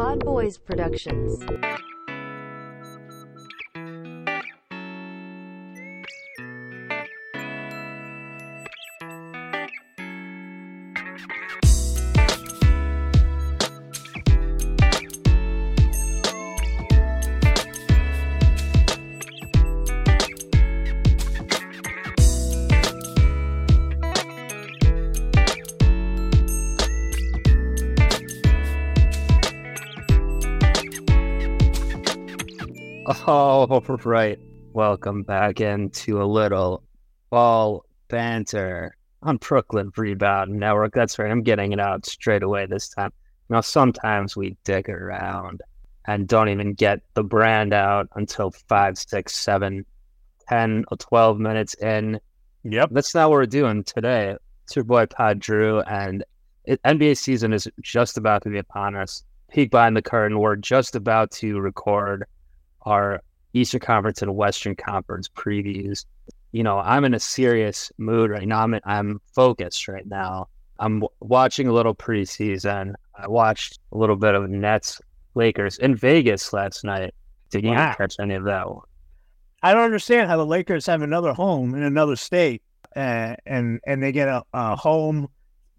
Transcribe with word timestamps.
Pod 0.00 0.24
Boys 0.24 0.56
Productions. 0.56 1.44
Oh, 33.72 33.80
right. 34.04 34.36
Welcome 34.72 35.22
back 35.22 35.60
into 35.60 36.20
a 36.20 36.26
little 36.26 36.82
ball 37.30 37.84
banter 38.08 38.96
on 39.22 39.36
Brooklyn 39.36 39.92
Rebound 39.96 40.50
Network. 40.50 40.92
That's 40.92 41.20
right. 41.20 41.30
I'm 41.30 41.44
getting 41.44 41.70
it 41.70 41.78
out 41.78 42.04
straight 42.04 42.42
away 42.42 42.66
this 42.66 42.88
time. 42.88 43.12
Now, 43.48 43.60
sometimes 43.60 44.36
we 44.36 44.56
dig 44.64 44.88
around 44.88 45.62
and 46.08 46.26
don't 46.26 46.48
even 46.48 46.74
get 46.74 46.98
the 47.14 47.22
brand 47.22 47.72
out 47.72 48.08
until 48.16 48.50
five, 48.50 48.98
six, 48.98 49.36
seven, 49.36 49.86
10 50.48 50.86
or 50.90 50.96
12 50.96 51.38
minutes 51.38 51.74
in. 51.74 52.18
Yep. 52.64 52.88
That's 52.90 53.14
not 53.14 53.30
what 53.30 53.36
we're 53.36 53.46
doing 53.46 53.84
today. 53.84 54.34
It's 54.64 54.74
your 54.74 54.84
boy 54.84 55.06
Pod 55.06 55.38
Drew, 55.38 55.78
and 55.82 56.24
it, 56.64 56.82
NBA 56.82 57.16
season 57.18 57.52
is 57.52 57.68
just 57.80 58.18
about 58.18 58.42
to 58.42 58.48
be 58.48 58.58
upon 58.58 58.96
us. 58.96 59.22
Peek 59.48 59.70
behind 59.70 59.96
the 59.96 60.02
curtain. 60.02 60.40
We're 60.40 60.56
just 60.56 60.96
about 60.96 61.30
to 61.32 61.60
record 61.60 62.24
our 62.82 63.22
Eastern 63.52 63.80
Conference 63.80 64.22
and 64.22 64.34
Western 64.36 64.76
Conference 64.76 65.28
previews. 65.28 66.04
You 66.52 66.62
know, 66.62 66.78
I'm 66.78 67.04
in 67.04 67.14
a 67.14 67.20
serious 67.20 67.92
mood 67.98 68.30
right 68.30 68.46
now. 68.46 68.60
I'm 68.62 68.80
I'm 68.84 69.20
focused 69.34 69.86
right 69.88 70.06
now. 70.06 70.48
I'm 70.78 71.00
w- 71.00 71.08
watching 71.20 71.68
a 71.68 71.72
little 71.72 71.94
preseason. 71.94 72.94
I 73.14 73.28
watched 73.28 73.78
a 73.92 73.98
little 73.98 74.16
bit 74.16 74.34
of 74.34 74.48
Nets 74.48 75.00
Lakers 75.34 75.78
in 75.78 75.94
Vegas 75.94 76.52
last 76.52 76.84
night. 76.84 77.14
Did 77.50 77.64
you 77.64 77.70
Wow. 77.70 77.94
catch 77.96 78.16
any 78.18 78.34
of 78.34 78.44
that 78.44 78.68
one? 78.68 78.82
I 79.62 79.74
don't 79.74 79.84
understand 79.84 80.28
how 80.30 80.36
the 80.38 80.46
Lakers 80.46 80.86
have 80.86 81.02
another 81.02 81.32
home 81.34 81.74
in 81.74 81.82
another 81.82 82.16
state, 82.16 82.62
uh, 82.96 83.36
and 83.46 83.78
and 83.86 84.02
they 84.02 84.10
get 84.10 84.28
a, 84.28 84.42
a 84.54 84.74
home 84.76 85.28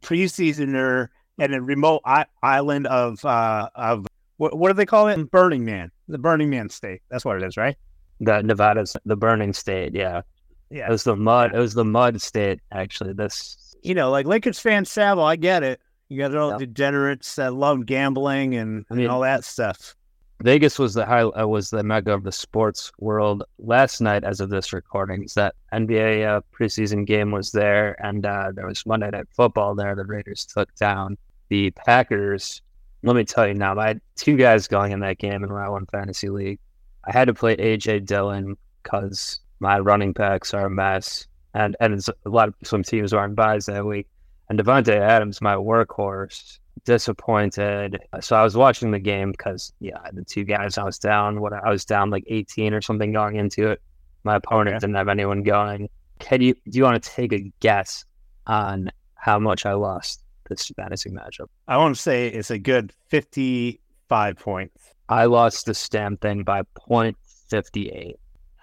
preseasoner 0.01 1.07
at 1.39 1.51
a 1.53 1.61
remote 1.61 2.01
I- 2.05 2.25
island 2.43 2.87
of 2.87 3.23
uh, 3.25 3.69
of 3.75 4.05
what, 4.37 4.57
what 4.57 4.69
do 4.69 4.73
they 4.73 4.85
call 4.85 5.07
it? 5.07 5.31
Burning 5.31 5.65
Man, 5.65 5.91
the 6.11 6.17
Burning 6.17 6.49
Man 6.49 6.69
state. 6.69 7.01
That's 7.09 7.25
what 7.25 7.37
it 7.37 7.43
is, 7.43 7.57
right? 7.57 7.75
The 8.19 8.41
Nevada's 8.43 8.95
the 9.05 9.15
burning 9.15 9.53
state. 9.53 9.95
Yeah, 9.95 10.21
yeah. 10.69 10.87
it 10.87 10.91
was 10.91 11.03
the 11.03 11.15
mud. 11.15 11.55
It 11.55 11.59
was 11.59 11.73
the 11.73 11.85
mud 11.85 12.21
state. 12.21 12.59
Actually, 12.71 13.13
this 13.13 13.75
You 13.81 13.95
know, 13.95 14.11
like 14.11 14.27
Lakers 14.27 14.59
fans 14.59 14.93
travel. 14.93 15.23
I 15.23 15.35
get 15.35 15.63
it. 15.63 15.79
You 16.09 16.19
got 16.19 16.35
all 16.35 16.51
Yeah. 16.51 16.57
degenerates 16.57 17.35
that 17.37 17.53
love 17.53 17.85
gambling 17.87 18.53
and, 18.55 18.85
I 18.91 18.93
mean- 18.93 19.05
and 19.05 19.11
all 19.11 19.21
that 19.21 19.43
stuff. 19.43 19.95
Vegas 20.43 20.79
was 20.79 20.93
the 20.95 21.05
high 21.05 21.21
uh, 21.21 21.45
was 21.47 21.69
the 21.69 21.83
mecca 21.83 22.11
of 22.13 22.23
the 22.23 22.31
sports 22.31 22.91
world 22.99 23.43
last 23.59 24.01
night. 24.01 24.23
As 24.23 24.39
of 24.39 24.49
this 24.49 24.73
recording, 24.73 25.23
is 25.23 25.35
that 25.35 25.53
NBA 25.71 26.25
uh, 26.25 26.41
preseason 26.51 27.05
game 27.05 27.29
was 27.31 27.51
there, 27.51 27.95
and 28.03 28.25
uh, 28.25 28.51
there 28.53 28.65
was 28.65 28.83
Monday 28.85 29.09
Night 29.11 29.27
Football 29.35 29.75
there. 29.75 29.93
The 29.95 30.03
Raiders 30.03 30.45
took 30.45 30.73
down 30.75 31.17
the 31.49 31.69
Packers. 31.71 32.61
Let 33.03 33.15
me 33.15 33.23
tell 33.23 33.47
you 33.47 33.53
now, 33.55 33.77
I 33.77 33.87
had 33.87 34.01
two 34.15 34.37
guys 34.37 34.67
going 34.67 34.91
in 34.91 34.99
that 34.99 35.17
game 35.17 35.43
in 35.43 35.51
Round 35.51 35.71
One 35.71 35.85
Fantasy 35.87 36.29
League. 36.29 36.59
I 37.05 37.11
had 37.11 37.25
to 37.25 37.33
play 37.33 37.55
AJ 37.55 38.05
Dillon 38.05 38.55
because 38.83 39.39
my 39.59 39.79
running 39.79 40.13
backs 40.13 40.53
are 40.53 40.67
a 40.67 40.69
mess, 40.69 41.27
and 41.53 41.75
and 41.79 41.93
it's, 41.95 42.09
a 42.09 42.29
lot 42.29 42.49
of 42.49 42.55
some 42.63 42.83
teams 42.83 43.13
on 43.13 43.33
buys 43.33 43.65
that 43.65 43.85
week. 43.85 44.07
And 44.49 44.59
Davante 44.59 44.95
Adams, 44.95 45.41
my 45.41 45.55
workhorse, 45.55 46.59
disappointed. 46.85 47.99
So 48.19 48.35
I 48.35 48.43
was 48.43 48.55
watching 48.55 48.91
the 48.91 48.99
game 48.99 49.31
because 49.31 49.73
yeah, 49.79 49.99
the 50.13 50.23
two 50.23 50.43
guys 50.43 50.77
I 50.77 50.83
was 50.83 50.99
down. 50.99 51.41
What 51.41 51.53
I 51.53 51.69
was 51.69 51.85
down 51.85 52.09
like 52.09 52.25
18 52.27 52.73
or 52.73 52.81
something 52.81 53.11
going 53.11 53.35
into 53.37 53.69
it. 53.69 53.81
My 54.23 54.35
opponent 54.35 54.75
Okay. 54.75 54.79
didn't 54.79 54.95
have 54.95 55.07
anyone 55.07 55.43
going. 55.43 55.89
Can 56.19 56.41
you 56.41 56.53
do 56.53 56.77
you 56.77 56.83
want 56.83 57.01
to 57.01 57.09
take 57.09 57.33
a 57.33 57.51
guess 57.59 58.05
on 58.45 58.91
how 59.15 59.39
much 59.39 59.65
I 59.65 59.73
lost 59.73 60.20
this 60.51 60.69
fantasy 60.75 61.09
matchup? 61.09 61.47
I 61.67 61.77
want 61.77 61.95
to 61.95 62.01
say 62.01 62.27
it's 62.27 62.51
a 62.51 62.59
good 62.59 62.93
fifty-five 63.09 64.37
points. 64.37 64.93
I 65.09 65.25
lost 65.25 65.65
the 65.65 65.73
stamp 65.73 66.21
thing 66.21 66.43
by 66.43 66.61
0.58, 66.89 68.13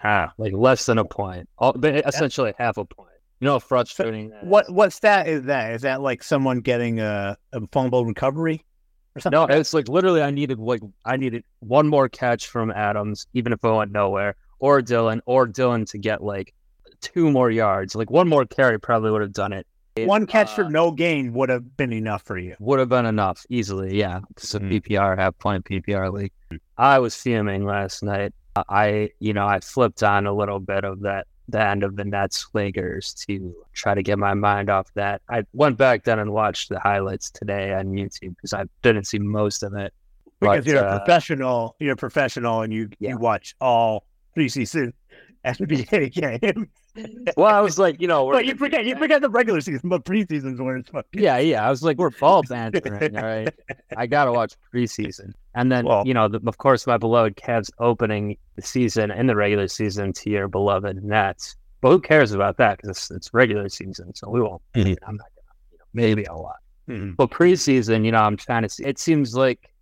Ah. 0.02 0.32
like 0.38 0.52
less 0.54 0.86
than 0.86 0.98
a 0.98 1.04
point, 1.04 1.48
All, 1.58 1.74
essentially 1.84 2.54
half 2.58 2.76
a 2.78 2.84
point. 2.84 3.08
You 3.40 3.46
know 3.46 3.52
how 3.52 3.58
frustrating. 3.58 4.30
that 4.30 4.44
is? 4.44 4.48
What 4.48 4.70
what 4.72 4.92
stat 4.92 5.28
is 5.28 5.42
that? 5.44 5.72
Is 5.72 5.82
that 5.82 6.00
like 6.00 6.22
someone 6.22 6.60
getting 6.60 7.00
a, 7.00 7.36
a 7.52 7.60
fumble 7.72 8.04
recovery 8.04 8.64
or 9.14 9.20
something? 9.20 9.38
No, 9.38 9.46
it's 9.46 9.74
like 9.74 9.88
literally 9.88 10.22
I 10.22 10.30
needed 10.30 10.58
like 10.58 10.80
I 11.04 11.16
needed 11.16 11.44
one 11.60 11.86
more 11.88 12.08
catch 12.08 12.46
from 12.48 12.70
Adams, 12.70 13.26
even 13.34 13.52
if 13.52 13.62
it 13.62 13.70
went 13.70 13.92
nowhere, 13.92 14.34
or 14.58 14.82
Dillon, 14.82 15.20
or 15.26 15.46
Dillon 15.46 15.84
to 15.86 15.98
get 15.98 16.22
like 16.22 16.52
two 17.00 17.30
more 17.30 17.50
yards. 17.50 17.94
Like 17.94 18.10
one 18.10 18.28
more 18.28 18.44
carry 18.44 18.78
probably 18.80 19.10
would 19.12 19.22
have 19.22 19.32
done 19.32 19.52
it. 19.52 19.66
One 20.06 20.26
catch 20.26 20.50
for 20.54 20.64
Uh, 20.64 20.68
no 20.68 20.90
gain 20.90 21.32
would 21.32 21.48
have 21.48 21.76
been 21.76 21.92
enough 21.92 22.22
for 22.22 22.38
you. 22.38 22.54
would 22.60 22.78
have 22.78 22.88
been 22.88 23.06
enough 23.06 23.44
easily. 23.48 23.96
Yeah, 23.98 24.20
it's 24.30 24.54
a 24.54 24.60
Mm. 24.60 24.70
PPR 24.82 25.16
half 25.18 25.36
point 25.38 25.64
PPR 25.64 26.10
league. 26.12 26.32
I 26.76 26.98
was 26.98 27.14
fuming 27.14 27.64
last 27.64 28.02
night. 28.02 28.32
I 28.68 29.10
you 29.20 29.32
know 29.32 29.46
I 29.46 29.60
flipped 29.60 30.02
on 30.02 30.26
a 30.26 30.32
little 30.32 30.58
bit 30.60 30.84
of 30.84 31.00
that 31.00 31.26
the 31.50 31.62
end 31.64 31.82
of 31.82 31.96
the 31.96 32.04
Nets 32.04 32.46
Lakers 32.52 33.14
to 33.26 33.54
try 33.72 33.94
to 33.94 34.02
get 34.02 34.18
my 34.18 34.34
mind 34.34 34.68
off 34.68 34.92
that. 34.94 35.22
I 35.30 35.44
went 35.54 35.78
back 35.78 36.04
then 36.04 36.18
and 36.18 36.32
watched 36.32 36.68
the 36.68 36.78
highlights 36.78 37.30
today 37.30 37.72
on 37.72 37.86
YouTube 37.86 38.36
because 38.36 38.52
I 38.52 38.64
didn't 38.82 39.04
see 39.06 39.18
most 39.18 39.62
of 39.62 39.72
it. 39.74 39.94
Because 40.40 40.64
But, 40.66 40.70
you're 40.70 40.84
a 40.84 40.86
uh, 40.86 40.98
professional, 40.98 41.74
you're 41.80 41.94
a 41.94 41.96
professional, 41.96 42.60
and 42.62 42.72
you 42.72 42.90
Yeah. 42.98 43.10
you 43.10 43.18
watch 43.18 43.54
all 43.60 44.04
preseason 44.36 44.92
NBA 45.44 46.12
games. 46.12 46.66
Well, 47.36 47.54
I 47.54 47.60
was 47.60 47.78
like, 47.78 48.00
you 48.00 48.08
know, 48.08 48.24
we're, 48.24 48.34
But 48.34 48.46
you 48.46 48.54
forget 48.56 48.84
you 48.84 48.96
forget 48.96 49.20
the 49.22 49.28
regular 49.30 49.60
season, 49.60 49.88
but 49.88 50.04
preseason's 50.04 50.60
where 50.60 50.76
it's 50.76 50.88
fucking. 50.90 51.08
yeah, 51.22 51.38
yeah. 51.38 51.66
I 51.66 51.70
was 51.70 51.82
like, 51.82 51.98
we're 51.98 52.10
ball 52.10 52.42
bantering, 52.42 53.16
all 53.16 53.22
right. 53.24 53.48
I 53.96 54.06
gotta 54.06 54.32
watch 54.32 54.54
preseason, 54.74 55.32
and 55.54 55.70
then 55.70 55.84
Well- 55.84 56.04
you 56.06 56.14
know, 56.14 56.28
the, 56.28 56.40
of 56.46 56.58
course, 56.58 56.86
my 56.86 56.96
beloved 56.96 57.36
Cavs 57.36 57.70
opening 57.78 58.36
the 58.56 58.62
season 58.62 59.10
in 59.10 59.26
the 59.26 59.36
regular 59.36 59.68
season 59.68 60.12
to 60.14 60.30
your 60.30 60.48
beloved 60.48 61.02
Nets. 61.04 61.56
But 61.80 61.90
who 61.90 62.00
cares 62.00 62.32
about 62.32 62.56
that? 62.56 62.76
Because 62.78 62.90
it's, 62.96 63.10
it's 63.10 63.34
regular 63.34 63.68
season, 63.68 64.14
so 64.14 64.28
we 64.30 64.40
won't. 64.40 64.62
Mhm. 64.74 64.96
I'm 65.06 65.16
not 65.16 65.26
gonna. 65.36 65.54
You 65.72 65.78
know, 65.78 65.84
maybe 65.94 66.26
I'll 66.26 66.42
watch. 66.42 66.56
Mhm. 66.88 67.14
But 67.16 67.30
preseason, 67.30 68.04
you 68.04 68.10
know, 68.12 68.18
I'm 68.18 68.36
trying 68.36 68.62
to 68.62 68.68
see. 68.68 68.84
It 68.84 68.98
seems 68.98 69.34
like 69.36 69.72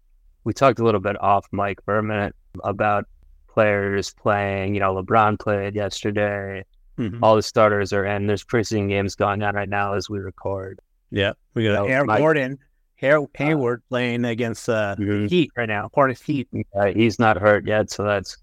we 0.44 0.52
talked 0.52 0.78
a 0.78 0.84
little 0.84 1.00
bit 1.00 1.20
off 1.22 1.46
mic 1.52 1.82
for 1.84 1.96
a 1.98 2.02
minute 2.02 2.34
about 2.64 3.06
players 3.48 4.12
playing. 4.12 4.74
You 4.74 4.80
know, 4.80 4.94
LeBron 5.02 5.38
played 5.38 5.74
yesterday. 5.74 6.64
Mhm. 6.98 7.18
All 7.22 7.36
the 7.36 7.42
starters 7.42 7.92
are 7.92 8.04
in. 8.04 8.26
There's 8.26 8.44
preseason 8.44 8.88
games 8.88 9.14
going 9.14 9.42
on 9.42 9.54
right 9.54 9.68
now 9.68 9.94
as 9.94 10.08
we 10.08 10.18
record. 10.18 10.80
Yeah, 11.10 11.32
we 11.54 11.64
got 11.64 11.74
No, 11.74 11.84
Aaron 11.86 12.06
Mike- 12.06 12.18
Gordon, 12.18 12.58
Har- 13.00 13.28
Hayward 13.34 13.82
playing 13.88 14.24
against 14.24 14.68
uh, 14.68 14.96
Mhm. 14.98 15.28
Heat 15.28 15.50
right 15.56 15.68
now. 15.68 15.90
Hornets 15.94 16.22
Heat. 16.22 16.48
Uh, 16.74 16.86
he's 16.86 17.18
not 17.18 17.36
hurt 17.36 17.66
yet, 17.66 17.90
so 17.90 18.02
that's 18.04 18.38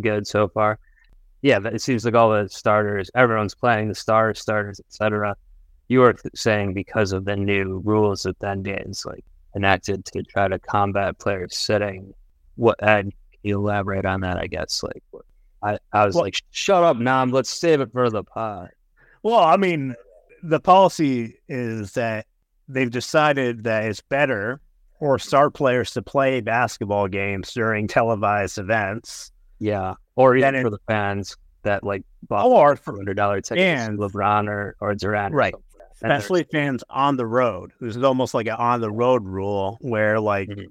good 0.00 0.26
so 0.26 0.48
far. 0.48 0.78
Yeah, 1.42 1.58
but 1.58 1.74
it 1.74 1.80
seems 1.82 2.04
like 2.04 2.14
all 2.14 2.30
the 2.30 2.48
starters, 2.48 3.10
everyone's 3.14 3.54
playing 3.54 3.88
the 3.88 3.94
stars, 3.94 4.40
starters, 4.40 4.80
etc. 4.80 5.36
You 5.88 6.00
were 6.00 6.16
saying 6.34 6.74
because 6.74 7.12
of 7.12 7.24
the 7.24 7.36
new 7.36 7.80
rules 7.84 8.22
that 8.22 8.38
the 8.40 8.46
NBA 8.48 8.88
is 8.88 9.04
like 9.04 9.24
enacted 9.54 10.04
to 10.06 10.22
try 10.22 10.48
to 10.48 10.58
combat 10.58 11.18
players 11.18 11.56
sitting. 11.56 12.14
What? 12.56 12.76
And 12.82 13.12
you 13.42 13.58
elaborate 13.58 14.04
on 14.06 14.20
that? 14.22 14.38
I 14.38 14.46
guess 14.46 14.82
like 14.82 15.02
what, 15.10 15.24
I, 15.62 15.78
I 15.92 16.06
was 16.06 16.14
Well- 16.14 16.24
like, 16.24 16.36
shut 16.50 16.82
up, 16.82 16.96
Nam. 16.96 17.30
Let's 17.30 17.50
save 17.50 17.80
it 17.80 17.92
for 17.92 18.10
the 18.10 18.24
pod. 18.24 18.70
Well, 19.22 19.38
I 19.40 19.56
mean, 19.56 19.94
the 20.42 20.58
policy 20.60 21.36
is 21.48 21.92
that 21.92 22.26
they've 22.68 22.90
decided 22.90 23.64
that 23.64 23.84
it's 23.84 24.00
better 24.00 24.60
for 24.98 25.18
star 25.18 25.50
players 25.50 25.92
to 25.92 26.02
play 26.02 26.40
basketball 26.40 27.08
games 27.08 27.52
during 27.52 27.86
televised 27.88 28.58
events 28.58 29.30
Yeah, 29.58 29.94
or 30.16 30.36
even 30.36 30.54
it- 30.56 30.62
for 30.62 30.70
the 30.70 30.78
fans 30.88 31.36
that 31.62 31.84
like 31.84 32.02
bought 32.28 32.46
or 32.46 32.74
for 32.76 32.96
hundred 32.96 33.14
dollar 33.16 33.40
tickets, 33.40 33.60
And- 33.88 33.98
LeBron 33.98 34.48
or 34.48 34.74
or 34.80 34.94
Durant, 34.96 35.32
Right. 35.34 35.54
there's- 36.00 36.22
especially 36.22 36.42
fans 36.50 36.82
on 36.90 37.16
the 37.16 37.26
road. 37.26 37.72
There's 37.80 37.96
almost 37.96 38.34
like 38.34 38.46
an 38.48 38.54
on 38.58 38.80
the 38.80 38.90
road 38.90 39.24
rule 39.24 39.78
where, 39.80 40.18
like, 40.18 40.48
Mhm. 40.48 40.66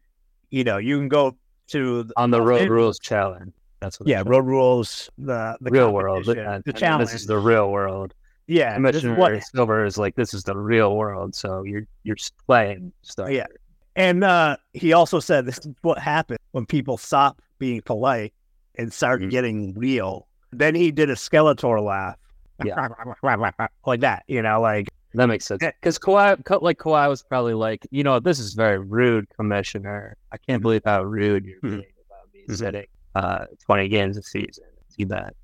you 0.50 0.66
know, 0.66 0.78
you 0.78 0.98
can 0.98 1.08
go 1.08 1.38
to 1.68 2.04
the, 2.04 2.14
on 2.18 2.32
the 2.32 2.42
road 2.42 2.68
rules 2.70 3.00
challenge. 3.00 3.54
That's 3.82 4.00
what 4.00 4.08
Yeah, 4.08 4.24
road 4.26 4.46
rules. 4.46 5.10
The 5.18 5.58
the 5.60 5.72
real 5.72 5.92
world. 5.92 6.28
and- 6.30 6.64
the 6.64 6.72
challenge. 6.74 7.10
This 7.12 7.22
is 7.22 7.28
the 7.28 7.38
real 7.40 7.72
world. 7.72 8.14
yeah, 8.48 8.76
Commissioner 8.76 9.16
what 9.16 9.44
Silver 9.44 9.86
is 9.86 9.98
like, 9.98 10.16
this 10.16 10.34
is 10.34 10.44
the 10.44 10.56
real 10.58 10.96
world. 10.96 11.34
So 11.36 11.64
you're 11.64 11.84
you're 12.04 12.18
playing 12.46 12.94
stuff. 13.02 13.30
Yeah. 13.32 13.48
And 13.96 14.24
uh, 14.24 14.56
he 14.74 14.94
also 14.94 15.20
said 15.20 15.46
this 15.46 15.58
is 15.60 15.68
what 15.82 15.98
happened 16.00 16.40
when 16.52 16.66
people 16.66 16.98
stop 16.98 17.42
being 17.60 17.82
polite 17.82 18.34
and 18.76 18.92
start 18.94 19.22
Mhm. 19.22 19.30
getting 19.32 19.74
real. 19.74 20.28
Then 20.52 20.76
he 20.76 20.92
did 20.92 21.10
a 21.10 21.16
Skeletor 21.16 21.84
laugh. 21.84 22.18
Yeah. 22.64 22.88
like 23.86 24.00
that, 24.02 24.24
you 24.28 24.42
know, 24.42 24.62
like 24.62 24.88
That 25.14 25.26
makes 25.28 25.46
sense. 25.46 25.60
Because 25.60 25.98
Kawhi, 26.00 26.62
like 26.62 26.78
Kawhi 26.78 27.10
was 27.10 27.24
probably 27.24 27.54
like, 27.54 27.86
you 27.92 28.04
know, 28.04 28.20
this 28.20 28.40
is 28.40 28.54
very 28.54 28.78
rude, 28.80 29.28
Commissioner. 29.36 30.16
I 30.32 30.38
can't 30.38 30.62
believe 30.62 30.84
how 30.86 31.04
rude 31.04 31.46
you're 31.46 31.60
Mhm. 31.60 31.70
being 31.82 31.94
about 32.08 32.34
me 32.34 32.46
Mhm. 32.48 32.58
sitting 32.58 32.86
uh, 33.16 33.46
20 33.66 33.88
games 33.88 34.18
a 34.18 34.24
season. 34.24 34.66
See 34.90 35.06
that? 35.06 35.36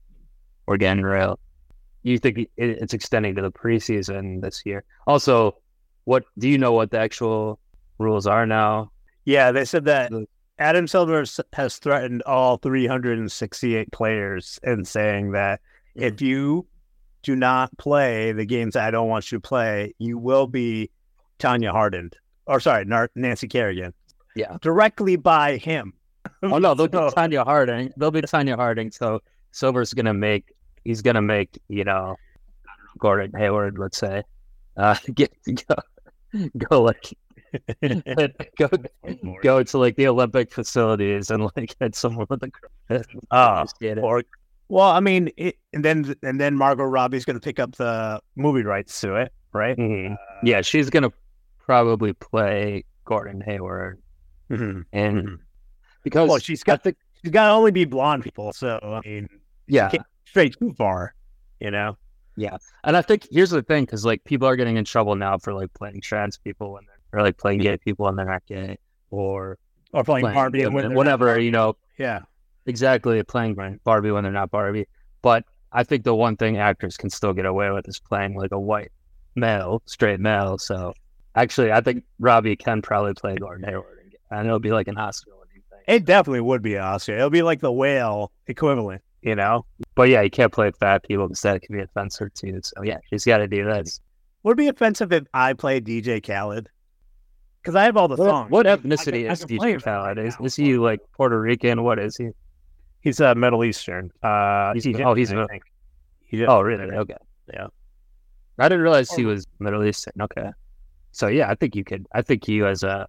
We're 0.65 0.77
getting 0.77 1.03
real. 1.03 1.39
You 2.03 2.17
think 2.19 2.49
it's 2.57 2.93
extending 2.93 3.35
to 3.35 3.41
the 3.41 3.51
preseason 3.51 4.41
this 4.41 4.65
year? 4.65 4.83
Also, 5.07 5.57
what 6.05 6.23
do 6.37 6.47
you 6.47 6.57
know 6.57 6.71
what 6.71 6.91
the 6.91 6.99
actual 6.99 7.59
rules 7.97 8.27
are 8.27 8.45
now? 8.45 8.91
Yeah, 9.25 9.51
they 9.51 9.65
said 9.65 9.85
that 9.85 10.11
Adam 10.59 10.87
Silver 10.87 11.25
has 11.53 11.77
threatened 11.77 12.23
all 12.23 12.57
368 12.57 13.91
players 13.91 14.59
and 14.63 14.87
saying 14.87 15.31
that 15.31 15.59
if 15.95 16.21
you 16.21 16.65
do 17.23 17.35
not 17.35 17.75
play 17.77 18.31
the 18.31 18.45
games 18.45 18.75
I 18.75 18.89
don't 18.89 19.09
want 19.09 19.31
you 19.31 19.37
to 19.37 19.41
play, 19.41 19.93
you 19.99 20.17
will 20.17 20.47
be 20.47 20.89
Tonya 21.39 21.71
hardened. 21.71 22.15
Or 22.45 22.59
sorry, 22.59 22.85
Nancy 23.15 23.47
Kerrigan. 23.47 23.93
Yeah. 24.35 24.57
Directly 24.61 25.17
by 25.17 25.57
him. 25.57 25.93
Oh 26.43 26.57
no, 26.59 26.73
they'll 26.73 26.91
So- 26.91 27.09
be 27.09 27.15
Tonya 27.15 27.43
Harding. 27.43 27.91
They'll 27.97 28.11
be 28.11 28.21
Tonya 28.21 28.55
Harding. 28.55 28.91
So 28.91 29.21
Silver's 29.51 29.93
gonna 29.93 30.13
make. 30.13 30.53
He's 30.83 31.01
gonna 31.01 31.21
make. 31.21 31.57
You 31.67 31.83
know, 31.83 32.15
Gordon 32.99 33.31
Hayward. 33.39 33.77
Let's 33.77 33.97
say, 33.97 34.23
uh, 34.77 34.95
get 35.13 35.31
go, 35.67 35.75
go 36.69 36.81
like 36.83 37.13
go 38.57 38.69
go 39.41 39.63
to 39.63 39.77
like 39.77 39.95
the 39.95 40.07
Olympic 40.07 40.51
facilities 40.51 41.31
and 41.31 41.49
like 41.55 41.75
hit 41.79 41.95
someone 41.95 42.27
with 42.29 42.43
a. 42.43 42.51
Ah, 43.31 43.63
Just 43.63 43.97
or 43.99 44.23
well, 44.69 44.89
I 44.89 44.99
mean, 44.99 45.29
it, 45.37 45.55
and 45.73 45.83
then 45.83 46.13
and 46.23 46.39
then 46.39 46.55
Margot 46.55 46.83
Robbie's 46.83 47.25
going 47.25 47.39
to 47.39 47.43
pick 47.43 47.57
up 47.59 47.75
the 47.77 48.19
movie 48.35 48.63
rights 48.63 48.99
to 49.01 49.15
it, 49.15 49.31
right? 49.53 49.77
Mhm. 49.77 50.17
Yeah, 50.43 50.61
she's 50.61 50.89
gonna 50.89 51.11
probably 51.65 52.13
play 52.13 52.83
Gordon 53.05 53.41
Hayward, 53.41 54.01
Mhm. 54.51 54.83
and 54.91 55.17
Mhm. 55.27 55.37
Because 56.09 56.29
Well, 56.29 56.39
she's 56.39 56.63
got 56.63 56.83
the 56.83 56.95
she's 57.21 57.31
got 57.31 57.47
to 57.47 57.51
only 57.53 57.71
be 57.71 57.85
blonde 57.85 58.23
people, 58.23 58.53
so 58.53 58.79
I 58.81 59.07
mean, 59.07 59.27
yeah, 59.67 59.89
can't 59.89 60.03
too 60.59 60.73
far, 60.77 61.13
you 61.59 61.71
know. 61.71 61.97
Yeah, 62.35 62.57
and 62.83 62.95
I 62.95 63.01
think 63.01 63.27
here's 63.31 63.49
the 63.49 63.63
thing, 63.63 63.85
because 63.85 64.05
like 64.05 64.23
people 64.23 64.47
are 64.47 64.55
getting 64.55 64.77
in 64.77 64.85
trouble 64.85 65.15
now 65.15 65.37
for 65.37 65.53
like 65.53 65.73
playing 65.73 66.01
trans 66.01 66.37
people 66.37 66.73
when 66.73 66.83
they're 66.85 67.19
or 67.19 67.23
like 67.23 67.37
playing 67.37 67.59
gay 67.59 67.77
people 67.77 68.05
when 68.05 68.15
they're 68.15 68.25
not 68.25 68.45
gay, 68.45 68.77
or 69.09 69.57
Or 69.93 70.03
playing 70.03 70.23
playing 70.23 70.35
Barbie 70.35 70.63
and 70.63 70.73
when 70.73 70.93
whatever 70.93 71.39
you 71.39 71.51
know, 71.51 71.75
Yeah, 71.97 72.21
exactly 72.65 73.21
playing 73.23 73.55
Barbie 73.83 74.11
when 74.11 74.23
they're 74.23 74.31
not 74.31 74.51
Barbie. 74.51 74.87
But 75.21 75.45
I 75.71 75.83
think 75.83 76.03
the 76.03 76.15
one 76.15 76.37
thing 76.37 76.57
actors 76.57 76.95
can 76.95 77.09
still 77.09 77.33
get 77.33 77.45
away 77.45 77.71
with 77.71 77.87
is 77.87 77.99
playing 77.99 78.35
like 78.35 78.51
a 78.51 78.59
white 78.59 78.91
male, 79.35 79.81
straight 79.85 80.19
male. 80.19 80.57
So 80.59 80.93
actually, 81.35 81.71
I 81.71 81.81
think 81.81 82.03
Robbie 82.19 82.55
can 82.55 82.81
probably 82.81 83.13
play 83.13 83.35
Gordon 83.35 83.67
Hayward, 83.67 84.13
and- 84.31 84.45
it'll 84.45 84.59
be 84.59 84.71
like 84.71 84.87
an 84.87 84.95
thing. 84.95 85.23
It 85.87 86.05
definitely 86.05 86.41
would 86.41 86.61
be 86.61 86.75
an 86.75 86.81
Oscar. 86.83 87.15
It'll 87.15 87.29
be 87.29 87.41
like 87.41 87.61
the 87.61 87.71
whale 87.71 88.31
equivalent, 88.47 89.01
you 89.21 89.35
know. 89.35 89.65
But 89.95 90.09
yeah, 90.09 90.21
you 90.21 90.29
can't 90.29 90.51
play 90.51 90.71
fat 90.79 91.03
people 91.03 91.27
because 91.27 91.41
that 91.41 91.61
can 91.61 91.75
be 91.77 91.81
offensive 91.81 92.33
too. 92.33 92.59
So 92.63 92.83
yeah, 92.83 92.97
she's 93.09 93.25
got 93.25 93.37
to 93.37 93.47
do 93.47 93.65
this. 93.65 93.99
Would 94.43 94.53
it 94.53 94.57
be 94.57 94.67
offensive 94.67 95.11
if 95.11 95.23
I 95.33 95.53
played 95.53 95.85
DJ 95.85 96.21
Khaled? 96.25 96.69
Because 97.61 97.75
I 97.75 97.83
have 97.83 97.97
all 97.97 98.07
the 98.07 98.15
What, 98.15 98.29
songs. 98.29 98.51
what 98.51 98.67
I 98.67 98.77
can- 98.77 98.89
ethnicity 98.89 99.27
I 99.29 99.33
is 99.33 99.43
can 99.45 99.57
DJ 99.57 99.83
Khaled? 99.83 100.17
right 100.17 100.25
Is, 100.25 100.37
is 100.41 100.55
he 100.55 100.77
like 100.77 100.99
Puerto 101.15 101.39
Rican? 101.39 101.83
What 101.83 101.99
is 101.99 102.15
he? 102.17 102.29
He's 103.01 103.19
uh, 103.21 103.35
Middle 103.35 103.63
Eastern. 103.63 104.11
Uh, 104.23 104.73
He's- 104.73 104.87
oh, 105.03 105.13
he's 105.13 105.31
I 105.33 105.43
a- 105.43 105.47
think. 105.47 105.63
Oh, 106.47 106.61
really? 106.61 106.83
I. 106.93 106.99
Okay. 106.99 107.15
Yeah. 107.53 107.67
I 108.59 108.67
didn't 108.69 108.81
realize 108.81 109.11
he 109.11 109.25
was 109.25 109.45
Middle 109.59 109.83
Eastern. 109.85 110.13
Okay. 110.21 110.49
So 111.11 111.27
yeah, 111.27 111.49
I 111.49 111.55
think 111.55 111.75
you 111.75 111.83
could. 111.83 112.05
I 112.13 112.21
think 112.21 112.47
you 112.47 112.67
as 112.67 112.83
a 112.83 113.07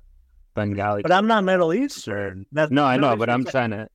Bengali. 0.58 1.02
But 1.02 1.12
I'm 1.12 1.26
not 1.26 1.44
Middle 1.44 1.72
Eastern. 1.72 2.46
That's, 2.52 2.70
no, 2.70 2.84
I 2.84 2.96
know, 2.96 3.16
but 3.16 3.30
I'm 3.30 3.44
trying 3.44 3.70
to. 3.70 3.88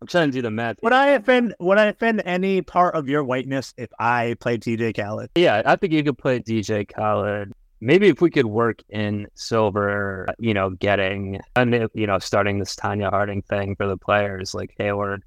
I'm 0.00 0.08
trying 0.08 0.30
to 0.30 0.32
do 0.32 0.42
the 0.42 0.50
math. 0.50 0.76
Would 0.82 0.92
I 0.92 1.10
offend? 1.10 1.54
Would 1.60 1.78
I 1.78 1.86
offend 1.86 2.22
any 2.24 2.60
part 2.60 2.96
of 2.96 3.08
your 3.08 3.22
whiteness 3.22 3.72
if 3.76 3.88
I 4.00 4.34
played 4.40 4.60
DJ 4.60 4.94
Khaled? 4.96 5.30
Yeah, 5.36 5.62
I 5.64 5.76
think 5.76 5.92
you 5.92 6.02
could 6.02 6.18
play 6.18 6.40
DJ 6.40 6.86
Khaled. 6.92 7.52
Maybe 7.80 8.08
if 8.08 8.20
we 8.20 8.28
could 8.28 8.46
work 8.46 8.80
in 8.88 9.28
Silver, 9.34 10.26
you 10.40 10.54
know, 10.54 10.70
getting 10.70 11.40
and 11.54 11.88
you 11.94 12.06
know, 12.06 12.18
starting 12.18 12.58
this 12.58 12.74
Tonya 12.74 13.10
Harding 13.10 13.42
thing 13.42 13.76
for 13.76 13.86
the 13.86 13.96
players 13.96 14.54
like 14.54 14.74
Hayward. 14.78 15.22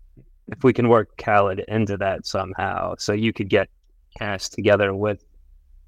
If 0.50 0.64
we 0.64 0.74
can 0.74 0.90
work 0.90 1.16
Khaled 1.18 1.64
into 1.68 1.98
that 1.98 2.28
somehow, 2.28 2.96
so 2.98 3.14
you 3.14 3.32
could 3.32 3.50
get 3.50 3.70
cast 4.20 4.54
together 4.54 4.94
with 4.94 5.24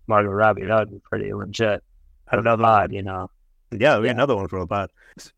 Margot 0.08 0.30
Robbie, 0.30 0.66
that 0.66 0.80
would 0.80 0.92
be 0.92 1.00
pretty 1.00 1.34
legit. 1.34 1.84
I 2.30 2.38
Another 2.38 2.64
odd, 2.64 2.94
you 2.94 3.04
know. 3.04 3.30
Yeah, 3.72 4.00
we 4.00 4.06
Yeah. 4.06 4.12
another 4.12 4.36
one 4.36 4.48
for 4.48 4.60
the 4.60 4.68
pod. 4.68 4.90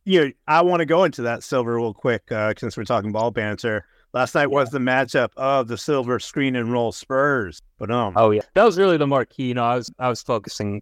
Yeah, 0.06 0.26
I 0.48 0.62
want 0.62 0.81
to 0.81 0.86
go 0.86 1.04
into 1.04 1.22
that 1.24 1.44
silver 1.44 1.76
real 1.76 1.94
quick 1.94 2.31
uh, 2.31 2.54
since 2.58 2.78
we're 2.78 2.84
talking 2.84 3.12
ball 3.12 3.31
banter. 3.31 3.86
Last 4.14 4.34
night 4.36 4.48
was 4.52 4.70
the 4.72 4.80
matchup 4.80 5.30
of 5.38 5.68
the 5.68 5.78
silver 5.78 6.20
screen 6.20 6.56
and 6.56 6.72
roll 6.72 6.92
Spurs. 6.92 7.62
But 7.78 7.92
um, 7.92 8.14
Oh 8.16 8.31
yeah, 8.31 8.42
that 8.56 8.64
was 8.64 8.78
really 8.78 8.98
the 8.98 9.08
marquee. 9.08 9.44
You 9.50 9.54
know, 9.54 9.64
I 9.64 9.76
was 9.76 9.92
I 10.00 10.10
was 10.10 10.22
focusing 10.22 10.81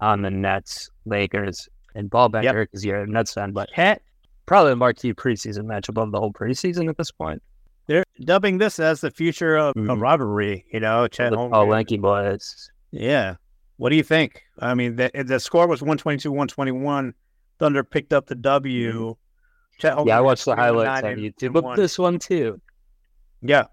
on 0.00 0.22
the 0.22 0.30
Nets, 0.30 0.90
Lakers, 1.04 1.68
and 1.94 2.08
ball 2.10 2.28
banter 2.28 2.64
because 2.66 2.84
you're 2.84 3.00
a 3.02 3.06
Nets 3.06 3.32
fan, 3.34 3.52
but 3.52 3.68
Cat, 3.74 4.02
probably 4.46 4.70
the 4.72 4.76
marquee 4.76 5.12
preseason 5.14 5.64
matchup 5.64 6.00
of 6.02 6.12
the 6.12 6.18
whole 6.20 6.32
preseason 6.32 6.88
at 6.88 6.96
this 6.96 7.10
point. 7.10 7.42
they're 7.86 8.04
dubbing 8.24 8.58
this 8.58 8.78
as 8.78 9.00
the 9.00 9.10
future 9.10 9.56
of 9.56 9.70
a 9.74 9.80
Mhm. 9.80 10.00
rivalry. 10.00 10.64
You 10.72 10.80
know, 10.80 11.08
Chet 11.08 11.30
the 11.30 11.36
Holmgren. 11.38 11.50
tall, 11.52 11.66
lanky 11.68 11.96
boys. 11.96 12.70
Yeah. 12.90 13.36
What 13.78 13.90
do 13.90 13.96
you 13.96 14.02
think? 14.02 14.42
I 14.58 14.74
mean, 14.74 14.96
the, 14.96 15.10
the 15.24 15.40
score 15.40 15.66
was 15.66 15.80
122 15.80 16.30
121. 16.30 17.14
Thunder 17.58 17.82
picked 17.84 18.12
up 18.12 18.26
the 18.26 18.34
W. 18.34 19.16
Chet 19.78 19.96
Mm-hmm. 19.96 20.08
Yeah, 20.08 20.18
I 20.18 20.20
watched 20.20 20.44
the 20.44 20.54
highlights 20.56 21.02
nine 21.02 21.04
on 21.04 21.12
and- 21.12 21.20
YouTube, 21.22 21.42
and 21.46 21.52
but 21.54 21.64
one. 21.64 21.76
this 21.78 21.98
one 21.98 22.18
too. 22.18 22.60
Yeah. 23.40 23.64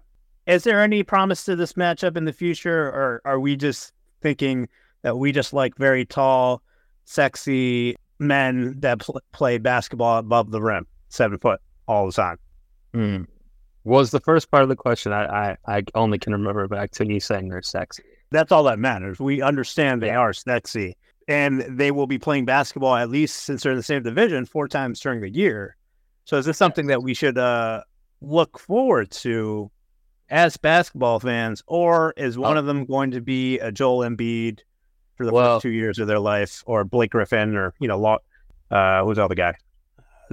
Is 0.46 0.62
there 0.62 0.80
any 0.80 1.02
promise 1.02 1.44
to 1.44 1.56
this 1.56 1.72
matchup 1.72 2.16
in 2.16 2.24
the 2.24 2.32
future, 2.32 2.86
or 2.86 3.20
are 3.24 3.40
we 3.40 3.56
just 3.56 3.92
thinking 4.22 4.68
that 5.02 5.16
we 5.18 5.32
just 5.32 5.52
like 5.52 5.76
very 5.76 6.04
tall, 6.04 6.62
sexy 7.04 7.96
men 8.20 8.78
that 8.80 9.00
pl- 9.00 9.20
play 9.32 9.58
basketball 9.58 10.18
above 10.18 10.50
the 10.52 10.62
rim, 10.62 10.86
seven 11.08 11.38
foot 11.38 11.60
all 11.88 12.06
the 12.06 12.12
time? 12.12 12.38
Hmm. 12.94 13.22
Was 13.82 14.10
the 14.12 14.20
first 14.20 14.50
part 14.50 14.62
of 14.62 14.68
the 14.68 14.76
question? 14.76 15.12
I, 15.12 15.24
I 15.24 15.56
I 15.78 15.82
only 15.94 16.18
can 16.18 16.32
remember 16.32 16.66
back 16.68 16.92
to 16.92 17.06
you 17.06 17.18
saying 17.20 17.48
they're 17.48 17.62
sexy. 17.62 18.04
That's 18.30 18.52
all 18.52 18.64
that 18.64 18.78
matters. 18.78 19.18
We 19.20 19.40
understand 19.42 20.02
they 20.02 20.10
are 20.10 20.32
sexy, 20.32 20.96
and 21.28 21.60
they 21.60 21.90
will 21.90 22.06
be 22.06 22.18
playing 22.18 22.44
basketball 22.44 22.96
at 22.96 23.10
least 23.10 23.44
since 23.44 23.62
they're 23.62 23.72
in 23.72 23.78
the 23.78 23.82
same 23.84 24.02
division 24.02 24.44
four 24.46 24.68
times 24.68 25.00
during 25.00 25.20
the 25.20 25.30
year. 25.30 25.76
So, 26.24 26.36
is 26.36 26.44
this 26.46 26.58
something 26.58 26.86
that 26.88 27.02
we 27.02 27.14
should 27.14 27.38
uh, 27.38 27.82
look 28.20 28.58
forward 28.58 29.10
to 29.12 29.70
as 30.28 30.56
basketball 30.56 31.20
fans, 31.20 31.62
or 31.68 32.12
is 32.16 32.36
one 32.36 32.56
Oh. 32.56 32.60
of 32.60 32.66
them 32.66 32.84
going 32.84 33.12
to 33.12 33.20
be 33.20 33.58
a 33.60 33.70
Joel 33.70 34.00
Embiid 34.08 34.60
for 35.16 35.24
the 35.24 35.32
Well- 35.32 35.56
first 35.56 35.62
two 35.62 35.70
years 35.70 35.98
of 36.00 36.08
their 36.08 36.18
life, 36.18 36.64
or 36.66 36.84
Blake 36.84 37.12
Griffin, 37.12 37.56
or 37.56 37.74
you 37.78 37.86
know, 37.86 38.18
uh, 38.72 39.04
who's 39.04 39.16
the 39.18 39.24
other 39.24 39.36
guy? 39.36 39.54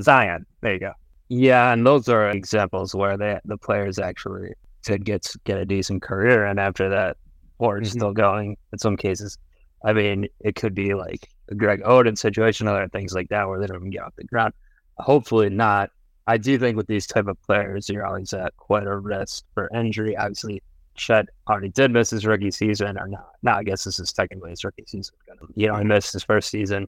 Zion. 0.01 0.45
There 0.61 0.73
you 0.73 0.79
go. 0.79 0.93
Yeah, 1.29 1.71
and 1.71 1.85
those 1.85 2.09
are 2.09 2.29
examples 2.29 2.95
where 2.95 3.17
they 3.17 3.39
the 3.45 3.57
players 3.57 3.99
actually 3.99 4.53
did 4.83 5.05
get 5.05 5.31
get 5.43 5.57
a 5.59 5.65
decent 5.65 6.01
career, 6.01 6.43
and 6.45 6.59
after 6.59 6.89
that, 6.89 7.17
or 7.63 7.79
Mhm. 7.79 7.87
still 7.87 8.13
going 8.13 8.57
in 8.73 8.79
some 8.79 8.97
cases. 8.97 9.37
I 9.85 9.93
mean, 9.93 10.27
it 10.39 10.55
could 10.55 10.73
be 10.75 10.93
like 10.93 11.29
a 11.49 11.55
Greg 11.55 11.81
Oden 11.83 12.17
situation, 12.17 12.67
other 12.67 12.87
things 12.89 13.13
like 13.13 13.29
that, 13.29 13.47
where 13.47 13.59
they 13.59 13.67
don't 13.67 13.77
even 13.77 13.89
get 13.89 14.03
off 14.03 14.15
the 14.15 14.23
ground. 14.25 14.53
Hopefully 14.97 15.49
not. 15.49 15.91
I 16.27 16.37
do 16.37 16.57
think 16.57 16.77
with 16.77 16.87
these 16.87 17.07
type 17.07 17.27
of 17.27 17.41
players, 17.41 17.89
you're 17.89 18.05
always 18.05 18.33
at 18.33 18.55
quite 18.57 18.87
a 18.87 18.95
risk 18.97 19.43
for 19.53 19.69
injury. 19.73 20.15
Obviously, 20.15 20.61
Chet 20.95 21.25
already 21.49 21.69
did 21.69 21.91
miss 21.91 22.09
his 22.11 22.25
rookie 22.25 22.51
season, 22.51 22.97
or 22.97 23.07
not. 23.07 23.31
No, 23.41 23.53
I 23.53 23.63
guess 23.63 23.83
this 23.83 23.99
is 23.99 24.13
technically 24.13 24.51
his 24.51 24.63
rookie 24.63 24.85
season. 24.87 25.15
You 25.55 25.67
know, 25.67 25.75
he 25.75 25.83
missed 25.83 26.13
his 26.13 26.23
first 26.23 26.49
season. 26.49 26.87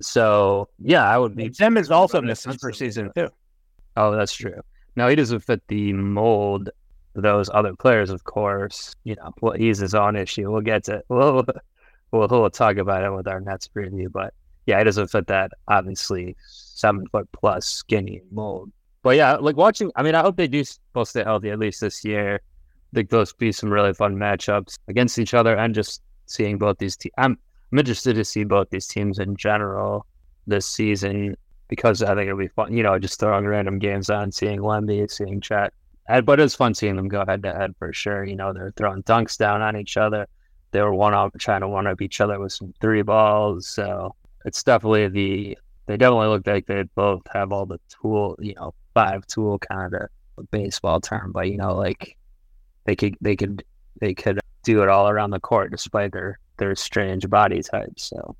So 0.00 0.68
yeah, 0.78 1.04
I 1.08 1.18
would 1.18 1.34
be 1.36 1.52
Simmons 1.52 1.90
also 1.90 2.20
missed 2.20 2.44
his 2.44 2.56
first 2.56 2.78
season 2.78 3.10
too. 3.16 3.28
Oh, 3.96 4.12
that's 4.12 4.32
true. 4.34 4.60
Now 4.96 5.08
he 5.08 5.16
doesn't 5.16 5.40
fit 5.40 5.60
the 5.68 5.92
mold 5.92 6.70
those 7.22 7.50
other 7.52 7.74
players, 7.74 8.10
of 8.10 8.24
course. 8.24 8.94
You 9.04 9.16
know, 9.16 9.32
well, 9.40 9.54
he's 9.54 9.78
his 9.78 9.94
own 9.94 10.16
issue. 10.16 10.50
We'll 10.50 10.60
get 10.60 10.84
to 10.84 11.02
we'll 11.08 11.44
we'll, 12.10 12.28
we'll 12.28 12.50
talk 12.50 12.76
about 12.76 13.04
it 13.04 13.14
with 13.14 13.28
our 13.28 13.40
Nets 13.40 13.68
preview, 13.68 14.10
but 14.10 14.34
yeah, 14.66 14.78
he 14.78 14.84
doesn't 14.84 15.08
fit 15.08 15.26
that 15.28 15.52
obviously 15.66 16.36
seven 16.46 17.06
foot 17.06 17.28
plus 17.32 17.66
skinny 17.66 18.20
mold. 18.30 18.70
But 19.02 19.16
yeah, 19.16 19.36
like 19.36 19.56
watching. 19.56 19.90
I 19.96 20.02
mean, 20.02 20.14
I 20.14 20.20
hope 20.20 20.36
they 20.36 20.48
do 20.48 20.64
both 20.92 21.08
stay 21.08 21.24
healthy 21.24 21.50
at 21.50 21.58
least 21.58 21.80
this 21.80 22.04
year. 22.04 22.40
I 22.92 22.94
think 22.94 23.10
those 23.10 23.32
be 23.32 23.52
some 23.52 23.70
really 23.70 23.94
fun 23.94 24.16
matchups 24.16 24.78
against 24.88 25.18
each 25.18 25.34
other, 25.34 25.56
and 25.56 25.74
just 25.74 26.02
seeing 26.26 26.58
both 26.58 26.78
these 26.78 26.96
teams. 26.96 27.14
I'm 27.18 27.38
I'm 27.72 27.78
interested 27.78 28.14
to 28.14 28.24
see 28.24 28.44
both 28.44 28.70
these 28.70 28.86
teams 28.86 29.18
in 29.18 29.36
general 29.36 30.06
this 30.46 30.66
season 30.66 31.36
because 31.68 32.02
I 32.02 32.14
think 32.14 32.26
it'll 32.26 32.38
be 32.38 32.48
fun. 32.48 32.72
You 32.74 32.82
know, 32.82 32.98
just 32.98 33.20
throwing 33.20 33.46
random 33.46 33.78
games 33.78 34.10
on, 34.10 34.32
seeing 34.32 34.60
Wemby, 34.60 35.10
seeing 35.10 35.40
Chet. 35.40 35.72
But 36.08 36.38
was 36.38 36.54
fun 36.54 36.74
seeing 36.74 36.96
them 36.96 37.08
go 37.08 37.24
head 37.26 37.42
to 37.42 37.52
head 37.52 37.74
for 37.78 37.92
sure. 37.92 38.24
You 38.24 38.36
know, 38.36 38.52
they're 38.52 38.72
throwing 38.76 39.02
dunks 39.02 39.36
down 39.36 39.60
on 39.60 39.76
each 39.76 39.96
other. 39.96 40.26
They 40.70 40.80
were 40.82 40.94
one 40.94 41.14
up 41.14 41.36
trying 41.38 41.60
to 41.60 41.68
one 41.68 41.86
up 41.86 42.00
each 42.00 42.20
other 42.20 42.38
with 42.38 42.52
some 42.52 42.72
three 42.80 43.02
balls. 43.02 43.66
So 43.66 44.14
it's 44.44 44.62
definitely 44.62 45.08
the 45.08 45.58
they 45.86 45.96
definitely 45.96 46.28
looked 46.28 46.46
like 46.46 46.66
they 46.66 46.82
both 46.94 47.22
have 47.32 47.52
all 47.52 47.66
the 47.66 47.80
tool, 47.88 48.36
you 48.40 48.54
know, 48.54 48.74
five 48.94 49.26
tool 49.26 49.58
kind 49.58 49.94
of 49.94 50.50
baseball 50.50 51.00
term, 51.00 51.32
but 51.32 51.48
you 51.50 51.56
know, 51.56 51.74
like 51.74 52.16
they 52.84 52.96
could 52.96 53.16
they 53.20 53.36
could 53.36 53.64
they 54.00 54.14
could 54.14 54.40
do 54.64 54.82
it 54.82 54.88
all 54.88 55.08
around 55.08 55.30
the 55.30 55.40
court 55.40 55.70
despite 55.70 56.12
their 56.12 56.38
their 56.58 56.74
strange 56.74 57.28
body 57.28 57.62
types. 57.62 58.04
So 58.04 58.36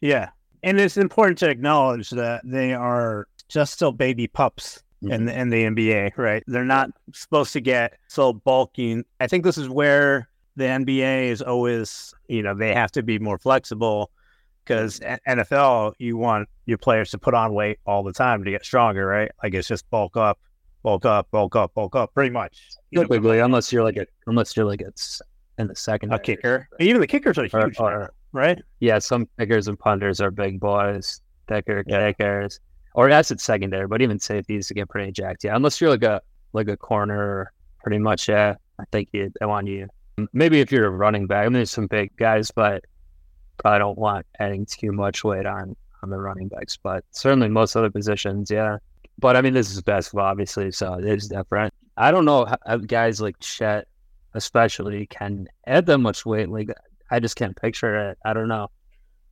Yeah. 0.00 0.30
And 0.62 0.80
it's 0.80 0.96
important 0.96 1.38
to 1.38 1.48
acknowledge 1.48 2.10
that 2.10 2.42
they 2.44 2.74
are 2.74 3.28
just 3.48 3.74
still 3.74 3.92
baby 3.92 4.26
pups 4.26 4.82
Mm-hmm. 5.02 5.12
in 5.12 5.24
the, 5.26 5.38
in 5.38 5.48
the 5.50 5.62
NBA, 5.64 6.16
right? 6.16 6.42
They're 6.48 6.64
not 6.64 6.90
supposed 7.12 7.52
to 7.52 7.60
get 7.60 7.98
so 8.08 8.32
bulky. 8.32 9.04
I 9.20 9.28
think 9.28 9.44
this 9.44 9.56
is 9.56 9.68
where 9.68 10.28
the 10.56 10.64
NBA 10.64 11.26
is 11.28 11.40
always, 11.40 12.12
you 12.26 12.42
know, 12.42 12.52
they 12.52 12.74
have 12.74 12.90
to 12.92 13.02
be 13.04 13.18
more 13.20 13.38
flexible 13.38 14.10
because 14.64 14.98
NFL, 15.00 15.94
you 15.98 16.16
want 16.16 16.48
your 16.66 16.78
players 16.78 17.12
to 17.12 17.18
put 17.18 17.32
on 17.32 17.54
weight 17.54 17.78
all 17.86 18.02
the 18.02 18.12
time 18.12 18.42
to 18.44 18.50
get 18.50 18.64
stronger, 18.64 19.06
right? 19.06 19.30
Like 19.42 19.54
it's 19.54 19.68
just 19.68 19.88
bulk 19.88 20.16
up, 20.16 20.38
bulk 20.82 21.04
up, 21.04 21.30
bulk 21.30 21.54
up, 21.54 21.74
bulk 21.74 21.94
up, 21.94 22.12
pretty 22.12 22.30
much. 22.30 22.60
Typically, 22.92 23.38
unless 23.38 23.72
you're 23.72 23.84
like 23.84 23.96
a 23.96 24.06
unless 24.26 24.56
you're 24.56 24.66
like 24.66 24.80
it's 24.80 25.22
in 25.58 25.68
the 25.68 25.76
second 25.76 26.12
a 26.12 26.18
kicker. 26.18 26.68
Even 26.80 27.00
the 27.00 27.06
kickers 27.06 27.38
are 27.38 27.48
or, 27.52 27.66
huge, 27.66 27.78
or 27.78 28.12
right? 28.32 28.60
yeah, 28.80 28.98
some 28.98 29.28
kickers 29.38 29.68
and 29.68 29.78
punters 29.78 30.20
are 30.20 30.30
big 30.30 30.58
boys, 30.60 31.20
thicker 31.46 31.84
Yeah. 31.86 32.12
kickers, 32.12 32.60
or 32.98 33.08
at 33.08 33.26
secondary. 33.40 33.86
But 33.86 34.02
even 34.02 34.18
safeties 34.18 34.72
get 34.72 34.88
pretty 34.88 35.12
jacked. 35.12 35.44
Yeah, 35.44 35.54
unless 35.54 35.80
you're 35.80 35.90
like 35.90 36.02
a 36.02 36.20
like 36.52 36.66
a 36.66 36.76
corner, 36.76 37.52
pretty 37.80 37.98
much. 37.98 38.28
Yeah, 38.28 38.56
I 38.80 38.84
think 38.90 39.10
you. 39.12 39.32
I 39.40 39.46
want 39.46 39.68
you. 39.68 39.86
Maybe 40.32 40.60
if 40.60 40.72
you're 40.72 40.86
a 40.86 40.90
running 40.90 41.28
back, 41.28 41.42
I 41.42 41.44
mean, 41.44 41.52
there's 41.52 41.70
some 41.70 41.86
big 41.86 42.16
guys, 42.16 42.50
but 42.50 42.84
probably 43.58 43.78
don't 43.78 43.98
want 43.98 44.26
adding 44.40 44.66
too 44.66 44.90
much 44.90 45.22
weight 45.22 45.46
on 45.46 45.76
on 46.02 46.10
the 46.10 46.18
running 46.18 46.48
backs. 46.48 46.76
But 46.76 47.04
certainly 47.12 47.48
most 47.48 47.76
other 47.76 47.88
positions, 47.88 48.50
yeah. 48.50 48.78
But 49.20 49.36
I 49.36 49.42
mean, 49.42 49.54
this 49.54 49.70
is 49.70 49.80
basketball, 49.80 50.26
obviously, 50.26 50.72
so 50.72 50.94
it 50.94 51.04
is 51.04 51.28
different. 51.28 51.72
I 51.96 52.10
don't 52.10 52.24
know 52.24 52.52
how 52.66 52.76
guys 52.78 53.20
like 53.20 53.38
Chet, 53.38 53.86
especially, 54.34 55.06
can 55.06 55.46
add 55.68 55.86
that 55.86 55.98
much 55.98 56.26
weight. 56.26 56.48
Like, 56.48 56.70
I 57.12 57.20
just 57.20 57.36
can't 57.36 57.56
picture 57.56 58.10
it. 58.10 58.18
I 58.24 58.32
don't 58.32 58.48
know. 58.48 58.68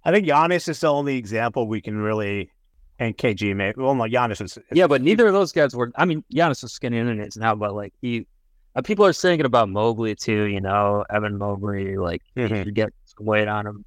I 0.05 0.13
think 0.13 0.25
Giannis 0.25 0.69
is 0.69 0.79
the 0.79 0.87
only 0.87 1.17
example 1.17 1.67
we 1.67 1.81
can 1.81 1.97
really, 1.97 2.53
and 2.99 3.17
KG 3.17 3.55
maybe. 3.55 3.81
Well, 3.81 3.95
no, 3.95 4.05
Giannis 4.05 4.41
is. 4.43 4.59
Yeah, 4.73 4.87
but 4.87 5.03
neither 5.03 5.27
of 5.27 5.33
those 5.33 5.53
guys 5.53 5.75
were. 5.75 5.93
I 5.97 6.05
mean, 6.05 6.25
Giannis 6.35 6.65
is 6.65 6.73
skinny 6.73 6.99
and 6.99 7.21
is 7.21 7.37
now, 7.37 7.55
but 7.55 7.75
like 7.75 7.93
he, 8.01 8.27
uh, 8.75 8.83
people 8.83 9.05
are 9.05 9.13
saying 9.13 9.41
it 9.41 9.47
about 9.47 9.69
Mobley 9.69 10.15
too. 10.15 10.45
You 10.45 10.61
know, 10.61 11.05
Evan 11.11 11.39
Mobley, 11.39 11.97
like 11.99 12.23
Mhm. 12.37 12.67
you 12.67 12.73
get 12.73 12.93
some 13.05 13.27
weight 13.27 13.49
on 13.49 13.67
him, 13.67 13.85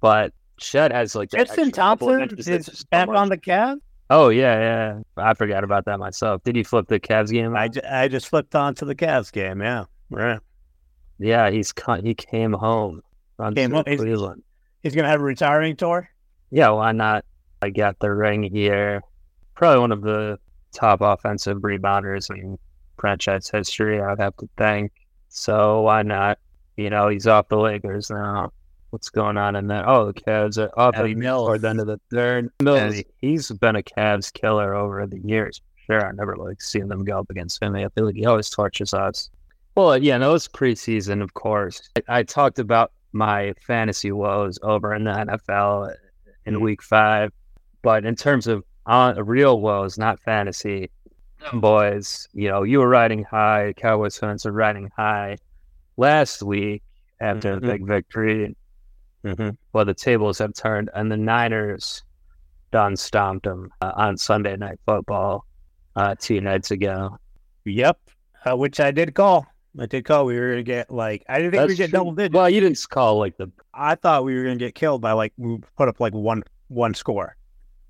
but 0.00 0.32
Chet 0.58 0.92
has 0.92 1.14
like 1.14 1.30
that 1.30 1.46
Justin 1.46 1.68
extra 1.68 1.82
couple 1.82 2.10
of 2.10 2.28
Thompson 2.28 2.52
is 2.54 2.66
so 2.66 2.84
back 2.90 3.08
much. 3.08 3.16
on 3.16 3.28
the 3.28 3.38
Cavs. 3.38 3.80
Oh 4.10 4.28
yeah, 4.28 4.58
yeah. 4.58 5.00
I 5.16 5.32
forgot 5.34 5.64
about 5.64 5.86
that 5.86 5.98
myself. 5.98 6.42
Did 6.44 6.56
you 6.56 6.64
flip 6.64 6.86
the 6.88 7.00
Cavs 7.00 7.30
game? 7.30 7.56
I, 7.56 7.68
ju- 7.68 7.80
I 7.90 8.06
just 8.08 8.28
flipped 8.28 8.54
on 8.54 8.74
to 8.76 8.84
the 8.84 8.94
Cavs 8.94 9.32
game. 9.32 9.62
Yeah, 9.62 9.84
right. 10.10 10.38
yeah, 11.18 11.50
he's 11.50 11.72
co- 11.72 12.02
he 12.02 12.14
came 12.14 12.52
home 12.52 13.00
from 13.36 13.54
Came 13.54 13.70
home. 13.72 13.84
He's- 13.86 13.98
Cleveland. 14.00 14.42
He's 14.82 14.94
gonna 14.94 15.08
have 15.08 15.20
a 15.20 15.24
retiring 15.24 15.74
tour. 15.76 16.08
Yeah, 16.50 16.68
why 16.70 16.92
not? 16.92 17.24
I 17.64 17.70
got 17.70 17.98
the 17.98 18.12
ring 18.12 18.42
here. 18.42 19.02
Probably 19.54 19.80
one 19.80 19.90
of 19.90 20.02
the 20.02 20.38
top 20.74 21.00
offensive 21.00 21.58
rebounders 21.58 22.28
in 22.28 22.58
franchise 22.98 23.48
history, 23.48 24.02
I'd 24.02 24.20
have 24.20 24.36
to 24.36 24.48
think. 24.58 24.92
So 25.30 25.80
why 25.80 26.02
not? 26.02 26.38
You 26.76 26.90
know, 26.90 27.08
he's 27.08 27.26
off 27.26 27.48
the 27.48 27.56
Lakers 27.56 28.10
now. 28.10 28.52
What's 28.90 29.08
going 29.08 29.38
on 29.38 29.56
in 29.56 29.68
that? 29.68 29.88
Oh, 29.88 30.12
the 30.12 30.12
Cavs 30.12 30.58
are 30.58 30.78
up 30.78 30.96
Eddie 30.96 31.14
Mills. 31.14 31.46
toward 31.46 31.62
the 31.62 31.68
end 31.70 31.80
of 31.80 31.86
the 31.86 31.98
third. 32.10 32.50
Mills, 32.60 33.02
he's 33.20 33.50
been 33.52 33.76
a 33.76 33.82
Cavs 33.82 34.30
killer 34.30 34.74
over 34.74 35.06
the 35.06 35.20
years. 35.20 35.62
Sure, 35.86 36.06
I 36.06 36.12
never 36.12 36.36
like 36.36 36.60
seen 36.60 36.88
them 36.88 37.02
go 37.02 37.20
up 37.20 37.30
against 37.30 37.62
him. 37.62 37.74
I 37.74 37.88
feel 37.94 38.04
like 38.04 38.14
he 38.14 38.26
always 38.26 38.50
torches 38.50 38.92
us. 38.92 39.30
Well, 39.74 39.96
yeah, 39.96 40.18
no, 40.18 40.34
it's 40.34 40.48
preseason, 40.48 41.22
of 41.22 41.32
course. 41.32 41.88
I, 41.96 42.18
I 42.18 42.22
talked 42.24 42.58
about 42.58 42.92
my 43.12 43.54
fantasy 43.66 44.12
woes 44.12 44.58
over 44.62 44.94
in 44.94 45.04
the 45.04 45.12
NFL 45.12 45.94
in 46.46 46.60
week 46.60 46.82
five, 46.82 47.32
but 47.84 48.04
in 48.04 48.16
terms 48.16 48.46
of 48.46 48.64
on 48.86 49.16
real 49.24 49.60
woes, 49.60 49.96
not 49.96 50.18
fantasy, 50.20 50.90
them 51.40 51.60
boys, 51.60 52.26
you 52.32 52.48
know, 52.48 52.62
you 52.64 52.78
were 52.80 52.88
riding 52.88 53.22
high. 53.22 53.72
Cowboys 53.76 54.18
fans 54.18 54.44
are 54.46 54.52
riding 54.52 54.90
high 54.96 55.36
last 55.96 56.42
week 56.42 56.82
after 57.20 57.52
Mhm. 57.56 57.60
the 57.60 57.66
big 57.66 57.86
victory. 57.86 58.56
Mm-hmm. 59.24 59.50
Well, 59.72 59.84
the 59.84 59.94
tables 59.94 60.38
have 60.38 60.52
turned, 60.54 60.90
and 60.94 61.10
the 61.10 61.16
Niners 61.16 62.02
done 62.72 62.96
stomped 62.96 63.44
them 63.46 63.70
uh, 63.80 63.92
on 63.96 64.16
Sunday 64.18 64.56
Night 64.56 64.78
Football 64.84 65.46
uh, 65.96 66.14
two 66.18 66.40
nights 66.40 66.70
ago. 66.72 67.16
Yep, 67.64 67.98
uh, 68.44 68.56
which 68.56 68.80
I 68.80 68.90
did 68.90 69.14
call. 69.14 69.46
I 69.78 69.86
did 69.86 70.04
call. 70.04 70.26
We 70.26 70.38
were 70.38 70.50
gonna 70.50 70.62
get 70.62 70.90
like 70.90 71.24
I 71.28 71.38
didn't 71.38 71.52
think 71.52 71.62
we 71.62 71.68
That's 71.68 71.78
get 71.78 71.92
double 71.92 72.12
digits. 72.12 72.34
Well, 72.34 72.50
you 72.50 72.60
didn't 72.60 72.84
call 72.90 73.18
like 73.18 73.36
the 73.38 73.50
I 73.72 73.94
thought 73.94 74.24
we 74.24 74.34
were 74.36 74.42
gonna 74.44 74.56
get 74.56 74.74
killed 74.74 75.00
by 75.00 75.12
like 75.12 75.32
we 75.36 75.58
put 75.76 75.88
up 75.88 76.00
like 76.00 76.12
one 76.12 76.42
one 76.68 76.94
score. 76.94 77.36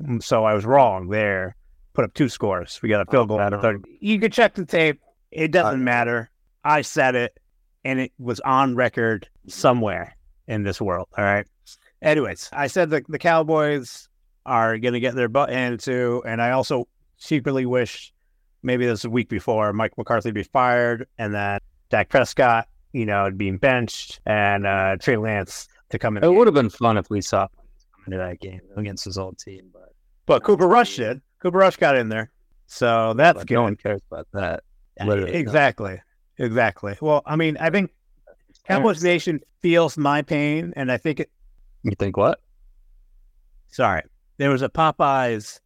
Mm, 0.02 0.22
So 0.22 0.44
I 0.44 0.54
was 0.54 0.64
wrong 0.64 1.08
there. 1.08 1.56
Put 1.92 2.04
up 2.04 2.14
two 2.14 2.28
scores. 2.28 2.80
We 2.82 2.88
got 2.88 3.06
a 3.06 3.10
field 3.10 3.28
goal. 3.28 3.38
I 3.38 3.46
in 3.48 3.60
third. 3.60 3.84
You 4.00 4.18
can 4.18 4.30
check 4.30 4.54
the 4.54 4.64
tape. 4.64 5.00
It 5.30 5.52
doesn't 5.52 5.82
matter. 5.82 6.30
I 6.64 6.82
said 6.82 7.14
it, 7.14 7.38
and 7.84 8.00
it 8.00 8.12
was 8.18 8.40
on 8.40 8.74
record 8.74 9.28
somewhere 9.46 10.16
in 10.48 10.64
this 10.64 10.80
world. 10.80 11.08
All 11.16 11.24
right. 11.24 11.46
Anyways, 12.02 12.50
I 12.52 12.66
said 12.66 12.90
that 12.90 13.04
the 13.08 13.18
Cowboys 13.18 14.08
are 14.44 14.76
going 14.78 14.94
to 14.94 15.00
get 15.00 15.14
their 15.14 15.28
butt 15.28 15.50
into, 15.50 16.22
and 16.26 16.42
I 16.42 16.50
also 16.50 16.88
secretly 17.16 17.64
wish 17.64 18.12
maybe 18.62 18.84
this 18.86 18.92
was 18.92 19.04
a 19.04 19.10
week 19.10 19.28
before 19.28 19.72
Mike 19.72 19.96
McCarthy 19.96 20.32
be 20.32 20.42
fired, 20.42 21.06
and 21.18 21.32
then 21.32 21.60
Dak 21.90 22.08
Prescott, 22.08 22.66
you 22.92 23.06
know, 23.06 23.30
being 23.30 23.56
benched, 23.58 24.20
and 24.26 24.66
uh, 24.66 24.96
Trey 25.00 25.16
Lance 25.16 25.68
to 25.90 25.98
come 25.98 26.16
in. 26.16 26.24
It 26.24 26.32
would 26.32 26.46
have 26.46 26.54
been 26.54 26.70
fun 26.70 26.96
if 26.96 27.08
we 27.08 27.20
saw 27.20 27.42
him 27.42 27.48
come 27.48 27.63
into 28.06 28.18
that 28.18 28.40
game 28.40 28.60
against 28.76 29.04
his 29.04 29.18
old 29.18 29.38
team, 29.38 29.70
but, 29.72 29.94
But 30.26 30.42
Cooper 30.42 30.66
Rush 30.68 30.96
did. 30.96 31.20
Cooper 31.40 31.58
Rush 31.58 31.76
got 31.76 31.96
in 31.96 32.08
there, 32.08 32.30
so 32.66 33.12
that's 33.14 33.38
but 33.38 33.46
good. 33.46 33.54
no 33.54 33.62
one 33.62 33.76
cares 33.76 34.00
about 34.10 34.26
that. 34.32 34.62
literally, 35.04 35.32
no. 35.32 35.38
exactly, 35.38 36.00
exactly. 36.38 36.96
Well, 37.00 37.22
I 37.26 37.36
mean, 37.36 37.56
I 37.58 37.70
think 37.70 37.90
Cowboys 38.66 39.02
Nation 39.02 39.40
feels 39.60 39.98
my 39.98 40.22
pain, 40.22 40.72
and 40.76 40.90
I 40.90 40.96
think 40.96 41.20
it. 41.20 41.30
You 41.82 41.92
think 41.98 42.16
what? 42.16 42.40
Sorry, 43.68 44.02
there 44.38 44.50
was 44.50 44.62
a 44.62 44.68
Popeyes 44.68 45.60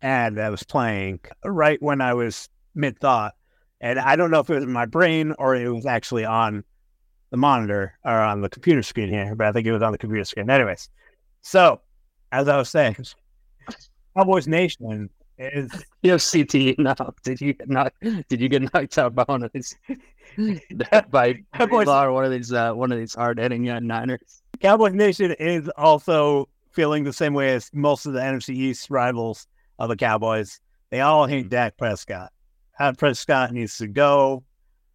ad 0.00 0.36
that 0.36 0.50
was 0.50 0.62
playing 0.62 1.20
right 1.44 1.80
when 1.82 2.00
I 2.00 2.14
was 2.14 2.48
mid 2.74 2.98
thought, 2.98 3.34
and 3.80 3.98
I 3.98 4.16
don't 4.16 4.30
know 4.30 4.40
if 4.40 4.48
it 4.48 4.54
was 4.54 4.64
in 4.64 4.72
my 4.72 4.86
brain 4.86 5.34
or 5.38 5.54
it 5.56 5.68
was 5.68 5.84
actually 5.86 6.24
on 6.24 6.64
the 7.30 7.36
monitor 7.36 7.98
or 8.04 8.12
on 8.18 8.40
the 8.40 8.48
computer 8.48 8.82
screen 8.82 9.08
here, 9.10 9.34
but 9.34 9.48
I 9.48 9.52
think 9.52 9.66
it 9.66 9.72
was 9.72 9.82
on 9.82 9.92
the 9.92 9.98
computer 9.98 10.24
screen. 10.24 10.48
Anyways, 10.48 10.88
so 11.42 11.80
as 12.32 12.48
I 12.48 12.56
was 12.56 12.68
saying, 12.68 12.96
Cowboys 14.16 14.48
Nation 14.48 15.10
is 15.38 15.70
You 16.02 16.12
have 16.12 16.20
CTE 16.20 16.78
now. 16.78 17.12
Did 17.22 17.40
you 17.40 17.54
get 17.54 17.68
knocked? 17.68 18.00
Did 18.28 18.40
you 18.40 18.48
get 18.48 18.62
knocked 18.72 18.98
out 18.98 19.14
by 19.14 19.24
one 19.24 19.42
of 19.42 19.52
these 19.52 19.76
by 21.10 21.42
Cowboys- 21.54 21.88
or 21.88 22.12
one 22.12 22.24
of 22.24 22.30
these 22.30 22.52
uh, 22.52 22.72
one 22.72 22.92
of 22.92 22.98
these 22.98 23.14
hard 23.14 23.38
hitting 23.38 23.64
Niners? 23.64 24.42
Cowboys 24.60 24.94
Nation 24.94 25.32
is 25.38 25.68
also 25.76 26.48
feeling 26.72 27.04
the 27.04 27.12
same 27.12 27.34
way 27.34 27.54
as 27.54 27.70
most 27.72 28.06
of 28.06 28.12
the 28.12 28.20
NFC 28.20 28.50
East 28.54 28.90
rivals 28.90 29.46
of 29.78 29.88
the 29.88 29.96
Cowboys. 29.96 30.60
They 30.90 31.00
all 31.00 31.26
hate 31.26 31.48
Dak 31.48 31.76
Prescott. 31.76 32.32
Dak 32.78 32.96
Prescott 32.96 33.52
needs 33.52 33.76
to 33.78 33.86
go. 33.86 34.44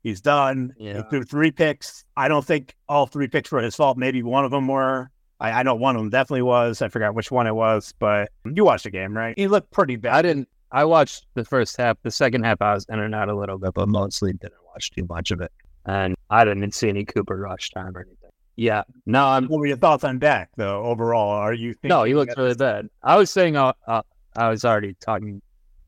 He's 0.01 0.19
done. 0.19 0.73
He 0.97 1.01
threw 1.09 1.23
three 1.23 1.51
picks. 1.51 2.03
I 2.17 2.27
don't 2.27 2.43
think 2.43 2.75
all 2.89 3.05
three 3.05 3.27
picks 3.27 3.51
were 3.51 3.61
his 3.61 3.75
fault. 3.75 3.97
Maybe 3.97 4.21
one 4.21 4.43
of 4.43 4.51
them 4.51 4.67
were. 4.67 5.09
I, 5.43 5.51
I 5.51 5.63
know 5.63 5.75
one 5.75 5.95
of 5.95 6.01
them 6.01 6.09
definitely 6.09 6.41
was. 6.41 6.81
I 6.81 6.87
forgot 6.87 7.13
which 7.13 7.29
one 7.29 7.45
it 7.45 7.53
was, 7.53 7.93
but 7.99 8.31
you 8.45 8.63
watched 8.63 8.85
the 8.85 8.91
game, 8.91 9.15
right? 9.15 9.37
He 9.37 9.47
looked 9.47 9.71
pretty 9.71 9.97
bad. 9.97 10.13
I 10.13 10.21
didn't. 10.21 10.47
I 10.71 10.85
watched 10.85 11.27
the 11.35 11.45
first 11.45 11.77
half. 11.77 11.97
The 12.01 12.09
second 12.09 12.45
half, 12.45 12.61
I 12.61 12.73
was 12.73 12.85
in 12.89 12.97
and 12.97 13.13
out 13.13 13.29
a 13.29 13.35
little 13.35 13.59
bit, 13.59 13.73
but 13.75 13.87
mostly 13.89 14.33
didn't 14.33 14.53
watch 14.73 14.89
too 14.89 15.05
much 15.07 15.29
of 15.29 15.41
it. 15.41 15.51
And 15.85 16.15
I 16.29 16.45
didn't 16.45 16.73
see 16.73 16.89
any 16.89 17.05
Cooper 17.05 17.35
Rush 17.35 17.69
time 17.71 17.95
or 17.95 17.99
anything. 17.99 18.31
Yeah, 18.55 18.83
no, 19.05 19.25
I'm 19.25 19.47
What 19.47 19.59
were 19.59 19.65
your 19.65 19.77
thoughts 19.77 20.03
on 20.03 20.17
Dak, 20.17 20.49
though, 20.55 20.83
overall? 20.83 21.29
Are 21.29 21.53
you 21.53 21.73
thinking 21.73 21.89
no. 21.89 22.03
He 22.03 22.15
looked 22.15 22.37
really 22.37 22.55
bad. 22.55 22.87
I 23.03 23.17
was 23.17 23.29
saying, 23.29 23.55
uh, 23.55 23.73
uh, 23.87 24.03
I 24.35 24.49
was 24.49 24.63
already 24.63 24.95
talking 24.99 25.41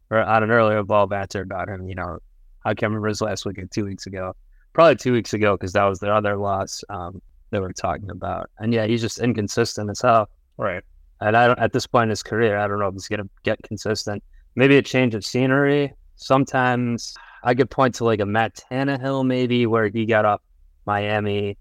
or 0.10 0.20
on 0.20 0.44
an 0.44 0.52
earlier 0.52 0.84
ball 0.84 1.08
banter 1.08 1.42
about 1.42 1.70
him. 1.70 1.88
You 1.88 1.96
know, 1.96 2.20
I 2.66 2.74
can't 2.74 2.90
remember 2.90 3.08
his 3.08 3.22
last 3.22 3.46
week 3.46 3.58
or 3.58 3.66
two 3.68 3.86
weeks 3.86 4.06
ago. 4.06 4.36
Probably 4.74 4.96
two 4.96 5.14
weeks 5.14 5.34
ago 5.34 5.56
because 5.56 5.74
that 5.74 5.86
was 5.86 6.00
the 6.00 6.14
other 6.14 6.36
loss 6.36 6.84
um, 6.90 7.22
they 7.56 7.62
were 7.62 7.74
talking 7.74 8.10
about. 8.10 8.50
And 8.60 8.74
yeah, 8.74 8.86
he's 8.86 9.02
just 9.02 9.20
inconsistent 9.20 9.90
as 9.90 10.02
hell. 10.02 10.30
Right. 10.58 10.84
And 11.22 11.36
I 11.36 11.48
don't, 11.48 11.60
at 11.60 11.74
this 11.74 11.88
point 11.88 12.04
in 12.04 12.10
his 12.10 12.24
career, 12.24 12.58
I 12.58 12.68
don't 12.68 12.80
know 12.80 12.88
if 12.88 12.94
he's 12.94 13.08
going 13.08 13.22
to 13.22 13.30
get 13.44 13.62
consistent. 13.64 14.24
Maybe 14.56 14.78
a 14.78 14.82
change 14.82 15.16
of 15.16 15.26
scenery. 15.26 15.94
Sometimes 16.18 17.16
I 17.44 17.56
could 17.56 17.70
point 17.70 17.96
to 17.96 18.06
like 18.06 18.20
a 18.20 18.26
Matt 18.26 18.60
Tannehill, 18.70 19.26
maybe 19.26 19.66
where 19.66 19.88
he 19.88 20.06
got 20.06 20.26
off 20.26 20.42
Miami 20.86 21.58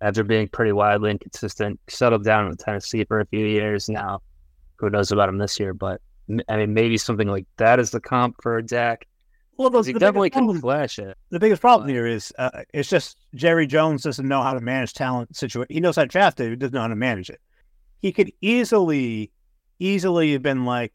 after 0.00 0.22
being 0.22 0.48
pretty 0.48 0.72
wildly 0.72 1.10
inconsistent, 1.10 1.80
settled 1.88 2.24
down 2.24 2.46
in 2.46 2.56
Tennessee 2.56 3.04
for 3.04 3.20
a 3.20 3.26
few 3.26 3.46
years 3.46 3.88
now. 3.88 4.20
Who 4.76 4.90
knows 4.90 5.10
about 5.10 5.28
him 5.28 5.38
this 5.38 5.58
year? 5.58 5.74
But 5.74 6.00
I 6.48 6.56
mean, 6.56 6.74
maybe 6.74 6.98
something 6.98 7.28
like 7.28 7.46
that 7.56 7.80
is 7.80 7.90
the 7.90 8.00
comp 8.00 8.36
for 8.42 8.58
a 8.58 8.62
Dak. 8.64 9.06
Well, 9.58 9.70
those, 9.70 9.86
He 9.86 9.92
the, 9.92 9.98
definitely 9.98 10.26
biggest 10.30 10.38
can 10.38 10.44
problem, 10.44 10.60
flash 10.60 10.98
it. 10.98 11.18
the 11.30 11.40
biggest 11.40 11.60
problem 11.60 11.88
here 11.88 12.06
is 12.06 12.32
uh, 12.38 12.62
it's 12.72 12.88
just 12.88 13.18
Jerry 13.34 13.66
Jones 13.66 14.02
doesn't 14.02 14.26
know 14.26 14.40
how 14.40 14.54
to 14.54 14.60
manage 14.60 14.94
talent 14.94 15.36
situation. 15.36 15.74
He 15.74 15.80
knows 15.80 15.96
how 15.96 16.02
to 16.02 16.08
draft 16.08 16.38
it, 16.40 16.50
he 16.50 16.56
doesn't 16.56 16.72
know 16.74 16.82
how 16.82 16.88
to 16.88 16.96
manage 16.96 17.28
it. 17.28 17.40
He 18.00 18.12
could 18.12 18.32
easily, 18.40 19.32
easily 19.80 20.32
have 20.32 20.42
been 20.42 20.64
like, 20.64 20.94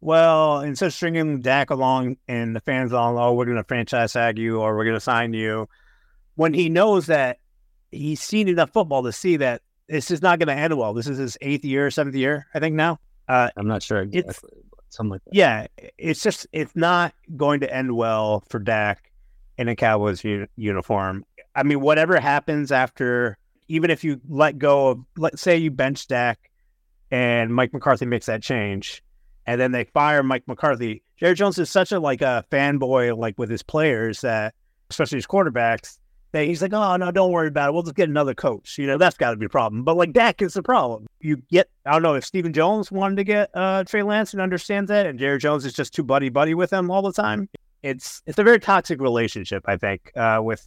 well, 0.00 0.60
instead 0.60 0.86
of 0.86 0.94
stringing 0.94 1.40
Dak 1.40 1.70
along 1.70 2.16
and 2.28 2.54
the 2.54 2.60
fans 2.60 2.92
along, 2.92 3.18
oh, 3.18 3.34
we're 3.34 3.44
going 3.44 3.56
to 3.56 3.64
franchise 3.64 4.12
tag 4.12 4.38
you 4.38 4.60
or 4.60 4.76
we're 4.76 4.84
going 4.84 4.96
to 4.96 5.00
sign 5.00 5.34
you, 5.34 5.68
when 6.36 6.54
he 6.54 6.68
knows 6.68 7.06
that 7.06 7.38
he's 7.90 8.22
seen 8.22 8.46
enough 8.46 8.70
football 8.70 9.02
to 9.02 9.12
see 9.12 9.36
that 9.38 9.62
this 9.88 10.12
is 10.12 10.22
not 10.22 10.38
going 10.38 10.46
to 10.46 10.54
end 10.54 10.78
well. 10.78 10.94
This 10.94 11.08
is 11.08 11.18
his 11.18 11.36
eighth 11.40 11.64
year, 11.64 11.90
seventh 11.90 12.14
year, 12.14 12.46
I 12.54 12.60
think 12.60 12.76
now. 12.76 13.00
Uh, 13.28 13.50
I'm 13.56 13.66
not 13.66 13.82
sure 13.82 14.02
exactly, 14.02 14.50
something 14.90 15.12
like 15.12 15.24
that. 15.24 15.34
yeah, 15.34 15.66
it's 15.98 16.22
just 16.22 16.46
it's 16.52 16.74
not 16.74 17.14
going 17.36 17.60
to 17.60 17.74
end 17.74 17.96
well 17.96 18.44
for 18.48 18.58
Dak 18.58 19.10
in 19.58 19.68
a 19.68 19.76
Cowboys 19.76 20.22
u- 20.24 20.46
uniform. 20.56 21.24
I 21.54 21.62
mean, 21.62 21.80
whatever 21.80 22.20
happens 22.20 22.70
after, 22.72 23.36
even 23.68 23.90
if 23.90 24.04
you 24.04 24.20
let 24.28 24.58
go 24.58 24.88
of, 24.88 25.00
let's 25.16 25.42
say 25.42 25.56
you 25.56 25.70
bench 25.70 26.06
Dak 26.06 26.50
and 27.10 27.54
Mike 27.54 27.72
McCarthy 27.72 28.06
makes 28.06 28.26
that 28.26 28.42
change, 28.42 29.02
and 29.46 29.60
then 29.60 29.72
they 29.72 29.84
fire 29.84 30.22
Mike 30.22 30.44
McCarthy. 30.46 31.02
Jerry 31.18 31.34
Jones 31.34 31.58
is 31.58 31.68
such 31.70 31.92
a 31.92 32.00
like 32.00 32.22
a 32.22 32.44
fanboy, 32.50 33.16
like 33.16 33.38
with 33.38 33.50
his 33.50 33.62
players 33.62 34.20
that, 34.22 34.54
especially 34.90 35.18
his 35.18 35.26
quarterbacks, 35.26 35.98
that 36.32 36.44
he's 36.44 36.62
like, 36.62 36.72
oh 36.72 36.96
no, 36.96 37.10
don't 37.10 37.32
worry 37.32 37.48
about 37.48 37.68
it. 37.68 37.72
We'll 37.72 37.82
just 37.82 37.96
get 37.96 38.08
another 38.08 38.34
coach. 38.34 38.78
You 38.78 38.86
know, 38.86 38.96
that's 38.98 39.16
got 39.16 39.32
to 39.32 39.36
be 39.36 39.46
a 39.46 39.50
problem. 39.50 39.82
But 39.84 39.96
like 39.96 40.12
Dak 40.12 40.40
is 40.40 40.54
the 40.54 40.62
problem. 40.62 41.06
You 41.20 41.36
get, 41.50 41.68
I 41.84 41.92
don't 41.92 42.02
know 42.02 42.14
if 42.14 42.24
Stephen 42.24 42.52
Jones 42.52 42.90
wanted 42.90 43.16
to 43.16 43.24
get 43.24 43.50
uh, 43.54 43.84
Trey 43.84 44.02
Lance 44.02 44.32
and 44.32 44.40
understands 44.40 44.88
that, 44.88 45.04
and 45.06 45.18
Jerry 45.18 45.38
Jones 45.38 45.64
is 45.66 45.74
just 45.74 45.92
too 45.94 46.02
buddy 46.02 46.30
buddy 46.30 46.54
with 46.54 46.72
him 46.72 46.90
all 46.90 47.02
the 47.02 47.12
time. 47.12 47.48
It's 47.82 48.22
it's 48.26 48.38
a 48.38 48.42
very 48.44 48.58
toxic 48.58 49.00
relationship, 49.00 49.62
I 49.66 49.76
think, 49.76 50.12
uh, 50.16 50.40
with 50.42 50.66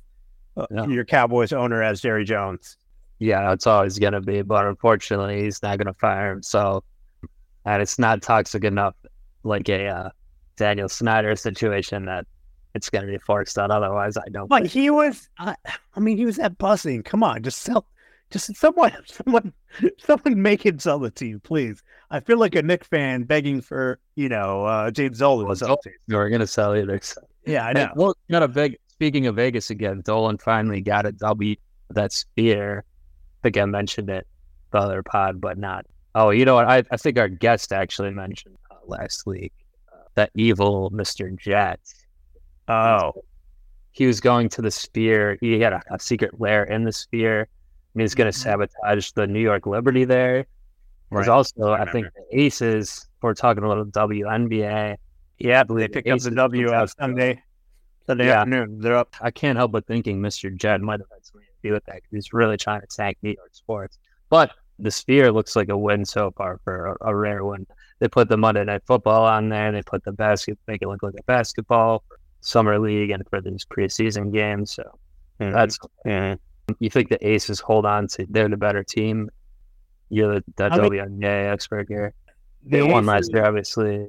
uh, 0.56 0.68
Yeah. 0.72 0.86
your 0.88 1.06
Cowboys 1.06 1.54
owner 1.54 1.82
as 1.82 2.02
Jerry 2.02 2.24
Jones. 2.26 2.78
Yeah, 3.20 3.52
it's 3.54 3.66
always 3.68 3.98
going 4.00 4.14
to 4.14 4.22
be, 4.22 4.42
but 4.42 4.66
unfortunately, 4.68 5.44
he's 5.44 5.62
not 5.64 5.78
going 5.78 5.88
to 5.88 5.94
fire 6.00 6.34
him. 6.34 6.44
So, 6.44 6.84
and 7.66 7.82
it's 7.82 7.98
not 7.98 8.22
toxic 8.22 8.64
enough, 8.64 8.96
like 9.44 9.70
a 9.70 9.88
uh, 9.88 10.10
Daniel 10.58 10.90
Snyder 10.90 11.36
situation, 11.36 12.06
that 12.06 12.28
it's 12.76 12.90
going 12.90 13.06
to 13.06 13.12
be 13.12 13.18
forced 13.20 13.58
out. 13.58 13.72
Otherwise, 13.72 14.18
I 14.18 14.28
don't. 14.32 14.48
But 14.50 14.64
think. 14.64 14.74
he 14.74 14.90
was, 14.90 15.30
I, 15.40 15.56
I 15.96 16.00
mean, 16.00 16.18
he 16.18 16.26
was 16.26 16.38
at 16.40 16.58
bussing. 16.58 17.06
Come 17.06 17.24
on, 17.24 17.42
just 17.44 17.62
sell, 17.62 17.86
just 18.34 18.56
someone, 18.56 18.92
someone, 19.06 19.54
someone 20.00 20.42
make 20.42 20.66
him 20.66 20.80
sell 20.80 21.00
the 21.00 21.12
team, 21.12 21.40
please. 21.40 21.82
I 22.12 22.20
feel 22.20 22.38
like 22.38 22.56
a 22.56 22.62
Knick 22.62 22.84
fan 22.84 23.24
begging 23.24 23.62
for, 23.62 24.00
you 24.16 24.28
know, 24.28 24.66
uh, 24.66 24.92
James 24.92 25.20
Dolan 25.20 25.48
the 25.48 25.78
team. 25.84 25.94
We're 26.10 26.30
going 26.30 26.42
to 26.42 26.48
sell 26.48 26.76
either. 26.76 27.00
So. 27.02 27.22
Yeah, 27.46 27.66
I 27.66 27.74
know. 27.74 27.90
well, 27.96 28.16
got 28.30 28.44
a 28.44 28.48
big. 28.48 28.78
Speaking 28.88 29.28
of 29.28 29.36
Vegas 29.36 29.70
again, 29.70 30.02
Dolan 30.06 30.38
finally 30.38 30.82
got 30.82 31.06
a 31.06 31.12
W. 31.14 31.56
That 31.90 32.12
spear. 32.12 32.84
I 32.88 33.38
think 33.44 33.58
I 33.58 33.66
mentioned 33.66 34.10
it 34.10 34.26
the 34.72 34.80
other 34.80 35.04
pod, 35.04 35.40
but 35.40 35.58
not. 35.58 35.86
Oh, 36.16 36.30
you 36.30 36.46
know 36.46 36.56
what? 36.56 36.66
I, 36.66 36.84
I 36.92 36.98
think 36.98 37.18
our 37.18 37.28
guest 37.28 37.74
actually 37.74 38.12
mentioned 38.12 38.56
uh, 38.72 38.76
last 38.86 39.26
week 39.26 39.52
uh, 39.92 39.98
that 40.16 40.32
evil 40.36 40.90
Mister 40.92 41.30
Jet. 41.32 41.80
Oh, 42.68 43.14
he 43.92 44.08
was 44.08 44.22
going 44.22 44.50
to 44.50 44.62
the 44.62 44.72
sphere. 44.72 45.38
He 45.42 45.60
had 45.60 45.74
a, 45.74 45.82
a 45.92 46.00
secret 46.00 46.40
lair 46.40 46.64
in 46.64 46.84
the 46.84 46.92
sphere. 46.92 47.48
And 47.94 48.02
he 48.02 48.04
was 48.04 48.16
going 48.16 48.32
to 48.32 48.38
sabotage 48.38 49.12
the 49.12 49.28
New 49.28 49.40
York 49.40 49.66
Liberty 49.66 50.06
there. 50.06 50.34
There's 50.34 50.46
Mm-hmm. 51.12 51.18
Right. 51.18 51.28
also, 51.30 51.68
I 51.70 51.82
I, 51.84 51.92
think, 51.92 52.08
the 52.16 52.40
Aces. 52.42 53.08
We're 53.22 53.36
talking 53.36 53.64
a 53.64 53.68
little 53.68 53.86
WNBA. 53.86 54.98
yeah, 55.40 55.64
believe 55.64 55.82
they 55.82 55.88
the 55.88 55.94
picked 55.94 56.10
up 56.10 56.20
the 56.22 56.32
W 56.32 56.72
on 56.74 56.88
Sunday, 56.88 57.42
Sunday 58.08 58.28
Yeah. 58.28 58.40
afternoon. 58.42 58.80
They're 58.80 58.98
up. 58.98 59.16
I 59.22 59.30
can't 59.30 59.58
help 59.58 59.72
but 59.74 59.86
thinking 59.86 60.20
Mr. 60.20 60.56
Jed 60.56 60.82
might 60.82 61.00
have 61.02 61.10
had 61.14 61.24
something 61.26 61.48
to 61.62 61.68
do 61.70 61.74
with 61.74 61.86
that 61.86 61.96
'cause 62.02 62.10
he's 62.12 62.34
really 62.34 62.58
trying 62.58 62.82
to 62.82 62.88
tank 62.88 63.18
New 63.22 63.32
York 63.32 63.50
sports. 63.54 64.00
But 64.30 64.52
the 64.80 64.90
Sphere 64.90 65.32
looks 65.32 65.56
like 65.56 65.70
a 65.70 65.78
win 65.78 66.04
so 66.04 66.32
far 66.32 66.60
for 66.64 66.98
a, 67.02 67.10
a 67.10 67.16
rare 67.16 67.46
one. 67.46 67.68
They 68.00 68.08
put 68.08 68.28
the 68.28 68.38
Monday 68.38 68.64
Night 68.64 68.82
Football 68.88 69.24
on 69.26 69.50
there. 69.50 69.72
They 69.72 69.84
put 69.84 70.04
the 70.04 70.12
basket, 70.14 70.58
make 70.68 70.82
it 70.82 70.88
look 70.88 71.04
like 71.04 71.14
a 71.20 71.24
basketball 71.24 72.04
summer 72.42 72.80
league 72.80 73.12
and 73.12 73.24
for 73.30 73.40
these 73.40 73.66
preseason 73.66 74.34
games. 74.34 74.72
So 74.74 74.98
that's 75.38 75.78
yeah. 76.06 76.36
You 76.80 76.90
think 76.90 77.10
the 77.10 77.28
Aces 77.28 77.60
hold 77.60 77.86
on 77.86 78.08
to 78.10 78.26
they're 78.30 78.48
the 78.48 78.58
better 78.58 78.84
team. 78.84 79.30
You're 80.10 80.36
the, 80.36 80.44
the 80.56 80.66
I 80.66 80.78
mean- 80.78 80.92
WNBA 80.92 81.52
expert 81.52 81.88
here. 81.88 82.14
They 82.66 82.80
They 82.80 82.84
won 82.84 83.06
last 83.06 83.32
year, 83.34 83.46
obviously. 83.46 84.08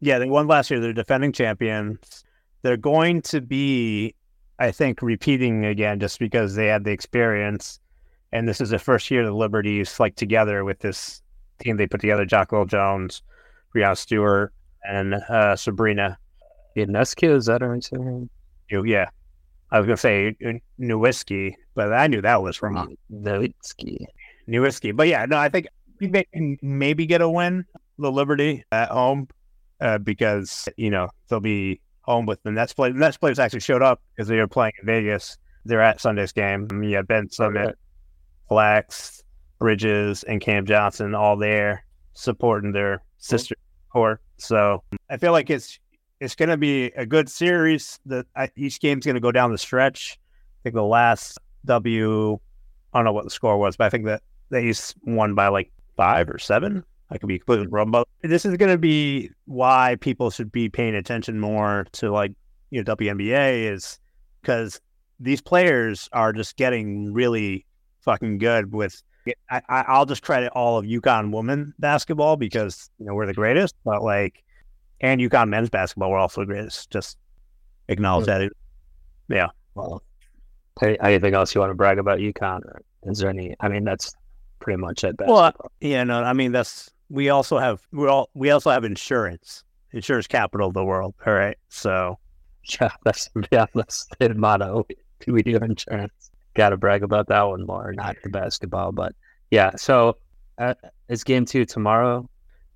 Yeah, 0.00 0.18
they 0.18 0.28
won 0.28 0.46
last 0.48 0.70
year. 0.70 0.80
They're 0.80 0.92
defending 0.92 1.32
champions. 1.32 2.24
They're 2.62 2.76
going 2.76 3.22
to 3.22 3.40
be, 3.40 4.14
I 4.58 4.72
think, 4.72 5.02
repeating 5.02 5.64
again 5.64 6.00
just 6.00 6.18
because 6.18 6.54
they 6.56 6.66
had 6.66 6.84
the 6.84 6.90
experience. 6.90 7.78
And 8.32 8.48
this 8.48 8.60
is 8.60 8.70
the 8.70 8.78
first 8.78 9.10
year 9.10 9.24
the 9.24 9.32
Liberties 9.32 10.00
like 10.00 10.16
together 10.16 10.64
with 10.64 10.80
this 10.80 11.22
team 11.60 11.76
they 11.76 11.86
put 11.86 12.00
together: 12.00 12.24
Jocko 12.24 12.64
Jones, 12.64 13.22
Breanna 13.74 13.96
Stewart, 13.96 14.52
and 14.82 15.14
uh, 15.14 15.54
Sabrina. 15.54 16.18
Ionescu, 16.76 17.36
is 17.36 17.46
that 17.46 17.62
her 17.62 17.78
name? 17.92 18.28
You, 18.68 18.84
yeah, 18.84 19.08
I 19.70 19.78
was 19.78 19.86
gonna 19.86 19.96
say 19.96 20.36
uh, 20.46 20.52
Nowinski, 20.80 21.54
but 21.74 21.92
I 21.92 22.06
knew 22.06 22.22
that 22.22 22.42
was 22.42 22.62
wrong. 22.62 22.96
Nowitzki. 23.12 24.06
Nowinski, 24.48 24.94
but 24.94 25.08
yeah, 25.08 25.26
no, 25.26 25.36
I 25.38 25.48
think 25.48 25.66
they 26.00 26.24
can 26.32 26.56
maybe 26.62 27.06
get 27.06 27.20
a 27.20 27.28
win, 27.28 27.64
the 27.98 28.12
Liberty 28.12 28.64
at 28.70 28.90
home, 28.90 29.28
uh, 29.80 29.98
because 29.98 30.68
you 30.76 30.90
know 30.90 31.08
they'll 31.28 31.40
be 31.40 31.80
home 32.02 32.26
with 32.26 32.42
the 32.44 32.52
Nets 32.52 32.72
play. 32.72 32.92
The 32.92 32.98
Nets 32.98 33.16
players 33.16 33.38
actually 33.38 33.60
showed 33.60 33.82
up 33.82 34.00
because 34.14 34.28
they 34.28 34.36
were 34.36 34.46
playing 34.46 34.72
in 34.80 34.86
Vegas. 34.86 35.36
They're 35.64 35.82
at 35.82 36.00
Sunday's 36.00 36.32
game. 36.32 36.68
Um, 36.70 36.82
Yeah, 36.84 37.02
Ben 37.02 37.28
Summit, 37.30 37.76
Flax, 38.48 39.24
Bridges, 39.58 40.22
and 40.22 40.40
Cam 40.40 40.64
Johnson 40.64 41.14
all 41.14 41.36
there 41.36 41.84
supporting 42.14 42.72
their 42.72 43.02
sister 43.18 43.56
court. 43.92 44.20
So 44.38 44.82
I 45.10 45.16
feel 45.16 45.32
like 45.32 45.50
it's 45.50 45.78
it's 46.20 46.34
going 46.34 46.48
to 46.48 46.56
be 46.56 46.86
a 46.96 47.06
good 47.06 47.28
series. 47.28 47.98
That 48.06 48.26
each 48.56 48.80
game's 48.80 49.04
going 49.04 49.14
to 49.14 49.20
go 49.20 49.32
down 49.32 49.52
the 49.52 49.58
stretch. 49.58 50.18
I 50.18 50.62
think 50.62 50.74
the 50.74 50.82
last 50.82 51.38
W, 51.64 52.38
I 52.92 52.98
don't 52.98 53.04
know 53.04 53.12
what 53.12 53.24
the 53.24 53.30
score 53.30 53.58
was, 53.58 53.76
but 53.76 53.84
I 53.84 53.90
think 53.90 54.06
that 54.06 54.22
they 54.50 54.72
won 55.04 55.34
by 55.34 55.48
like 55.48 55.70
five 55.96 56.28
or 56.28 56.38
seven. 56.38 56.84
I 57.10 57.18
could 57.18 57.28
be 57.28 57.38
completely 57.38 57.68
wrong, 57.68 57.90
but 57.90 58.08
this 58.22 58.44
is 58.44 58.56
going 58.56 58.72
to 58.72 58.78
be 58.78 59.30
why 59.44 59.96
people 60.00 60.30
should 60.30 60.50
be 60.50 60.68
paying 60.68 60.96
attention 60.96 61.38
more 61.38 61.86
to 61.92 62.10
like 62.10 62.32
you 62.70 62.82
know 62.82 62.96
WNBA 62.96 63.72
is 63.72 64.00
because 64.40 64.80
these 65.20 65.40
players 65.40 66.08
are 66.12 66.32
just 66.32 66.56
getting 66.56 67.12
really 67.12 67.64
fucking 68.00 68.38
good 68.38 68.72
with. 68.72 69.02
I, 69.50 69.60
I, 69.68 69.84
I'll 69.88 70.06
just 70.06 70.22
credit 70.22 70.52
all 70.54 70.78
of 70.78 70.84
UConn 70.84 71.32
women 71.32 71.74
basketball 71.78 72.36
because 72.36 72.90
you 72.98 73.06
know 73.06 73.14
we're 73.14 73.26
the 73.26 73.34
greatest, 73.34 73.74
but 73.84 74.02
like, 74.02 74.42
and 75.00 75.20
UConn 75.20 75.48
men's 75.48 75.70
basketball 75.70 76.10
we're 76.10 76.18
also 76.18 76.42
the 76.42 76.46
greatest. 76.46 76.90
Just 76.90 77.18
acknowledge 77.88 78.26
that. 78.26 78.50
Yeah. 79.28 79.48
Well, 79.74 80.02
any- 80.82 80.98
anything 81.00 81.34
else 81.34 81.54
you 81.54 81.60
want 81.60 81.70
to 81.70 81.74
brag 81.74 81.98
about 81.98 82.18
UConn? 82.18 82.64
Or 82.64 82.82
is 83.04 83.18
there 83.18 83.30
any? 83.30 83.54
I 83.60 83.68
mean, 83.68 83.84
that's 83.84 84.14
pretty 84.60 84.80
much 84.80 85.04
it. 85.04 85.16
Well, 85.18 85.52
Yeah, 85.80 86.04
no, 86.04 86.22
I 86.22 86.32
mean 86.32 86.52
that's 86.52 86.90
we 87.08 87.28
also 87.28 87.58
have 87.58 87.80
we 87.92 88.08
all 88.08 88.30
we 88.34 88.50
also 88.50 88.70
have 88.70 88.84
insurance, 88.84 89.62
insurance 89.92 90.26
capital 90.26 90.68
of 90.68 90.74
the 90.74 90.84
world. 90.84 91.14
All 91.26 91.34
right, 91.34 91.56
so 91.68 92.18
yeah, 92.80 92.90
that's 93.04 93.28
yeah, 93.52 93.66
that's 93.74 94.06
the 94.18 94.34
motto. 94.34 94.86
We 95.26 95.42
do 95.42 95.56
insurance. 95.56 96.30
Got 96.54 96.70
to 96.70 96.76
brag 96.76 97.02
about 97.02 97.28
that 97.28 97.42
one 97.42 97.66
more, 97.66 97.92
not 97.92 98.16
the 98.22 98.30
basketball, 98.30 98.92
but 98.92 99.14
yeah. 99.50 99.76
So 99.76 100.16
uh, 100.58 100.74
it's 101.08 101.22
game 101.22 101.44
two 101.44 101.64
tomorrow. 101.64 102.28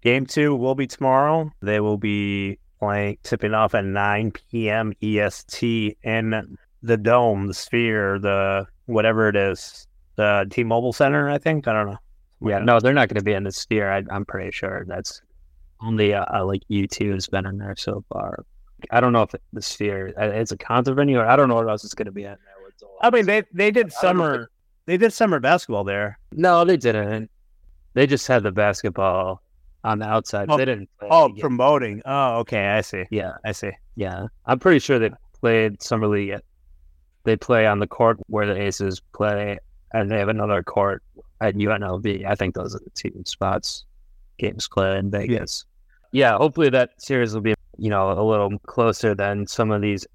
Game 0.02 0.26
two 0.26 0.54
will 0.54 0.74
be 0.74 0.86
tomorrow. 0.86 1.50
They 1.60 1.80
will 1.80 1.98
be 1.98 2.58
playing 2.78 3.18
tipping 3.22 3.54
off 3.54 3.74
at 3.74 3.84
nine 3.84 4.32
p.m. 4.32 4.92
EST 5.02 5.98
in 6.02 6.56
the 6.82 6.96
dome, 6.96 7.46
the 7.46 7.54
sphere, 7.54 8.18
the 8.18 8.66
whatever 8.86 9.28
it 9.28 9.36
is, 9.36 9.86
the 10.16 10.46
T-Mobile 10.50 10.92
Center. 10.92 11.28
I 11.28 11.38
think 11.38 11.68
I 11.68 11.72
don't 11.72 11.90
know. 11.90 11.98
Yeah, 12.42 12.58
no, 12.58 12.80
they're 12.80 12.94
not 12.94 13.08
going 13.08 13.18
to 13.18 13.24
be 13.24 13.34
in 13.34 13.44
the 13.44 13.52
sphere. 13.52 13.90
I, 13.92 14.02
I'm 14.10 14.24
pretty 14.24 14.50
sure 14.50 14.84
that's 14.86 15.20
only 15.82 16.14
uh, 16.14 16.24
uh, 16.32 16.44
like 16.44 16.62
U2 16.70 17.12
has 17.12 17.26
been 17.26 17.46
in 17.46 17.58
there 17.58 17.76
so 17.76 18.04
far. 18.10 18.44
I 18.90 19.00
don't 19.00 19.12
know 19.12 19.22
if 19.22 19.34
the 19.52 19.60
sphere 19.60 20.14
uh, 20.18 20.28
it's 20.28 20.52
a 20.52 20.56
concert 20.56 20.94
venue 20.94 21.18
or 21.18 21.26
I 21.26 21.36
don't 21.36 21.48
know 21.48 21.56
what 21.56 21.68
else 21.68 21.84
it's 21.84 21.94
going 21.94 22.06
to 22.06 22.12
be 22.12 22.22
in 22.22 22.28
there. 22.28 22.88
I 23.02 23.10
mean 23.10 23.26
they 23.26 23.42
they 23.52 23.70
did 23.70 23.92
I 24.00 24.02
don't 24.02 24.16
know 24.16 24.24
if 24.24 24.30
summer 24.32 24.50
they 24.86 24.96
did 24.96 25.12
summer 25.12 25.38
basketball 25.38 25.84
there. 25.84 26.18
no, 26.32 26.64
they 26.64 26.78
didn't. 26.78 27.30
they 27.92 28.06
just 28.06 28.26
had 28.26 28.42
the 28.42 28.52
basketball 28.52 29.42
on 29.85 29.99
the 29.99 30.07
outside. 30.07 30.47
Oh, 30.51 30.57
they 30.57 30.64
didn't. 30.64 30.88
Play 30.99 31.09
Oh, 31.11 31.31
promoting. 31.38 32.03
Oh, 32.05 32.38
okay. 32.40 32.66
I 32.69 32.81
see. 32.83 33.05
yeah, 33.11 33.33
I 33.45 33.53
see. 33.53 33.71
yeah. 33.97 34.27
I'm 34.47 34.59
pretty 34.59 34.79
sure 34.79 34.99
they 34.99 35.11
played 35.40 35.83
summer 35.83 36.07
league. 36.09 36.31
At, 36.31 36.45
they 37.25 37.37
play 37.37 37.66
on 37.66 37.79
the 37.79 37.87
court 37.87 38.19
where 38.29 38.47
the 38.47 38.61
Aces 38.61 39.01
play, 39.12 39.59
and 39.93 40.11
they 40.11 40.19
have 40.19 40.29
another 40.29 40.62
court 40.62 41.03
at 41.40 41.55
UNLV. 41.55 42.25
I 42.27 42.35
think 42.35 42.55
those 42.55 42.75
are 42.75 42.81
the 42.81 42.90
two 42.90 43.23
spots 43.27 43.85
games 44.38 44.69
play 44.69 44.99
in 44.99 45.11
Vegas. 45.11 45.64
Yeah, 46.12 46.37
hopefully 46.37 46.71
that 46.71 46.90
series 47.01 47.35
will 47.35 47.40
be 47.43 47.55
you 47.79 47.88
know 47.90 48.11
a 48.12 48.23
little 48.25 48.59
closer 48.66 49.14
than 49.14 49.47
some 49.47 49.71
of 49.71 49.81
these 49.83 50.07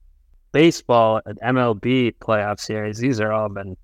baseball 0.51 1.21
and 1.25 1.39
MLB 1.41 2.15
playoff 2.19 2.59
series. 2.59 2.97
These 2.97 3.19
are 3.21 3.31
all 3.31 3.49
been, 3.49 3.75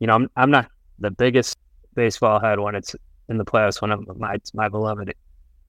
you 0.00 0.06
know, 0.06 0.14
I'm 0.14 0.30
I'm 0.36 0.50
not 0.50 0.68
the 0.98 1.10
biggest 1.10 1.56
baseball 1.94 2.40
head 2.40 2.58
when 2.60 2.74
it's 2.74 2.94
in 3.28 3.38
the 3.38 3.44
playoffs. 3.44 3.80
One 3.80 3.90
of 3.90 4.18
my 4.18 4.38
my 4.52 4.68
beloved 4.68 5.14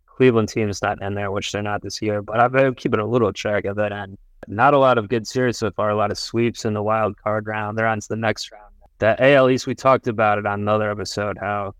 Cleveland 0.05 0.49
team 0.49 0.69
is 0.69 0.81
not 0.81 1.01
in 1.01 1.13
there, 1.13 1.31
which 1.31 1.51
they're 1.51 1.61
not 1.61 1.81
this 1.81 2.01
year. 2.01 2.21
But 2.21 2.39
I've 2.39 2.51
been 2.51 2.73
keeping 2.75 2.99
a 2.99 3.05
little 3.05 3.33
track 3.33 3.65
of 3.65 3.77
it, 3.79 3.91
and 3.91 4.17
not 4.47 4.73
a 4.73 4.79
lot 4.79 4.97
of 4.97 5.09
good 5.09 5.27
series 5.27 5.57
so 5.57 5.71
far. 5.71 5.89
A 5.89 5.95
lot 5.95 6.11
of 6.11 6.17
sweeps 6.17 6.65
in 6.65 6.73
the 6.73 6.83
wild 6.83 7.17
card 7.17 7.47
round. 7.47 7.77
They're 7.77 7.87
on 7.87 7.99
to 7.99 8.07
the 8.07 8.15
next 8.15 8.51
round. 8.51 8.73
The 8.99 9.21
AL 9.33 9.49
East, 9.49 9.67
we 9.67 9.75
talked 9.75 10.07
about 10.07 10.37
it 10.37 10.45
on 10.45 10.61
another 10.61 10.89
episode. 10.89 11.37
How 11.37 11.75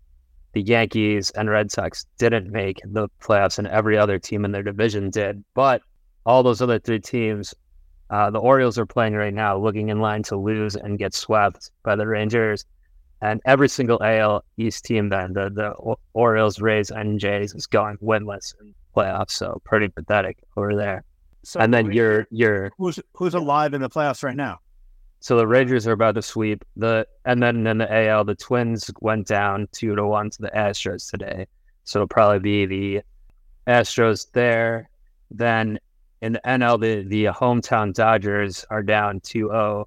the 0.52 0.60
Yankees 0.60 1.30
and 1.30 1.48
Red 1.48 1.70
Sox 1.70 2.06
didn't 2.18 2.50
make 2.50 2.80
the 2.84 3.08
playoffs, 3.20 3.58
and 3.58 3.68
every 3.68 3.96
other 3.96 4.18
team 4.18 4.44
in 4.44 4.52
their 4.52 4.62
division 4.62 5.10
did. 5.10 5.42
But 5.54 5.82
all 6.26 6.42
those 6.42 6.60
other 6.60 6.78
three 6.78 7.00
teams, 7.00 7.54
uh, 8.10 8.30
the 8.30 8.38
Orioles 8.38 8.78
are 8.78 8.86
playing 8.86 9.14
right 9.14 9.32
now, 9.34 9.56
looking 9.56 9.88
in 9.88 10.00
line 10.00 10.22
to 10.24 10.36
lose 10.36 10.76
and 10.76 10.98
get 10.98 11.14
swept 11.14 11.70
by 11.82 11.96
the 11.96 12.06
Rangers. 12.06 12.64
And 13.22 13.40
every 13.46 13.68
single 13.68 14.02
AL 14.02 14.44
East 14.56 14.84
team, 14.84 15.08
then 15.08 15.32
the 15.32 15.50
the 15.50 15.96
Orioles, 16.12 16.60
Rays, 16.60 16.90
and 16.90 17.18
Jays 17.18 17.54
is 17.54 17.66
going 17.66 17.96
winless 17.98 18.54
in 18.60 18.74
playoffs. 18.94 19.30
So 19.30 19.60
pretty 19.64 19.88
pathetic 19.88 20.38
over 20.56 20.76
there. 20.76 21.04
So 21.42 21.60
and 21.60 21.72
then 21.72 21.92
you're 21.92 22.26
you're 22.30 22.72
who's 22.76 23.00
who's 23.14 23.34
alive 23.34 23.72
in 23.72 23.80
the 23.80 23.88
playoffs 23.88 24.22
right 24.22 24.36
now? 24.36 24.60
so 25.26 25.36
the 25.36 25.46
Rangers 25.46 25.88
are 25.88 25.92
about 25.92 26.14
to 26.14 26.22
sweep 26.22 26.64
the, 26.76 27.04
and 27.24 27.42
then 27.42 27.66
in 27.66 27.78
the 27.78 27.92
AL, 27.92 28.24
the 28.26 28.36
Twins 28.36 28.90
went 29.00 29.26
down 29.26 29.66
two 29.72 29.96
to 29.96 30.06
one 30.06 30.30
to 30.30 30.42
the 30.42 30.50
Astros 30.50 31.10
today. 31.10 31.46
So 31.82 31.98
it'll 31.98 32.06
probably 32.06 32.38
be 32.38 32.66
the 32.66 33.02
Astros 33.66 34.30
there. 34.32 34.88
Then 35.32 35.80
in 36.20 36.34
the 36.34 36.40
NL, 36.46 36.80
the 36.80 37.02
the 37.08 37.24
hometown 37.32 37.92
Dodgers 37.92 38.64
are 38.70 38.84
down 38.84 39.18
2-0 39.18 39.86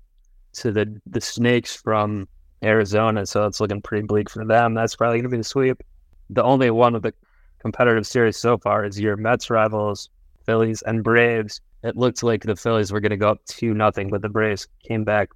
to 0.55 0.71
the 0.71 0.99
the 1.05 1.21
Snakes 1.21 1.73
from 1.73 2.27
Arizona. 2.63 3.25
So 3.25 3.45
it's 3.45 3.59
looking 3.59 3.81
pretty 3.81 4.05
bleak 4.05 4.29
for 4.29 4.45
them. 4.45 4.73
That's 4.73 4.95
probably 4.95 5.17
going 5.17 5.23
to 5.23 5.29
be 5.29 5.37
the 5.37 5.43
sweep. 5.43 5.81
The 6.29 6.43
only 6.43 6.69
one 6.71 6.95
of 6.95 7.01
the 7.01 7.13
competitive 7.59 8.05
series 8.05 8.37
so 8.37 8.57
far 8.57 8.85
is 8.85 8.99
your 8.99 9.17
Mets 9.17 9.49
rivals, 9.49 10.09
Phillies 10.45 10.81
and 10.83 11.03
Braves. 11.03 11.61
It 11.83 11.95
looked 11.95 12.23
like 12.23 12.43
the 12.43 12.55
Phillies 12.55 12.91
were 12.91 12.99
going 12.99 13.11
to 13.11 13.17
go 13.17 13.29
up 13.29 13.45
two 13.45 13.73
nothing, 13.73 14.09
but 14.09 14.21
the 14.21 14.29
Braves 14.29 14.67
came 14.83 15.03
back 15.03 15.29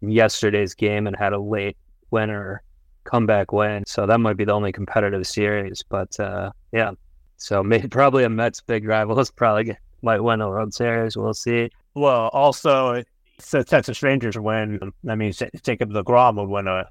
yesterday's 0.00 0.74
game 0.74 1.06
and 1.06 1.16
had 1.16 1.32
a 1.32 1.40
late 1.40 1.76
winner 2.10 2.62
comeback 3.04 3.52
win. 3.52 3.84
So 3.86 4.06
that 4.06 4.20
might 4.20 4.36
be 4.36 4.44
the 4.44 4.52
only 4.52 4.72
competitive 4.72 5.26
series. 5.26 5.82
But 5.88 6.18
uh, 6.20 6.52
yeah, 6.72 6.92
so 7.36 7.62
maybe 7.64 7.88
probably 7.88 8.24
a 8.24 8.28
Mets 8.28 8.60
big 8.60 8.86
rival 8.86 9.18
is 9.18 9.30
probably 9.30 9.76
might 10.02 10.20
win 10.20 10.38
the 10.38 10.48
World 10.48 10.72
Series. 10.72 11.16
We'll 11.16 11.34
see. 11.34 11.70
Well, 11.94 12.28
also, 12.28 13.02
the 13.50 13.64
Texas 13.64 14.02
Rangers 14.02 14.38
win. 14.38 14.92
That 15.04 15.16
means 15.16 15.42
Jacob 15.62 15.90
DeGrom 15.90 16.36
would 16.36 16.48
win 16.48 16.68
a 16.68 16.86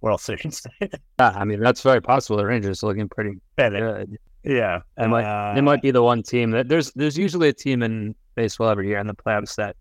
World 0.00 0.20
Series. 0.20 0.66
Yeah, 0.80 1.34
I 1.36 1.44
mean 1.44 1.60
that's 1.60 1.82
very 1.82 2.00
possible. 2.00 2.36
The 2.38 2.46
Rangers 2.46 2.82
are 2.82 2.86
looking 2.86 3.08
pretty 3.08 3.36
good. 3.58 4.16
Yeah, 4.42 4.80
They 4.96 5.06
might 5.06 5.24
Uh, 5.24 5.54
they 5.54 5.60
might 5.60 5.82
be 5.82 5.90
the 5.90 6.02
one 6.02 6.22
team 6.22 6.50
that 6.52 6.68
there's 6.68 6.92
there's 6.92 7.18
usually 7.18 7.48
a 7.48 7.52
team 7.52 7.82
in 7.82 8.14
baseball 8.36 8.68
every 8.70 8.88
year 8.88 8.98
in 8.98 9.06
the 9.06 9.14
playoffs 9.14 9.54
that 9.56 9.76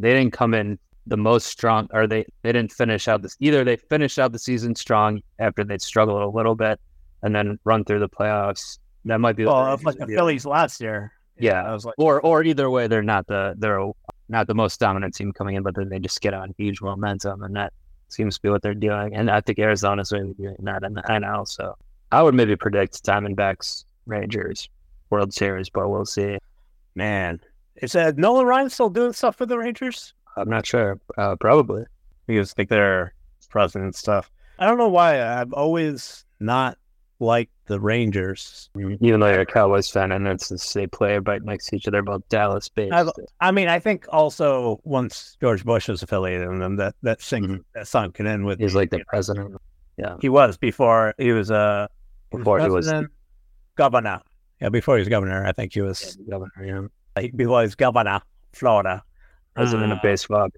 they 0.00 0.12
didn't 0.12 0.32
come 0.32 0.54
in 0.54 0.78
the 1.06 1.16
most 1.16 1.46
strong 1.46 1.88
or 1.92 2.08
they 2.08 2.24
they 2.42 2.50
didn't 2.50 2.72
finish 2.72 3.06
out 3.06 3.22
this 3.22 3.36
either 3.38 3.62
they 3.62 3.76
finished 3.76 4.18
out 4.18 4.32
the 4.32 4.38
season 4.40 4.74
strong 4.74 5.20
after 5.38 5.62
they'd 5.62 5.80
struggled 5.80 6.20
a 6.20 6.26
little 6.28 6.56
bit 6.56 6.80
and 7.22 7.32
then 7.34 7.58
run 7.64 7.84
through 7.84 8.00
the 8.00 8.08
playoffs. 8.08 8.78
That 9.04 9.18
might 9.20 9.36
be 9.36 9.44
the 9.44 9.50
Well, 9.50 9.78
like 9.84 9.98
the 9.98 10.06
Phillies 10.06 10.44
last 10.44 10.80
year. 10.80 11.12
Yeah. 11.38 11.62
I 11.62 11.72
was 11.72 11.84
like, 11.84 11.94
or 11.98 12.20
or 12.22 12.42
either 12.42 12.68
way 12.70 12.88
they're 12.88 13.02
not 13.04 13.28
the 13.28 13.54
they're 13.58 13.88
not 14.28 14.46
the 14.46 14.54
most 14.54 14.80
dominant 14.80 15.14
team 15.14 15.32
coming 15.32 15.56
in, 15.56 15.62
but 15.62 15.74
then 15.74 15.88
they 15.88 15.98
just 15.98 16.20
get 16.20 16.34
on 16.34 16.54
huge 16.58 16.80
momentum 16.80 17.42
and 17.42 17.54
that 17.56 17.72
seems 18.08 18.36
to 18.36 18.42
be 18.42 18.48
what 18.48 18.62
they're 18.62 18.74
doing. 18.74 19.14
And 19.14 19.30
I 19.30 19.40
think 19.40 19.58
Arizona's 19.58 20.12
really 20.12 20.34
doing 20.34 20.56
that 20.62 20.82
in 20.82 20.94
the 20.94 21.02
NL. 21.02 21.46
So 21.46 21.76
I 22.12 22.22
would 22.22 22.34
maybe 22.34 22.56
predict 22.56 23.04
Diamondbacks 23.04 23.84
Rangers 24.06 24.68
World 25.10 25.32
Series, 25.32 25.68
but 25.68 25.88
we'll 25.88 26.04
see. 26.04 26.38
man, 26.94 27.40
is 27.76 27.94
uh, 27.94 28.12
Nolan 28.16 28.46
Ryan 28.46 28.70
still 28.70 28.88
doing 28.88 29.12
stuff 29.12 29.36
for 29.36 29.46
the 29.46 29.58
Rangers? 29.58 30.14
I'm 30.36 30.48
not 30.48 30.66
sure. 30.66 31.00
Uh, 31.18 31.36
probably. 31.36 31.84
Because 32.26 32.54
like 32.56 32.68
their 32.68 33.14
president 33.48 33.84
and 33.84 33.94
stuff. 33.94 34.30
I 34.58 34.66
don't 34.66 34.78
know 34.78 34.88
why 34.88 35.22
I've 35.22 35.52
always 35.52 36.24
not 36.40 36.78
liked 37.18 37.52
the 37.66 37.80
Rangers. 37.80 38.68
Even 38.76 39.20
though 39.20 39.28
you're 39.30 39.40
a 39.40 39.46
Cowboys 39.46 39.88
fan 39.90 40.12
and 40.12 40.26
it's 40.28 40.48
just 40.50 40.72
they 40.74 40.86
play 40.86 41.18
right 41.18 41.42
next 41.42 41.66
to 41.66 41.76
each 41.76 41.88
other, 41.88 42.02
both 42.02 42.28
Dallas 42.28 42.68
based. 42.68 42.92
I've- 42.92 43.10
I 43.40 43.50
mean, 43.50 43.68
I 43.68 43.78
think 43.78 44.06
also 44.10 44.80
once 44.84 45.36
George 45.40 45.64
Bush 45.64 45.88
was 45.88 46.02
affiliated 46.02 46.48
with 46.48 46.58
them, 46.58 46.76
that 46.76 46.94
that 47.02 47.20
sink 47.22 47.46
Mhm. 47.46 47.64
that 47.74 47.88
sunk 47.88 48.20
in 48.20 48.44
with 48.44 48.58
He's 48.60 48.74
like 48.74 48.90
the 48.90 49.02
president 49.08 49.56
Yeah, 49.96 50.16
he 50.20 50.28
was 50.28 50.56
before 50.58 51.14
he 51.18 51.32
was 51.32 51.50
uh 51.50 51.86
before 52.30 52.60
he 52.60 52.68
was 52.68 52.92
governor. 53.76 54.20
Yeah, 54.60 54.68
before 54.70 54.96
he 54.96 55.00
was 55.00 55.08
governor, 55.08 55.44
I 55.46 55.52
think 55.52 55.72
he 55.74 55.80
was 55.80 56.16
governor, 56.28 56.52
yeah. 56.62 57.20
he- 57.22 57.30
before 57.30 57.60
he 57.60 57.66
was 57.66 57.74
governor, 57.74 58.20
Florida. 58.52 59.02
president 59.54 59.90
Uh, 59.90 59.96
of 59.96 60.02
baseball 60.02 60.48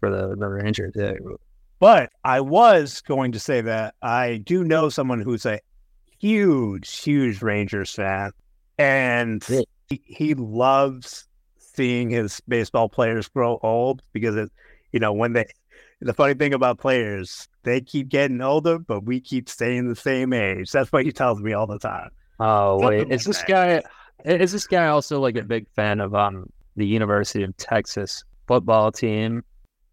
for 0.00 0.10
the, 0.10 0.34
the 0.36 0.48
Rangers. 0.48 0.92
Yeah. 0.96 1.12
But 1.78 2.10
I 2.24 2.40
was 2.40 3.00
going 3.02 3.30
to 3.30 3.38
say 3.38 3.60
that 3.60 3.94
I 4.02 4.38
do 4.38 4.64
know 4.64 4.88
someone 4.88 5.20
who's 5.20 5.46
a 5.46 5.60
huge, 6.18 6.98
huge 7.00 7.42
Rangers 7.42 7.92
fan, 7.92 8.32
and 8.78 9.44
he, 9.88 10.00
he 10.04 10.34
loves 10.34 11.26
seeing 11.58 12.10
his 12.10 12.40
baseball 12.48 12.88
players 12.88 13.28
grow 13.28 13.58
old 13.62 14.02
because 14.12 14.36
it, 14.36 14.50
you 14.92 15.00
know, 15.00 15.12
when 15.12 15.32
they. 15.32 15.46
The 16.00 16.14
funny 16.14 16.34
thing 16.34 16.54
about 16.54 16.78
players, 16.78 17.48
they 17.64 17.80
keep 17.80 18.08
getting 18.08 18.40
older, 18.40 18.78
but 18.78 19.02
we 19.02 19.20
keep 19.20 19.48
staying 19.48 19.88
the 19.88 19.96
same 19.96 20.32
age. 20.32 20.70
That's 20.70 20.92
what 20.92 21.04
he 21.04 21.10
tells 21.10 21.40
me 21.40 21.54
all 21.54 21.66
the 21.66 21.80
time. 21.80 22.10
Oh 22.38 22.78
wait, 22.80 23.10
is 23.10 23.24
like 23.24 23.24
this 23.24 23.42
guy? 23.42 23.82
Is 24.24 24.52
this 24.52 24.66
guy 24.66 24.86
also 24.88 25.20
like 25.20 25.36
a 25.36 25.42
big 25.42 25.66
fan 25.74 26.00
of 26.00 26.14
um 26.14 26.46
the 26.76 26.86
University 26.86 27.42
of 27.42 27.56
Texas 27.56 28.22
football 28.46 28.92
team, 28.92 29.42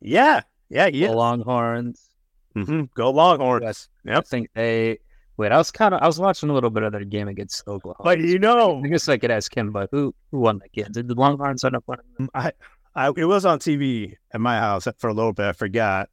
Yeah, 0.01 0.41
yeah, 0.69 0.87
the 0.87 0.97
yeah. 0.97 1.11
Longhorns? 1.11 2.09
hmm 2.53 2.83
Go 2.95 3.11
Longhorns. 3.11 3.89
I 4.07 4.11
Yep. 4.11 4.27
think 4.27 4.49
they. 4.53 4.99
Wait, 5.37 5.51
I 5.51 5.57
was 5.57 5.69
kind 5.71 5.93
of 5.93 6.01
I 6.01 6.07
was 6.07 6.19
watching 6.19 6.49
a 6.49 6.53
little 6.53 6.69
bit 6.69 6.83
of 6.83 6.91
their 6.93 7.03
game 7.03 7.27
against 7.27 7.67
Oklahoma. 7.67 8.03
But 8.03 8.19
you 8.19 8.39
know, 8.39 8.81
I 8.83 8.87
guess 8.87 9.09
I 9.09 9.17
could 9.17 9.31
ask 9.31 9.55
him, 9.55 9.71
but 9.71 9.89
who 9.91 10.15
who 10.31 10.39
won 10.39 10.59
that 10.59 10.71
game? 10.71 10.91
Did 10.91 11.07
the 11.07 11.15
Longhorns 11.15 11.63
end 11.63 11.75
up 11.75 11.83
winning? 11.87 12.29
I, 12.33 12.51
I 12.95 13.09
it 13.09 13.25
was 13.25 13.45
on 13.45 13.59
TV 13.59 14.15
at 14.33 14.39
my 14.39 14.57
house 14.57 14.87
for 14.97 15.09
a 15.09 15.13
little 15.13 15.33
bit. 15.33 15.45
I 15.45 15.51
forgot 15.53 16.09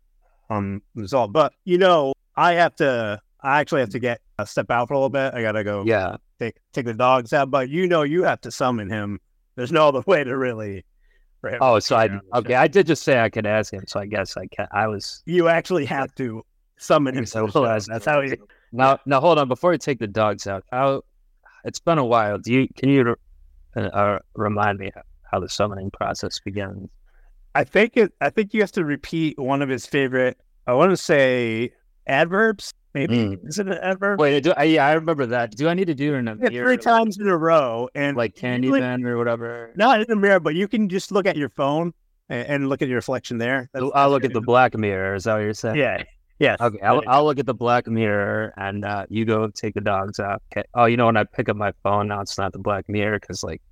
um 0.50 0.82
the 0.94 1.02
result, 1.02 1.32
but 1.32 1.52
you 1.64 1.78
know, 1.78 2.14
I 2.37 2.54
have 2.54 2.74
to. 2.76 3.20
I 3.44 3.61
actually 3.61 3.80
have 3.80 3.90
to 3.90 3.98
get 3.98 4.20
uh, 4.38 4.44
step 4.44 4.70
out 4.70 4.87
for 4.88 4.94
a 4.94 4.96
little 4.96 5.11
bit. 5.11 5.35
I 5.35 5.42
gotta 5.42 5.64
go 5.64 5.85
Yeah, 5.85 6.16
take 6.38 6.56
take 6.72 6.87
the 6.87 6.94
dogs 6.94 7.32
out. 7.32 7.50
But 7.50 7.68
you 7.68 7.87
know, 7.87 8.02
you 8.02 8.24
have 8.24 8.40
to 8.42 8.50
summon 8.50 8.88
him. 8.88 9.20
There's 9.56 9.72
no 9.72 9.88
other 9.88 10.00
way 10.06 10.24
to 10.24 10.37
really. 10.37 10.85
Oh, 11.61 11.80
so 11.80 11.96
I 11.96 12.06
get 12.06 12.14
on 12.14 12.20
the 12.30 12.38
okay. 12.38 12.54
I 12.54 12.68
did 12.68 12.87
just 12.87 13.02
say 13.02 13.20
I 13.20 13.28
could 13.28 13.46
ask 13.46 13.72
him, 13.72 13.85
so 13.88 13.98
I 13.98 14.06
guess 14.06 14.37
I 14.37 14.46
can. 14.46 14.68
I 14.70 14.87
was. 14.87 15.22
You 15.26 15.48
actually 15.48 15.85
have 15.87 16.14
to 16.16 16.44
summon 16.78 17.16
him. 17.16 17.24
guess 17.24 17.35
I 17.35 17.40
to 17.40 17.46
the 17.46 17.58
will 17.58 17.66
show. 17.66 17.70
ask 17.70 17.88
That's 17.88 18.04
how 18.04 18.20
he. 18.20 18.37
Now, 18.72 18.98
now 19.06 19.20
hold 19.20 19.38
on. 19.38 19.48
Before 19.48 19.72
you 19.72 19.78
take 19.78 19.98
the 19.98 20.06
dogs 20.06 20.46
out, 20.46 20.64
how? 20.72 21.02
It's 21.64 21.78
been 21.78 21.98
a 21.98 22.04
while. 22.04 22.38
Do 22.38 22.52
you 22.52 22.68
can 22.76 22.88
you 22.88 23.14
uh, 23.76 23.80
uh, 23.80 24.18
remind 24.35 24.78
me 24.78 24.90
how 25.30 25.40
the 25.40 25.48
summoning 25.48 25.90
process 25.90 26.40
begins? 26.40 26.88
I 27.54 27.64
think 27.64 27.96
it. 27.96 28.12
I 28.20 28.30
think 28.30 28.54
you 28.54 28.61
have 28.62 28.72
to 28.72 28.85
repeat 28.85 29.38
one 29.38 29.62
of 29.62 29.68
his 29.68 29.87
favorite. 29.87 30.38
I 30.66 30.72
want 30.72 30.90
to 30.90 30.96
say 30.96 31.72
adverbs. 32.06 32.72
Maybe 32.94 33.16
Mm. 33.16 33.48
is 33.48 33.58
it 33.58 33.66
an 33.68 33.78
adverb? 33.80 34.20
Wait, 34.20 34.42
do 34.42 34.52
I, 34.54 34.64
yeah, 34.64 34.87
I 34.87 34.92
remember 34.92 35.24
that. 35.26 35.52
Do 35.56 35.66
I 35.66 35.72
need 35.72 35.87
to 35.87 35.94
do 35.94 36.14
it 36.14 36.18
in 36.18 36.28
a 36.28 36.37
Yeah, 36.38 36.50
mirror, 36.50 36.66
three 36.66 36.76
times 36.76 37.18
in 37.18 37.26
a 37.26 37.37
row, 37.37 37.88
and 37.94 38.18
like 38.18 38.40
usually- 38.42 38.80
Candyman 38.80 39.06
or 39.06 39.16
whatever? 39.16 39.72
Not 39.76 40.00
in 40.00 40.06
the 40.08 40.16
mirror, 40.16 40.40
but 40.40 40.54
you 40.54 40.68
can 40.68 40.90
just 40.90 41.11
look 41.11 41.24
at 41.26 41.35
your 41.37 41.48
phone 41.48 41.94
and, 42.28 42.46
and 42.48 42.68
look 42.68 42.82
at 42.82 42.88
your 42.88 42.96
reflection 42.96 43.38
there. 43.38 43.70
That's- 43.72 43.90
I'll 43.94 44.11
look 44.11 44.24
at 44.24 44.35
the 44.35 44.42
black 44.42 44.76
mirror. 44.76 45.14
Is 45.14 45.24
that 45.24 45.35
what 45.35 45.40
you're 45.40 45.54
saying? 45.54 45.76
Yeah. 45.76 46.02
Yes. 46.42 46.61
Okay, 46.61 46.81
I'll, 46.81 47.00
I'll 47.07 47.24
look 47.24 47.38
at 47.38 47.46
the 47.46 47.55
black 47.55 47.87
mirror 47.87 48.52
and 48.57 48.85
uh, 48.85 49.07
you 49.09 49.24
go 49.24 49.46
take 49.46 49.74
the 49.74 49.81
dogs 49.81 50.18
out. 50.18 50.42
Okay. 50.50 50.66
Oh, 50.74 50.87
you 50.87 50.96
know, 50.96 51.07
when 51.07 51.16
I 51.16 51.22
pick 51.22 51.48
up 51.48 51.57
my 51.57 51.72
phone, 51.85 52.09
now 52.09 52.20
it's 52.20 52.37
not 52.37 52.52
the 52.52 52.59
black 52.59 52.88
mirror 52.88 53.20
because, 53.20 53.44
like, 53.44 53.62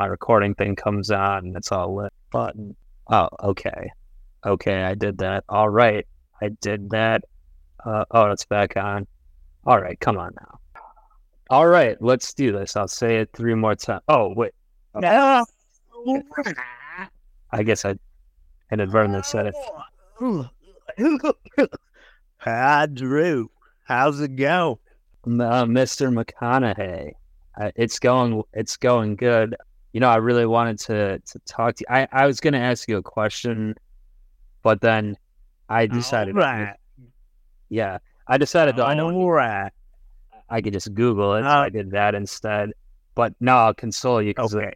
my 0.00 0.06
recording 0.06 0.56
thing 0.56 0.74
comes 0.74 1.12
on 1.12 1.46
and 1.46 1.56
it's 1.56 1.70
all 1.70 1.94
lit. 1.94 2.12
Button. 2.32 2.74
Oh, 3.12 3.28
okay. 3.44 3.92
Okay, 4.44 4.82
I 4.82 4.96
did 4.96 5.18
that. 5.18 5.44
All 5.48 5.68
right. 5.68 6.04
I 6.42 6.48
did 6.60 6.90
that. 6.90 7.22
Uh, 7.84 8.04
oh, 8.10 8.32
it's 8.32 8.44
back 8.44 8.76
on. 8.76 9.06
All 9.64 9.80
right, 9.80 9.98
come 10.00 10.18
on 10.18 10.32
now. 10.34 10.58
All 11.48 11.68
right, 11.68 11.96
let's 12.02 12.34
do 12.34 12.50
this. 12.50 12.74
I'll 12.74 12.88
say 12.88 13.18
it 13.18 13.30
three 13.34 13.54
more 13.54 13.76
times. 13.76 14.02
Oh 14.08 14.32
wait, 14.34 14.52
No. 14.96 15.44
I 17.52 17.62
guess 17.62 17.84
I 17.84 17.94
inadvertently 18.72 19.22
said 19.22 19.46
it. 19.46 19.54
Hi, 22.40 22.86
Drew. 22.86 23.50
How's 23.84 24.20
it 24.20 24.36
go? 24.36 24.80
Uh, 25.26 25.64
Mr. 25.66 26.10
McConaughey, 26.12 27.12
uh, 27.60 27.70
it's 27.76 27.98
going, 27.98 28.42
it's 28.54 28.76
going 28.76 29.16
good. 29.16 29.54
You 29.92 30.00
know, 30.00 30.08
I 30.08 30.16
really 30.16 30.46
wanted 30.46 30.78
to 30.80 31.18
to 31.18 31.38
talk 31.40 31.74
to 31.76 31.84
you. 31.88 31.94
I, 31.94 32.08
I 32.12 32.26
was 32.26 32.40
going 32.40 32.54
to 32.54 32.58
ask 32.60 32.88
you 32.88 32.96
a 32.96 33.02
question, 33.02 33.74
but 34.62 34.80
then 34.80 35.16
I 35.68 35.86
decided, 35.86 36.34
All 36.36 36.40
right. 36.42 36.76
yeah, 37.68 37.98
I 38.26 38.38
decided 38.38 38.76
know 38.94 39.10
All 39.10 39.30
right. 39.32 39.70
I 40.48 40.60
could 40.62 40.72
just 40.72 40.94
Google 40.94 41.34
it. 41.34 41.42
so 41.42 41.48
Uh, 41.48 41.62
I 41.62 41.68
did 41.68 41.90
that 41.90 42.14
instead. 42.14 42.70
But 43.14 43.34
no, 43.40 43.56
I'll 43.56 43.74
console 43.74 44.22
you 44.22 44.30
because 44.30 44.54
Okay. 44.54 44.72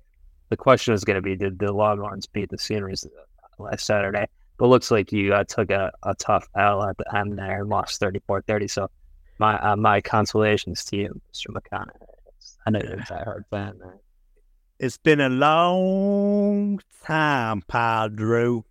the 0.50 0.56
question 0.56 0.92
was 0.92 1.04
going 1.04 1.16
to 1.16 1.22
be 1.22 1.36
did 1.36 1.58
the 1.58 1.72
Longhorns 1.72 2.26
beat 2.26 2.50
the 2.50 2.58
Sooners 2.58 3.06
last 3.58 3.86
Saturday? 3.86 4.26
But 4.58 4.68
looks 4.68 4.90
like 4.90 5.10
you 5.12 5.34
uh, 5.34 5.44
took 5.44 5.70
a, 5.70 5.90
a 6.04 6.14
tough 6.14 6.46
L 6.56 6.82
at 6.84 6.96
the 6.96 7.16
end 7.16 7.38
there 7.38 7.60
and 7.60 7.68
lost 7.68 7.98
34 8.00 8.42
30. 8.42 8.68
So 8.68 8.88
my 9.38 9.58
uh, 9.58 9.76
my 9.76 10.00
consolations 10.00 10.84
to 10.86 10.96
you, 10.96 11.20
Mr. 11.32 11.48
McConaughey. 11.48 11.88
I 12.66 12.70
know 12.70 12.80
you're 12.82 12.94
a 12.94 12.98
diehard 12.98 13.42
fan. 13.50 13.78
Man. 13.78 13.98
It's 14.78 14.96
been 14.98 15.20
a 15.20 15.28
long 15.28 16.80
time, 17.04 17.62
pal 17.68 18.08
Drew. 18.08 18.64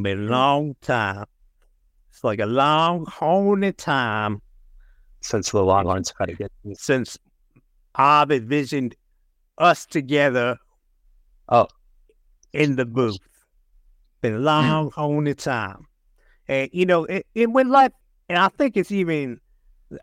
Been 0.00 0.26
a 0.26 0.30
long 0.30 0.74
time. 0.80 1.24
It's 2.10 2.24
like 2.24 2.40
a 2.40 2.46
long, 2.46 3.06
horny 3.06 3.72
time 3.72 4.40
Since 5.20 5.50
the 5.50 5.62
Longhorns 5.62 6.12
had 6.18 6.26
to 6.26 6.34
get 6.34 6.52
since 6.74 7.18
I've 7.94 8.30
envisioned 8.30 8.94
us 9.58 9.86
together 9.86 10.56
Oh. 11.48 11.66
in 12.52 12.76
the 12.76 12.84
booth. 12.84 13.18
Been 14.24 14.36
a 14.36 14.38
long, 14.38 14.90
horny 14.90 15.34
time. 15.34 15.86
And, 16.48 16.70
you 16.72 16.86
know, 16.86 17.04
it, 17.04 17.26
it 17.34 17.50
went 17.50 17.68
like, 17.68 17.92
and 18.30 18.38
I 18.38 18.48
think 18.48 18.74
it's 18.74 18.90
even 18.90 19.38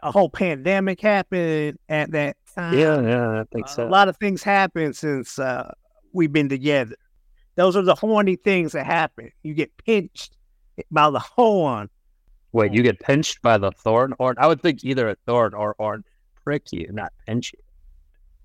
a 0.04 0.12
whole 0.12 0.30
pandemic 0.30 1.02
happened 1.02 1.80
at 1.90 2.12
that 2.12 2.38
time. 2.54 2.78
yeah, 2.78 3.02
yeah, 3.02 3.42
I 3.42 3.44
think 3.52 3.66
Uh, 3.66 3.70
so. 3.70 3.88
A 3.88 3.90
lot 3.90 4.10
of 4.10 4.18
things 4.18 4.44
happened 4.44 4.96
since 4.96 5.40
uh, 5.40 5.72
we've 6.14 6.32
been 6.32 6.50
together. 6.50 6.96
Those 7.56 7.76
are 7.76 7.82
the 7.82 7.96
horny 7.96 8.36
things 8.36 8.74
that 8.74 8.86
happen. 8.86 9.32
You 9.42 9.56
get 9.56 9.72
pinched 9.84 10.38
by 10.92 11.10
the 11.10 11.18
horn. 11.20 11.90
Wait, 12.52 12.74
you 12.74 12.84
get 12.84 13.00
pinched 13.00 13.42
by 13.42 13.58
the 13.58 13.72
thorn 13.72 14.14
horn? 14.20 14.36
I 14.38 14.46
would 14.46 14.62
think 14.62 14.84
either 14.84 15.10
a 15.10 15.16
thorn 15.26 15.56
or 15.56 15.76
horn 15.80 16.04
prick 16.44 16.72
you, 16.72 16.88
not 16.92 17.12
pinch 17.26 17.54
you. 17.54 17.60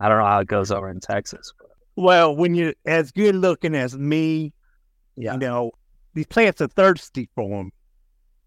I 0.01 0.09
don't 0.09 0.17
know 0.17 0.25
how 0.25 0.41
it 0.41 0.49
goes 0.49 0.71
over 0.71 0.89
in 0.89 1.01
Texas. 1.01 1.53
But 1.59 1.69
Well, 1.97 2.35
when 2.35 2.55
you're 2.55 2.73
as 2.87 3.13
good 3.13 3.35
looking 3.35 3.75
as 3.75 3.95
me, 3.95 4.55
yeah, 5.17 5.33
you 5.35 5.39
know, 5.39 5.71
these 6.15 6.27
plants 6.27 6.61
are 6.61 6.69
thirsty 6.69 7.29
for 7.35 7.49
them. 7.49 7.73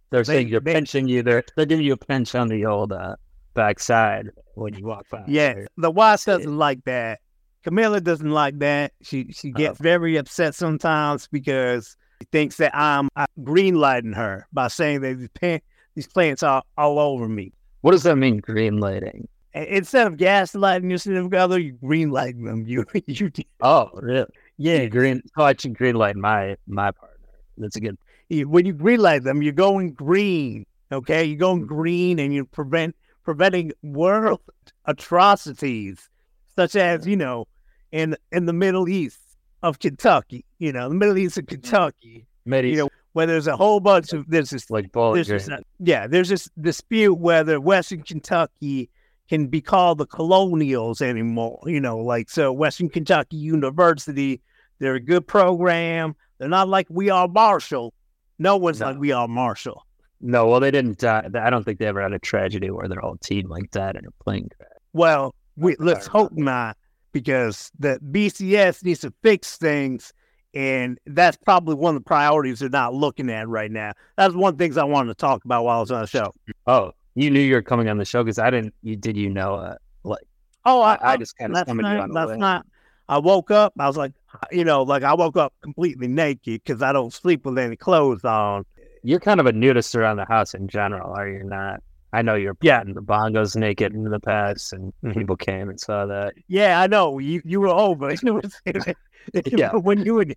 they're 0.10 0.22
they- 0.24 0.34
saying 0.36 0.48
you're 0.50 0.60
they- 0.62 0.74
pinching 0.74 1.08
you. 1.08 1.24
They're 1.24 1.44
they're 1.56 1.66
giving 1.66 1.86
you 1.86 1.94
a 1.94 1.98
pinch 1.98 2.36
on 2.36 2.48
the 2.48 2.66
old 2.66 2.92
uh, 2.92 3.16
backside 3.54 4.30
when 4.56 4.74
you 4.76 4.86
walk 4.86 5.06
by. 5.10 5.24
Yeah, 5.28 5.66
the 5.78 5.92
wife 5.92 6.26
doesn't 6.26 6.58
like 6.58 6.84
that. 6.86 7.20
Camila 7.66 8.02
doesn't 8.04 8.32
like 8.32 8.58
that. 8.60 8.94
She 9.02 9.32
she 9.32 9.52
gets 9.52 9.80
very 9.80 10.16
upset 10.18 10.56
sometimes 10.56 11.28
because 11.28 11.96
she 12.22 12.28
thinks 12.32 12.58
that 12.58 12.76
I'm, 12.76 13.10
green 13.44 13.76
lighting 13.76 14.14
her 14.14 14.48
by 14.54 14.68
saying 14.70 15.02
that 15.02 15.18
these, 15.20 15.30
pan- 15.30 15.62
these 15.96 16.08
plants 16.08 16.42
are 16.44 16.64
all 16.78 17.00
over 17.00 17.28
me. 17.28 17.54
What 17.82 17.92
does 17.92 18.04
that 18.04 18.16
mean, 18.18 18.38
green 18.38 18.78
lighting? 18.78 19.28
Instead 19.54 20.08
of 20.08 20.14
gaslighting 20.14 20.90
your 20.90 20.98
significant 21.00 21.34
other, 21.36 21.60
you 21.60 21.74
green 21.74 22.12
lighting 22.12 22.44
them. 22.46 22.66
You 22.68 22.86
you 23.08 23.32
Oh, 23.62 23.90
really? 23.94 24.28
Yeah. 24.60 24.86
green. 24.86 25.22
I 25.38 25.56
should 25.58 25.78
green 25.78 25.96
light 25.96 26.16
my 26.16 26.58
my 26.68 26.92
partner. 26.92 27.18
That's 27.58 27.76
a 27.76 27.80
good. 27.82 27.98
you- 28.30 28.48
when 28.48 28.66
you 28.66 28.74
green 28.74 29.00
light 29.00 29.24
them, 29.24 29.42
you're 29.42 29.54
going 29.54 29.94
green. 29.94 30.66
Okay, 30.92 31.24
you're 31.24 31.38
going 31.38 31.66
green, 31.66 32.20
and 32.20 32.34
you're 32.34 32.46
prevent 32.46 32.96
preventing 33.24 33.72
world 33.84 34.42
atrocities, 34.86 36.10
such 36.56 36.76
as 36.76 37.08
you 37.08 37.16
know, 37.16 37.48
in 37.92 38.16
in 38.32 38.46
the 38.46 38.54
Middle 38.54 38.90
East 38.90 39.20
of 39.64 39.80
Kentucky. 39.80 40.46
You 40.58 40.72
know, 40.72 40.90
the 40.90 40.96
Middle 40.96 41.18
East 41.18 41.38
of 41.38 41.48
Kentucky, 41.48 42.26
Maybe 42.46 42.72
You 42.72 42.78
know, 42.78 42.90
where 43.14 43.28
there's 43.28 43.48
a 43.48 43.56
whole 43.56 43.80
bunch 43.80 44.14
of 44.14 44.26
there's 44.28 44.50
this 44.50 44.70
like 44.70 44.92
there's 44.92 45.28
this, 45.28 45.50
yeah, 45.80 46.08
there's 46.08 46.30
this 46.30 46.50
dispute 46.60 47.16
whether 47.16 47.60
Western 47.62 48.02
Kentucky 48.02 48.90
can 49.30 49.48
be 49.48 49.62
called 49.62 50.00
the 50.00 50.08
colonials 50.08 51.02
anymore. 51.02 51.60
You 51.66 51.80
know, 51.80 51.98
like 51.98 52.30
so 52.30 52.52
Western 52.52 52.90
Kentucky 52.90 53.38
University, 53.38 54.42
they're 54.80 54.96
a 54.96 55.00
good 55.00 55.28
program. 55.28 56.16
They're 56.38 56.50
not 56.50 56.68
like 56.70 56.88
we 56.90 57.10
are 57.10 57.28
Marshall. 57.28 57.94
No 58.38 58.58
one's 58.58 58.80
No. 58.80 58.88
like 58.88 58.98
we 58.98 59.12
are 59.12 59.28
Marshall. 59.28 59.86
No, 60.22 60.48
well, 60.48 60.60
they 60.60 60.72
didn't 60.72 60.98
die. 61.00 61.30
I 61.34 61.50
don't 61.50 61.64
think 61.64 61.80
they 61.80 61.86
ever 61.86 62.02
had 62.02 62.12
a 62.14 62.20
tragedy 62.20 62.70
where 62.72 62.88
their 62.88 63.00
whole 63.00 63.18
team 63.18 63.48
like 63.50 63.72
died 63.72 63.96
in 63.96 64.06
a 64.06 64.12
plane 64.24 64.50
crash. 64.58 64.70
Well, 64.94 65.34
we, 65.56 65.76
let's 65.80 66.08
hope 66.08 66.32
not, 66.34 66.78
because 67.14 67.72
the 67.80 68.00
BCS 68.12 68.84
needs 68.84 69.00
to 69.02 69.14
fix 69.24 69.58
things, 69.58 70.14
and 70.54 70.98
that's 71.06 71.38
probably 71.38 71.76
one 71.76 71.96
of 71.96 72.02
the 72.02 72.06
priorities 72.08 72.60
they're 72.60 72.70
not 72.70 72.94
looking 72.94 73.30
at 73.30 73.48
right 73.48 73.72
now. 73.72 73.94
That's 74.18 74.34
one 74.34 74.54
of 74.54 74.58
the 74.58 74.64
things 74.64 74.78
I 74.78 74.84
wanted 74.84 75.10
to 75.10 75.16
talk 75.16 75.46
about 75.46 75.64
while 75.64 75.78
I 75.78 75.80
was 75.82 75.92
on 75.92 76.02
the 76.02 76.08
show. 76.08 76.34
Oh, 76.68 76.92
you 77.16 77.30
knew 77.32 77.40
you 77.40 77.56
were 77.56 77.62
coming 77.62 77.88
on 77.90 77.98
the 77.98 78.06
show 78.06 78.24
because 78.24 78.40
I 78.40 78.50
didn't. 78.50 78.74
You 78.82 78.96
did 78.96 79.16
you 79.16 79.30
know? 79.30 79.56
Uh, 79.56 79.76
like 80.04 80.24
Oh, 80.66 80.82
I, 80.82 80.96
I, 80.96 81.14
I 81.14 81.18
just 81.18 81.38
kind 81.38 81.52
of 81.52 81.56
last 81.68 81.76
night, 81.76 82.00
on 82.00 82.10
the 82.10 82.14
last 82.16 82.38
night, 82.38 82.62
I 83.08 83.18
woke 83.20 83.52
up. 83.52 83.74
I 83.80 83.88
was 83.88 83.96
like, 83.98 84.12
you 84.52 84.64
know, 84.64 84.84
like 84.84 85.04
I 85.04 85.14
woke 85.14 85.38
up 85.38 85.54
completely 85.62 86.08
naked 86.08 86.62
because 86.64 86.82
I 86.82 86.92
don't 86.92 87.14
sleep 87.14 87.46
with 87.46 87.58
any 87.58 87.76
clothes 87.76 88.24
on. 88.24 88.66
You're 89.04 89.20
kind 89.20 89.40
of 89.40 89.46
a 89.46 89.52
nudist 89.54 89.96
around 89.96 90.18
the 90.18 90.26
house 90.26 90.54
in 90.54 90.68
general, 90.68 91.14
are 91.14 91.28
you 91.28 91.44
not? 91.44 91.82
I 92.12 92.22
know 92.24 92.34
you're 92.36 92.58
Yeah. 92.62 92.84
the 92.84 93.02
bongos 93.02 93.56
naked 93.56 93.94
in 93.94 94.04
the 94.04 94.20
past, 94.20 94.74
and 94.74 94.92
Mhm. 95.04 95.14
people 95.14 95.36
came 95.36 95.70
and 95.70 95.80
saw 95.80 96.06
that. 96.08 96.34
Yeah, 96.48 96.82
I 96.82 96.88
know 96.88 97.20
you. 97.20 97.42
You 97.46 97.62
were 97.62 97.68
over. 97.68 98.10
It 98.24 98.34
was, 98.34 98.62
Yeah. 99.46 99.74
when 99.76 100.04
you 100.04 100.16
would. 100.16 100.36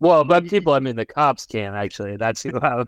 Well, 0.00 0.24
but 0.24 0.48
people, 0.48 0.72
I 0.72 0.80
mean, 0.80 0.96
the 0.96 1.06
cops 1.06 1.46
came 1.46 1.74
actually. 1.74 2.16
That's 2.16 2.42
who 2.42 2.58
I 2.60 2.74
was. 2.76 2.86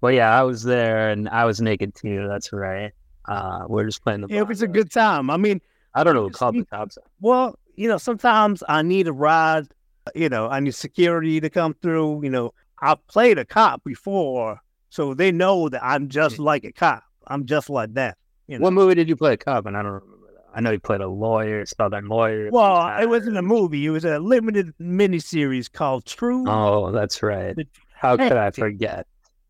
Well, 0.00 0.12
yeah, 0.12 0.38
I 0.38 0.42
was 0.44 0.62
there, 0.62 1.10
and 1.10 1.28
I 1.28 1.44
was 1.46 1.60
naked 1.60 1.94
too. 1.94 2.26
That's 2.28 2.52
right. 2.52 2.92
Uh, 3.26 3.64
we're 3.68 3.84
just 3.86 4.02
playing 4.04 4.20
the. 4.20 4.28
It 4.34 4.46
was 4.46 4.62
a 4.62 4.68
good 4.68 4.90
time. 4.92 5.28
I 5.30 5.36
mean, 5.36 5.60
I 5.94 6.04
don't 6.04 6.14
know 6.14 6.22
who 6.24 6.30
called 6.30 6.54
the 6.54 6.64
cops. 6.66 6.96
Well, 7.20 7.58
you 7.76 7.88
know, 7.88 7.98
sometimes 7.98 8.62
I 8.68 8.82
need 8.82 9.06
a 9.06 9.12
ride. 9.12 9.68
You 10.14 10.28
know, 10.28 10.48
I 10.48 10.60
need 10.60 10.74
security 10.74 11.40
to 11.40 11.50
come 11.50 11.74
through. 11.74 12.22
You 12.24 12.30
know, 12.30 12.54
I've 12.80 13.06
played 13.06 13.38
a 13.38 13.44
cop 13.44 13.84
before, 13.84 14.60
so 14.90 15.14
they 15.14 15.32
know 15.32 15.68
that 15.68 15.84
I'm 15.84 16.08
just 16.08 16.38
like 16.38 16.64
a 16.64 16.72
cop. 16.72 17.02
I'm 17.26 17.46
just 17.46 17.70
like 17.70 17.94
that. 17.94 18.16
You 18.46 18.58
know? 18.58 18.64
What 18.64 18.72
movie 18.72 18.94
did 18.94 19.08
you 19.08 19.16
play 19.16 19.34
a 19.34 19.36
cop? 19.36 19.66
And 19.66 19.76
I 19.76 19.82
don't 19.82 19.92
remember 19.92 20.28
that. 20.34 20.44
I 20.54 20.60
know 20.60 20.70
you 20.70 20.80
played 20.80 21.00
a 21.00 21.08
lawyer, 21.08 21.66
Southern 21.66 22.08
lawyer. 22.08 22.50
Well, 22.50 22.98
it 23.00 23.08
wasn't 23.08 23.36
a 23.36 23.42
movie. 23.42 23.84
It 23.84 23.90
was 23.90 24.04
a 24.04 24.18
limited 24.18 24.72
miniseries 24.80 25.70
called 25.70 26.06
True 26.06 26.44
Oh, 26.48 26.92
that's 26.92 27.22
right. 27.22 27.56
How 27.94 28.16
could 28.16 28.32
I 28.32 28.50
forget? 28.50 29.06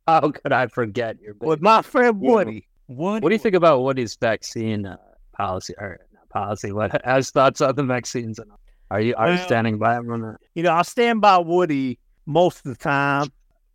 How 0.09 0.31
could 0.31 0.53
I 0.53 0.69
forget 0.69 1.21
your? 1.21 1.35
with 1.41 1.61
my 1.61 1.83
friend 1.83 2.21
Woody. 2.21 2.67
Woody. 2.89 3.23
What 3.23 3.29
do 3.29 3.35
you 3.35 3.41
think 3.41 3.57
about 3.57 3.83
Woody's 3.83 4.17
vaccine 4.17 4.87
uh, 4.87 4.97
policy 5.33 5.75
or 5.79 6.01
policy? 6.29 6.73
What 6.73 7.01
has 7.05 7.31
thoughts 7.31 7.61
on 7.61 7.75
the 7.75 7.85
vaccines? 7.85 8.39
and? 8.39 8.51
Are 8.91 9.01
you 9.01 9.15
are 9.17 9.29
you 9.31 9.35
Well- 9.37 9.47
standing 9.47 9.79
by 9.79 9.97
him 9.97 10.11
on 10.13 10.21
that? 10.23 10.37
You 10.55 10.63
know, 10.63 10.73
I 10.73 10.83
stand 10.83 11.21
by 11.21 11.39
Woody 11.39 11.99
most 12.27 12.59
of 12.65 12.73
the 12.73 12.77
time, 12.83 13.29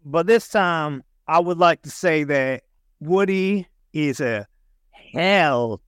but 0.06 0.26
this 0.28 0.48
time 0.48 1.04
I 1.28 1.40
would 1.40 1.58
like 1.58 1.82
to 1.84 1.90
say 1.90 2.24
that 2.26 2.64
Woody 3.00 3.68
is 3.94 4.22
a 4.22 4.48
hell 5.14 5.82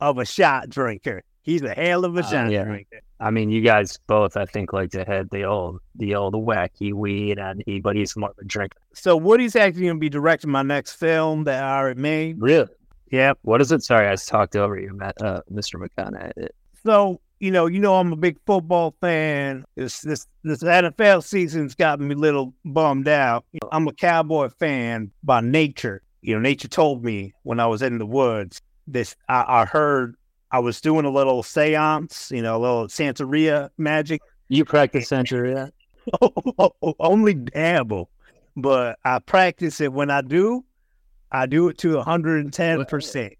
of 0.00 0.18
a 0.18 0.24
shot 0.24 0.68
drinker. 0.68 1.22
He's 1.42 1.62
a 1.62 1.74
hell 1.74 2.04
of 2.04 2.16
a 2.16 2.20
Oh, 2.20 2.22
shot 2.22 2.50
yeah. 2.50 2.64
drinker. 2.64 3.00
I 3.18 3.30
mean, 3.30 3.50
you 3.50 3.60
guys 3.60 3.98
both, 4.06 4.36
I 4.36 4.46
think, 4.46 4.72
like 4.72 4.90
to 4.92 5.04
hit 5.04 5.30
the 5.30 5.44
old 5.44 5.80
the 5.96 6.14
old 6.14 6.34
wacky 6.34 6.92
weed, 6.92 7.38
and 7.38 7.62
he, 7.66 7.80
but 7.80 7.96
he's 7.96 8.16
more 8.16 8.30
of 8.30 8.36
a 8.40 8.44
drinker. 8.44 8.78
So 8.94 9.16
Woody's 9.16 9.56
actually 9.56 9.82
going 9.82 9.96
to 9.96 10.00
be 10.00 10.08
directing 10.08 10.50
my 10.50 10.62
next 10.62 10.94
film 10.94 11.44
that 11.44 11.62
I 11.62 11.78
already 11.78 12.00
made. 12.00 12.40
Really? 12.40 12.68
Yep. 13.10 13.38
What 13.42 13.60
is 13.60 13.72
it? 13.72 13.82
Sorry, 13.82 14.08
I 14.08 14.14
talked 14.16 14.56
over 14.56 14.78
you, 14.78 14.94
Matt, 14.94 15.20
uh, 15.20 15.40
Mr. 15.52 15.80
McConaughey. 15.80 16.48
So 16.84 17.20
you 17.40 17.50
know, 17.50 17.66
you 17.66 17.80
know, 17.80 17.96
I'm 17.96 18.12
a 18.12 18.16
big 18.16 18.38
football 18.46 18.94
fan. 19.00 19.64
This 19.74 20.02
this 20.02 20.26
this 20.44 20.62
NFL 20.62 21.24
season's 21.24 21.74
got 21.74 21.98
me 21.98 22.14
a 22.14 22.18
little 22.18 22.54
bummed 22.64 23.08
out. 23.08 23.44
I'm 23.72 23.88
a 23.88 23.92
Cowboy 23.92 24.50
fan 24.50 25.10
by 25.24 25.40
nature. 25.40 26.02
You 26.20 26.34
know, 26.34 26.40
nature 26.40 26.68
told 26.68 27.02
me 27.02 27.32
when 27.42 27.58
I 27.58 27.66
was 27.66 27.80
in 27.80 27.98
the 27.98 28.06
woods. 28.06 28.60
This 28.86 29.16
I, 29.28 29.44
I 29.48 29.64
heard 29.64 30.16
I 30.52 30.58
was 30.58 30.80
doing 30.82 31.06
a 31.06 31.10
little 31.10 31.42
seance. 31.42 32.30
You 32.30 32.42
know, 32.42 32.58
a 32.58 32.60
little 32.60 32.88
Santeria 32.88 33.70
magic. 33.78 34.20
You 34.48 34.66
practice 34.66 35.08
Santeria? 35.08 35.70
Only 37.00 37.34
dabble, 37.34 38.10
but 38.56 38.98
I 39.04 39.18
practice 39.18 39.80
it 39.80 39.92
when 39.92 40.10
I 40.10 40.20
do. 40.20 40.64
I 41.32 41.46
do 41.46 41.68
it 41.68 41.78
to 41.78 41.96
110 41.96 42.84
percent. 42.86 43.34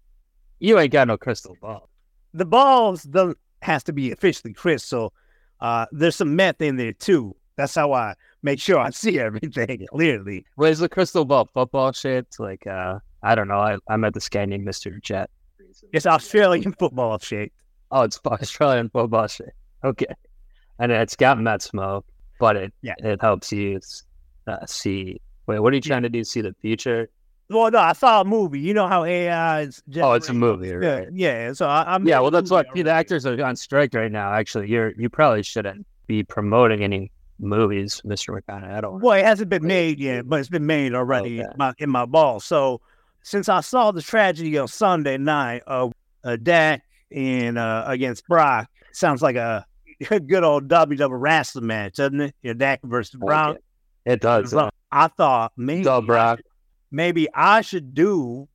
You 0.59 0.79
ain't 0.79 0.91
got 0.91 1.07
no 1.07 1.17
crystal 1.17 1.57
ball. 1.61 1.89
The 2.33 2.45
balls 2.45 3.03
don't 3.03 3.37
has 3.61 3.83
to 3.83 3.93
be 3.93 4.11
officially 4.11 4.53
crystal. 4.53 5.13
Uh, 5.59 5.85
there's 5.91 6.15
some 6.15 6.35
meth 6.35 6.61
in 6.61 6.77
there 6.77 6.93
too. 6.93 7.35
That's 7.57 7.75
how 7.75 7.93
I 7.93 8.15
make 8.41 8.59
sure 8.59 8.79
I 8.79 8.89
see 8.91 9.19
everything 9.27 9.85
clearly. 9.89 10.45
What 10.55 10.69
is 10.71 10.79
the 10.79 10.89
crystal 10.89 11.25
ball 11.25 11.49
football 11.53 11.91
shit? 11.91 12.27
Like, 12.39 12.65
uh, 12.65 12.99
I 13.21 13.35
don't 13.35 13.47
know. 13.47 13.59
I, 13.59 13.77
I 13.87 13.97
met 13.97 14.13
this 14.13 14.29
guy 14.29 14.45
named 14.45 14.67
Mr. 14.67 15.01
Jet. 15.01 15.29
It's 15.93 16.05
Australian 16.05 16.73
football 16.79 17.19
shape. 17.19 17.53
Oh, 17.91 18.01
it's 18.03 18.19
Australian 18.25 18.89
football 18.89 19.27
shape. 19.27 19.49
Okay. 19.83 20.07
And 20.79 20.91
it's 20.91 21.15
got 21.15 21.39
met 21.39 21.61
smoke, 21.61 22.05
but 22.39 22.55
it 22.55 22.73
Yeah. 22.81 22.95
it 22.99 23.21
helps 23.21 23.51
you 23.51 23.79
uh, 24.47 24.65
see. 24.65 25.21
Wait, 25.45 25.59
what 25.59 25.73
are 25.73 25.75
you 25.75 25.81
trying 25.81 26.03
to 26.03 26.09
do? 26.09 26.23
See 26.23 26.41
the 26.41 26.55
future? 26.61 27.09
Well, 27.51 27.69
no, 27.71 27.79
I 27.79 27.93
saw 27.93 28.21
a 28.21 28.25
movie. 28.25 28.59
You 28.59 28.73
know 28.73 28.87
how 28.87 29.03
AI 29.03 29.61
is. 29.61 29.83
Oh, 29.97 30.13
it's 30.13 30.29
a 30.29 30.33
movie, 30.33 30.69
Yeah, 30.69 30.75
right? 30.75 31.07
yeah. 31.13 31.53
So 31.53 31.67
I, 31.67 31.95
I'm 31.95 32.07
Yeah, 32.07 32.19
well, 32.19 32.31
that's 32.31 32.49
what 32.49 32.67
the 32.73 32.89
actors 32.89 33.25
are 33.25 33.43
on 33.43 33.55
strike 33.55 33.93
right 33.93 34.11
now. 34.11 34.33
Actually, 34.33 34.69
you're 34.69 34.91
you 34.97 35.09
probably 35.09 35.43
shouldn't 35.43 35.85
be 36.07 36.23
promoting 36.23 36.83
any 36.83 37.11
movies, 37.39 38.01
Mr. 38.05 38.39
McConaughey. 38.39 38.71
I 38.71 38.81
don't. 38.81 39.01
Well, 39.01 39.17
it 39.19 39.25
hasn't 39.25 39.49
been 39.49 39.65
made 39.65 39.99
yet, 39.99 40.29
but 40.29 40.39
it's 40.39 40.49
been 40.49 40.65
made 40.65 40.93
already 40.93 41.41
Okay. 41.41 41.49
in, 41.51 41.57
my, 41.57 41.73
in 41.79 41.89
my 41.89 42.05
ball. 42.05 42.39
So 42.39 42.79
since 43.23 43.49
I 43.49 43.61
saw 43.61 43.91
the 43.91 44.01
tragedy 44.01 44.57
on 44.57 44.67
Sunday 44.67 45.17
night 45.17 45.63
of 45.67 45.91
uh, 46.23 46.37
Dak 46.41 46.83
and 47.11 47.57
uh, 47.57 47.83
against 47.87 48.27
Brock, 48.27 48.69
sounds 48.93 49.21
like 49.21 49.35
a 49.35 49.65
good 50.09 50.43
old 50.43 50.67
WWE 50.67 51.09
wrestling 51.11 51.67
match, 51.67 51.95
doesn't 51.95 52.21
it? 52.21 52.35
Yeah, 52.43 52.53
Dak 52.53 52.81
versus 52.83 53.19
Brock. 53.19 53.51
Okay. 53.51 53.59
It 54.13 54.21
does. 54.21 54.51
So 54.51 54.69
I 54.91 55.07
thought 55.07 55.51
maybe 55.57 55.83
Duh, 55.83 56.01
Brock. 56.01 56.39
Maybe 56.91 57.27
I 57.33 57.61
should 57.61 57.93
do 57.93 58.47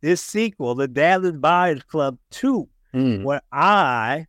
this 0.00 0.20
sequel, 0.20 0.74
the 0.74 0.88
Dallas 0.88 1.32
Buyers 1.32 1.82
Club 1.84 2.18
2, 2.30 2.68
Mm. 2.94 3.24
where 3.24 3.40
I 3.50 4.26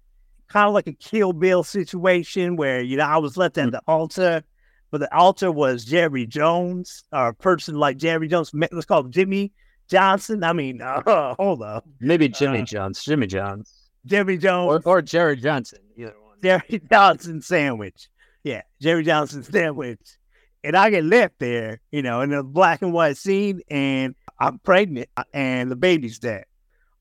kind 0.47 0.67
of 0.67 0.73
like 0.73 0.88
a 0.88 0.93
Kill 0.93 1.34
Bill 1.34 1.63
situation 1.63 2.56
where 2.56 2.82
you 2.82 2.97
know 2.97 3.04
I 3.06 3.17
was 3.17 3.38
left 3.38 3.58
at 3.60 3.71
the 3.71 3.82
altar, 3.88 4.43
but 4.89 4.99
the 5.01 5.15
altar 5.15 5.51
was 5.51 5.86
Jerry 5.86 6.25
Jones 6.25 7.04
or 7.12 7.28
a 7.28 7.34
person 7.34 7.75
like 7.75 7.97
Jerry 7.97 8.28
Jones. 8.28 8.51
Let's 8.54 8.86
call 8.86 9.04
Jimmy 9.04 9.51
Johnson. 9.88 10.43
I 10.43 10.54
mean, 10.54 10.82
uh, 10.84 11.36
hold 11.36 11.62
up, 11.62 11.86
Maybe 11.99 12.28
Jimmy 12.30 12.62
Uh, 12.62 12.65
Jones. 12.65 13.04
Jimmy 13.04 13.28
Jones. 13.28 13.71
Or, 14.12 14.23
Jones, 14.38 14.86
or 14.86 15.01
Jerry 15.01 15.36
Johnson. 15.36 15.80
Either 15.97 16.15
one. 16.19 16.38
Jerry 16.41 16.82
Johnson 16.91 17.41
sandwich. 17.41 18.08
Yeah, 18.43 18.62
Jerry 18.82 19.04
Johnson 19.04 19.43
sandwich. 19.43 19.99
And 20.65 20.75
I 20.75 20.89
get 20.89 21.04
left 21.04 21.39
there, 21.39 21.80
you 21.91 22.01
know, 22.01 22.21
in 22.21 22.34
a 22.34 22.43
black 22.43 22.82
and 22.82 22.91
white 22.91 23.17
scene, 23.17 23.62
and 23.69 24.15
I'm 24.39 24.60
pregnant, 24.60 25.10
uh, 25.15 25.23
and 25.34 25.69
the 25.71 25.75
baby's 25.75 26.19
dead. 26.19 26.45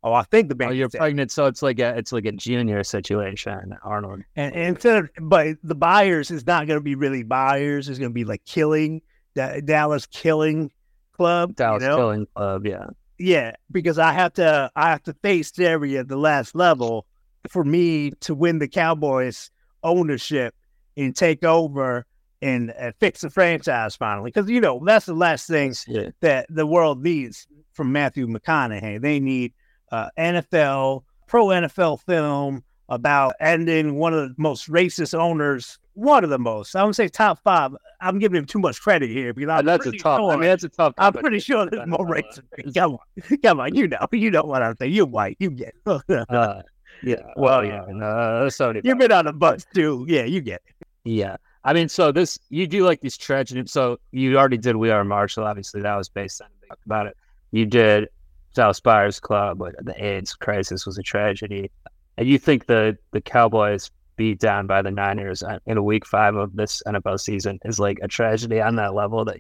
Oh, 0.03 0.13
I 0.13 0.23
think 0.25 0.51
the 0.51 0.67
Oh, 0.67 0.71
you're 0.71 0.89
dead. 0.89 0.99
pregnant, 0.99 1.33
so 1.33 1.47
it's 1.47 1.63
like 1.63 1.79
a 1.79 1.97
it's 1.97 2.13
like 2.13 2.27
a 2.27 2.33
junior 2.33 2.85
situation, 2.85 3.75
Arnold. 3.83 4.21
And, 4.37 4.55
and 4.55 4.65
instead 4.77 4.97
of, 5.05 5.11
but 5.19 5.57
the 5.63 5.75
buyers 5.75 6.31
is 6.31 6.47
not 6.47 6.67
going 6.67 6.79
to 6.79 6.85
be 6.85 6.95
really 6.95 7.23
buyers. 7.23 7.89
It's 7.89 7.99
going 7.99 8.11
to 8.11 8.15
be 8.15 8.25
like 8.25 8.45
killing, 8.45 9.01
that 9.35 9.65
Dallas 9.65 10.05
Killing 10.07 10.71
Club. 11.17 11.57
Dallas 11.57 11.83
you 11.83 11.89
know? 11.89 11.97
Killing 11.97 12.27
Club, 12.37 12.67
yeah. 12.67 12.87
Yeah, 13.19 13.53
because 13.71 13.99
I 13.99 14.13
have 14.13 14.35
to, 14.35 14.71
I 14.77 14.91
have 14.91 15.03
to 15.05 15.15
face 15.23 15.53
Jerry 15.53 15.97
at 15.97 16.09
the 16.09 16.17
last 16.17 16.55
level 16.55 17.07
for 17.49 17.65
me 17.65 18.11
to 18.21 18.35
win 18.35 18.59
the 18.59 18.69
Cowboys 18.69 19.51
ownership 19.83 20.55
and 20.97 21.15
take 21.17 21.45
over 21.45 22.05
and, 22.45 22.71
and 22.79 22.95
fix 23.01 23.23
the 23.23 23.31
franchise 23.31 23.97
finally. 23.97 24.31
Because 24.31 24.49
you 24.51 24.61
know 24.61 24.81
that's 24.85 25.07
the 25.07 25.15
last 25.15 25.49
thing 25.49 25.75
Yeah. 25.87 26.11
that 26.21 26.47
the 26.51 26.67
world 26.67 27.03
needs 27.03 27.47
from 27.73 27.91
Matthew 27.93 28.27
McConaughey. 28.27 29.01
They 29.01 29.19
need 29.21 29.53
uh, 29.91 30.09
NFL, 30.19 31.03
pro 31.27 31.47
NFL 31.47 32.01
film 32.03 32.63
about 32.89 33.35
ending 33.41 33.97
one 33.97 34.13
of 34.13 34.29
the 34.29 34.35
most 34.37 34.69
racist 34.71 35.19
owners, 35.19 35.79
one 35.95 36.23
of 36.23 36.31
the 36.31 36.39
most. 36.39 36.77
I 36.77 36.85
would 36.85 36.95
say 36.95 37.09
top 37.09 37.39
five. 37.43 37.73
I'm 38.01 38.19
giving 38.19 38.37
him 38.39 38.45
too 38.45 38.59
much 38.59 38.81
credit 38.81 39.09
here 39.09 39.33
because 39.33 39.49
I'm 39.49 39.65
that's 39.65 39.87
a 39.87 39.91
pretty 39.91 39.99
tough. 39.99 40.21
I 40.21 40.23
sure- 40.23 40.33
mean, 40.39 40.49
that's 40.49 40.65
a 40.65 40.69
tough. 40.69 40.93
I'm 40.99 41.13
pretty 41.15 41.39
sure 41.41 41.69
there's 41.71 41.87
more 41.89 42.03
Uh, 42.03 42.21
racist. 42.21 42.75
Come 42.75 42.93
on, 42.99 43.39
come 43.43 43.61
on, 43.61 43.75
you 43.75 43.89
know, 43.89 44.07
you 44.13 44.31
know 44.31 44.43
what 44.43 44.63
I'm 44.63 44.77
saying. 44.79 44.93
You're 44.93 45.07
white, 45.07 45.37
you 45.41 45.51
get. 45.51 45.75
It. 45.87 46.27
Uh, 46.29 46.63
yeah. 47.03 47.17
Well, 47.37 47.65
yeah. 47.65 47.85
Uh, 48.03 48.51
so 48.51 48.73
You've 48.85 48.99
been 48.99 49.13
on 49.13 49.25
the 49.25 49.33
bus 49.33 49.65
too. 49.75 50.05
Yeah, 50.09 50.25
you 50.25 50.41
get. 50.43 50.61
It. 50.67 50.87
Yeah. 51.05 51.37
I 51.65 51.73
mean, 51.73 51.89
so 51.89 52.13
this, 52.13 52.39
you 52.51 52.67
do 52.67 52.85
like 52.85 53.01
these 53.01 53.17
tragedies. 53.17 53.73
So 53.73 53.99
you 54.13 54.37
already 54.37 54.59
did 54.59 54.77
We 54.77 54.91
Are 54.91 55.03
Marshall. 55.05 55.45
Obviously, 55.45 55.81
that 55.83 55.97
was 55.97 56.09
based 56.09 56.43
on 56.43 56.49
about 56.85 57.07
it. 57.07 57.17
You 57.53 57.65
did 57.67 58.09
Dallas 58.55 58.81
Buyers 58.81 59.19
Club, 59.21 59.59
but 59.59 59.75
the 59.85 59.95
AIDS 60.05 60.35
crisis 60.35 60.85
was 60.87 60.99
a 60.99 61.03
tragedy. 61.03 61.71
And 62.19 62.29
you 62.29 62.39
think 62.39 62.67
the, 62.67 62.97
the 63.13 63.21
Cowboys 63.21 63.91
beat 64.17 64.39
down 64.41 64.67
by 64.67 64.83
the 64.83 64.91
Niners 64.91 65.43
in 65.67 65.77
a 65.77 65.83
week 65.83 66.07
five 66.07 66.37
of 66.37 66.55
this 66.55 66.83
NFL 66.87 67.19
season 67.21 67.59
is 67.65 67.79
like 67.79 67.99
a 68.03 68.09
tragedy 68.09 68.61
on 68.61 68.77
that 68.77 68.95
level 68.95 69.25
that 69.25 69.39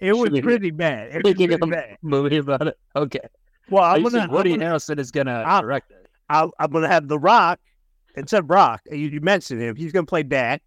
It 0.00 0.12
was 0.12 0.28
pretty 0.40 0.70
bad. 0.70 1.08
It 1.14 1.24
was 1.24 1.34
pretty 1.34 1.54
a 1.54 1.58
bad. 1.58 1.96
movie 2.02 2.36
about 2.38 2.66
it? 2.68 2.78
Okay. 2.96 3.20
Well, 3.70 3.84
I'm 3.84 4.02
gonna, 4.02 4.28
Woody 4.30 4.52
I'm 4.54 4.58
gonna, 4.60 4.72
Harrelson 4.74 4.98
is 4.98 5.10
going 5.10 5.26
to 5.26 5.32
I'm- 5.32 5.62
direct 5.62 5.90
it. 5.90 6.06
I'll- 6.28 6.52
I'm 6.58 6.70
gonna 6.70 6.88
have 6.88 7.06
The 7.08 7.18
Rock 7.18 7.60
instead 8.16 8.40
of 8.44 8.50
Rock. 8.50 8.80
You, 8.90 8.96
you 9.08 9.20
mentioned 9.20 9.60
him. 9.60 9.76
He's 9.76 9.92
gonna 9.92 10.06
play 10.06 10.22
Dak. 10.22 10.62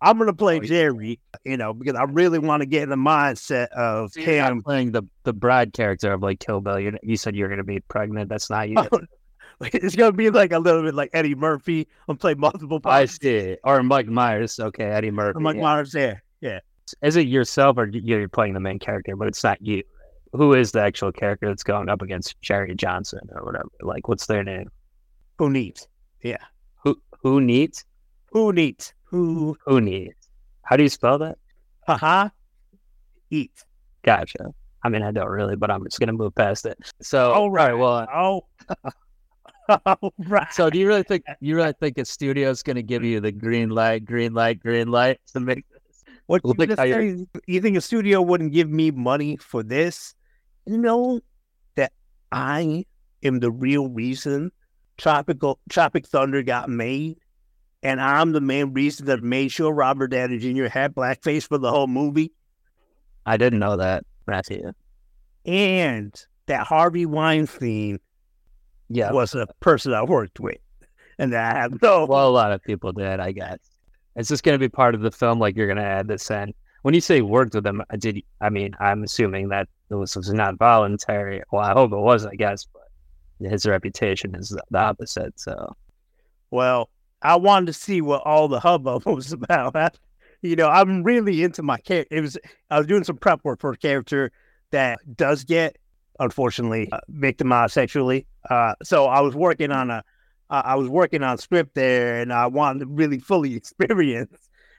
I'm 0.00 0.18
gonna 0.18 0.32
play 0.32 0.56
Oh. 0.58 0.60
Jerry. 0.60 1.18
You 1.44 1.56
know, 1.56 1.72
because 1.74 1.94
I 1.96 2.04
really 2.04 2.38
want 2.38 2.60
to 2.62 2.66
get 2.66 2.84
in 2.84 2.88
the 2.90 2.96
mindset 2.96 3.68
of 3.68 4.12
So 4.12 4.20
you're 4.20 4.36
not 4.42 4.64
playing 4.64 4.92
the, 4.92 5.02
the 5.24 5.32
bride 5.32 5.72
character 5.72 6.12
of 6.12 6.22
like 6.22 6.40
Kill 6.40 6.60
Bill. 6.60 6.78
You, 6.78 6.96
you 7.02 7.16
said 7.16 7.34
you're 7.36 7.48
going 7.48 7.58
to 7.58 7.64
be 7.64 7.80
pregnant. 7.80 8.28
That's 8.28 8.48
not 8.50 8.68
you. 8.68 8.76
Oh, 8.92 9.68
it's 9.72 9.94
gonna 9.94 10.10
be 10.10 10.28
like 10.28 10.50
a 10.50 10.58
little 10.58 10.82
bit 10.82 10.92
like 10.94 11.10
Eddie 11.12 11.36
Murphy. 11.36 11.86
I'm 12.08 12.16
playing 12.16 12.40
multiple 12.40 12.80
Parts. 12.80 12.94
I 12.96 13.04
see. 13.22 13.56
Or 13.62 13.80
Mike 13.84 14.08
Myers. 14.08 14.58
Okay, 14.58 14.82
Eddie 14.86 15.12
Murphy. 15.12 15.36
I'm 15.36 15.44
like 15.44 15.54
yeah. 15.54 15.62
Myers 15.62 15.92
there. 15.92 16.24
Yeah. 16.40 16.58
Is 17.00 17.14
it 17.14 17.28
yourself 17.28 17.78
or 17.78 17.86
you- 17.86 18.00
you're 18.02 18.28
playing 18.28 18.54
the 18.54 18.60
main 18.60 18.80
character, 18.80 19.14
but 19.14 19.28
it's 19.28 19.44
not 19.44 19.62
you? 19.64 19.84
Who 20.32 20.54
is 20.54 20.72
the 20.72 20.80
actual 20.80 21.12
character 21.12 21.46
that's 21.46 21.62
going 21.62 21.88
up 21.88 22.02
against 22.02 22.40
Jerry 22.42 22.74
Johnson 22.74 23.20
or 23.32 23.44
whatever? 23.44 23.68
Like, 23.82 24.08
what's 24.08 24.26
their 24.26 24.42
name? 24.42 24.68
Who 25.38 25.48
needs? 25.48 25.86
Yeah. 26.22 26.38
Who 26.82 27.00
who 27.20 27.40
needs? 27.40 27.84
Who 28.32 28.52
needs? 28.52 28.92
Who? 29.12 29.56
Who 29.66 29.80
needs? 29.80 30.16
How 30.62 30.76
do 30.76 30.82
you 30.82 30.88
spell 30.88 31.18
that? 31.18 31.38
Haha. 31.86 32.30
Eat. 33.30 33.52
Gotcha. 34.02 34.52
I 34.82 34.88
mean, 34.88 35.02
I 35.02 35.12
don't 35.12 35.28
really, 35.28 35.54
but 35.54 35.70
I'm 35.70 35.84
just 35.84 36.00
gonna 36.00 36.12
move 36.12 36.34
past 36.34 36.66
it. 36.66 36.76
So, 37.00 37.30
All 37.32 37.42
all 37.42 37.50
right. 37.50 37.72
right. 37.72 37.78
Well, 37.78 38.08
Oh. 38.12 38.46
All 39.86 40.12
right. 40.26 40.52
so 40.52 40.68
do 40.70 40.78
you 40.78 40.88
really 40.88 41.04
think 41.04 41.24
you 41.40 41.54
really 41.54 41.72
think 41.78 41.96
a 41.98 42.04
studio's 42.04 42.62
gonna 42.62 42.82
give 42.82 43.04
you 43.04 43.20
the 43.20 43.30
green 43.30 43.70
light, 43.70 44.04
green 44.04 44.34
light, 44.34 44.58
green 44.58 44.88
light 44.88 45.20
to 45.34 45.40
make 45.40 45.64
this? 45.70 46.02
What 46.26 46.42
you 46.44 46.76
say, 46.76 47.26
you 47.46 47.60
think 47.60 47.76
a 47.76 47.80
studio 47.80 48.22
wouldn't 48.22 48.52
give 48.52 48.68
me 48.70 48.90
money 48.90 49.36
for 49.36 49.62
this? 49.62 50.14
You 50.66 50.78
know 50.78 51.20
that 51.76 51.92
I 52.32 52.86
am 53.22 53.40
the 53.40 53.50
real 53.50 53.88
reason 53.88 54.50
Tropical 54.98 55.58
Tropic 55.68 56.06
Thunder 56.06 56.42
got 56.42 56.68
made, 56.68 57.18
and 57.82 58.00
I'm 58.00 58.32
the 58.32 58.40
main 58.40 58.72
reason 58.72 59.06
that 59.06 59.22
made 59.22 59.50
sure 59.52 59.72
Robert 59.72 60.08
Downey 60.08 60.38
Jr. 60.38 60.66
had 60.66 60.94
blackface 60.94 61.46
for 61.48 61.58
the 61.58 61.70
whole 61.70 61.86
movie, 61.86 62.32
I 63.26 63.36
didn't 63.36 63.58
know 63.60 63.76
that, 63.76 64.04
Matthew. 64.26 64.72
and 65.46 66.14
that 66.46 66.66
Harvey 66.66 67.06
Weinstein 67.06 67.98
Yeah. 68.88 69.12
was 69.12 69.34
a 69.34 69.46
person 69.60 69.92
I 69.94 70.02
worked 70.02 70.40
with, 70.40 70.58
and 71.18 71.32
that 71.32 71.54
I 71.56 71.58
have 71.60 71.80
no. 71.82 72.04
Well, 72.06 72.28
a 72.28 72.30
lot 72.30 72.52
of 72.52 72.62
people 72.62 72.92
did, 72.92 73.20
I 73.20 73.32
guess. 73.32 73.58
Is 74.16 74.28
this 74.28 74.40
going 74.40 74.54
to 74.54 74.58
be 74.58 74.68
part 74.68 74.94
of 74.94 75.00
the 75.00 75.10
film? 75.10 75.38
Like 75.38 75.56
you're 75.56 75.66
going 75.66 75.78
to 75.78 75.82
add 75.84 76.06
this 76.08 76.30
in? 76.30 76.52
When 76.82 76.94
you 76.94 77.00
say 77.00 77.22
worked 77.22 77.54
with 77.54 77.64
him, 77.66 77.82
I 77.90 77.96
did 77.96 78.16
you, 78.16 78.22
I 78.40 78.50
mean? 78.50 78.74
I'm 78.80 79.04
assuming 79.04 79.48
that 79.50 79.68
it 79.88 79.94
was, 79.94 80.16
was 80.16 80.32
not 80.32 80.58
voluntary. 80.58 81.42
Well, 81.52 81.62
I 81.62 81.72
hope 81.72 81.92
it 81.92 81.96
was, 81.98 82.26
I 82.26 82.34
guess, 82.34 82.66
but 82.72 83.48
his 83.50 83.64
reputation 83.66 84.34
is 84.34 84.48
the 84.50 84.78
opposite. 84.78 85.38
So 85.38 85.74
Well, 86.50 86.90
I 87.22 87.36
wanted 87.36 87.66
to 87.66 87.72
see 87.72 88.00
what 88.00 88.22
all 88.22 88.48
the 88.48 88.60
hubbub 88.60 89.06
was 89.06 89.32
about. 89.32 89.76
I- 89.76 89.90
you 90.42 90.56
know, 90.56 90.68
I'm 90.68 91.04
really 91.04 91.44
into 91.44 91.62
my 91.62 91.78
character. 91.78 92.16
It 92.16 92.20
was 92.20 92.36
I 92.68 92.78
was 92.78 92.88
doing 92.88 93.04
some 93.04 93.16
prep 93.16 93.44
work 93.44 93.60
for 93.60 93.70
a 93.72 93.76
character 93.76 94.32
that 94.72 94.98
does 95.16 95.44
get, 95.44 95.76
unfortunately, 96.18 96.88
uh, 96.90 96.98
victimized 97.08 97.74
sexually. 97.74 98.26
Uh, 98.50 98.74
so 98.82 99.06
I 99.06 99.20
was 99.20 99.36
working 99.36 99.70
on 99.70 99.90
a, 99.90 100.02
uh, 100.50 100.62
I 100.64 100.74
was 100.74 100.88
working 100.88 101.22
on 101.22 101.38
script 101.38 101.76
there, 101.76 102.20
and 102.20 102.32
I 102.32 102.48
wanted 102.48 102.80
to 102.80 102.86
really 102.86 103.20
fully 103.20 103.54
experience 103.56 104.36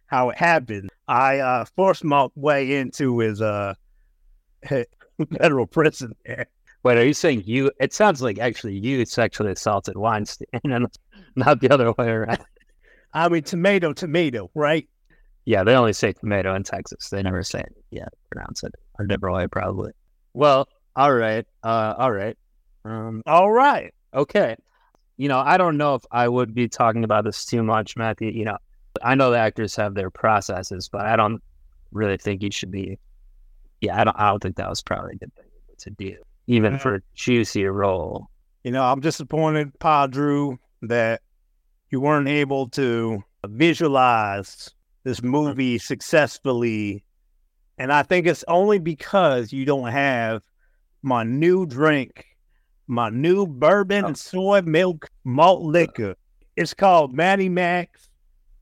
how 0.08 0.32
it 0.32 0.38
happened. 0.38 0.90
I 1.08 1.40
uh, 1.40 1.64
forced 1.78 2.04
my 2.04 2.28
way 2.36 2.76
into 2.76 3.20
his 3.20 3.42
uh, 3.42 3.76
federal 5.38 5.68
prison 5.68 6.14
there. 6.26 6.48
Wait, 6.84 6.98
are 6.98 7.06
you 7.06 7.14
saying 7.14 7.44
you? 7.46 7.72
It 7.80 7.94
sounds 7.94 8.22
like 8.22 8.40
actually 8.40 8.78
you 8.78 9.06
sexually 9.06 9.52
assaulted 9.52 9.98
Weinstein, 9.98 10.48
and 10.64 10.88
not 11.36 11.60
the 11.60 11.70
other 11.70 11.92
way 11.94 12.10
around. 12.10 12.40
I 13.14 13.30
mean, 13.30 13.44
tomato, 13.44 13.94
tomato, 13.94 14.50
right? 14.56 14.88
Yeah, 15.46 15.64
they 15.64 15.76
only 15.76 15.94
say 15.94 16.14
tomato 16.14 16.56
in 16.56 16.64
Texas. 16.64 17.10
They 17.10 17.22
never 17.22 17.44
say 17.44 17.60
it. 17.60 17.76
Yeah, 17.92 18.08
pronounce 18.32 18.64
it 18.64 18.74
a 19.00 19.06
different 19.06 19.36
way, 19.36 19.48
probably. 19.48 19.92
Well, 20.34 20.68
all 20.96 21.14
right, 21.14 21.46
uh, 21.64 21.96
all 21.98 22.12
right. 22.12 22.38
Um, 22.86 23.24
All 23.26 23.52
right. 23.52 23.94
Okay. 24.14 24.56
You 25.18 25.30
know, 25.30 25.40
I 25.40 25.58
don't 25.58 25.78
know 25.78 25.96
if 25.96 26.04
I 26.12 26.28
would 26.28 26.54
be 26.54 26.68
talking 26.68 27.04
about 27.04 27.24
this 27.24 27.46
too 27.46 27.64
much, 27.64 27.96
Matthew. 27.96 28.32
You 28.32 28.46
know, 28.46 28.58
I 29.02 29.16
know 29.16 29.32
the 29.32 29.38
actors 29.38 29.76
have 29.76 29.94
their 29.94 30.10
processes, 30.10 30.90
but 30.92 31.06
I 31.06 31.16
don't 31.16 31.42
really 31.92 32.18
think 32.18 32.42
you 32.42 32.52
should 32.52 32.72
be. 32.72 32.98
Yeah, 33.80 34.00
I 34.00 34.04
don't. 34.04 34.20
I 34.20 34.30
don't 34.30 34.42
think 34.42 34.56
that 34.58 34.70
was 34.70 34.82
probably 34.82 35.14
a 35.14 35.18
good 35.18 35.34
thing 35.36 35.46
to 35.80 35.90
do, 35.92 36.18
even 36.48 36.74
Yeah. 36.74 36.80
for 36.80 36.96
a 36.96 37.02
juicy 37.14 37.66
role. 37.66 38.28
You 38.64 38.72
know, 38.72 38.84
I'm 38.84 39.00
disappointed, 39.00 39.78
PodDrew, 39.80 40.58
that 40.84 41.22
you 41.90 42.00
weren't 42.00 42.28
able 42.28 42.70
to 42.70 43.24
visualize 43.46 44.70
this 45.04 45.22
movie 45.22 45.78
successfully. 45.78 47.04
And 47.78 47.92
I 47.92 48.04
think 48.04 48.28
it's 48.28 48.46
only 48.48 48.80
because 48.80 49.52
you 49.52 49.66
don't 49.66 49.92
have 49.92 50.44
my 51.02 51.24
new 51.24 51.66
drink, 51.66 52.26
my 52.88 53.10
new 53.10 53.46
bourbon 53.46 54.06
and 54.06 54.16
oh. 54.16 54.18
soy 54.18 54.62
milk 54.62 55.10
malt 55.24 55.62
liquor. 55.62 56.16
It's 56.56 56.74
called 56.74 57.14
Matty 57.14 57.50
Max 57.50 58.10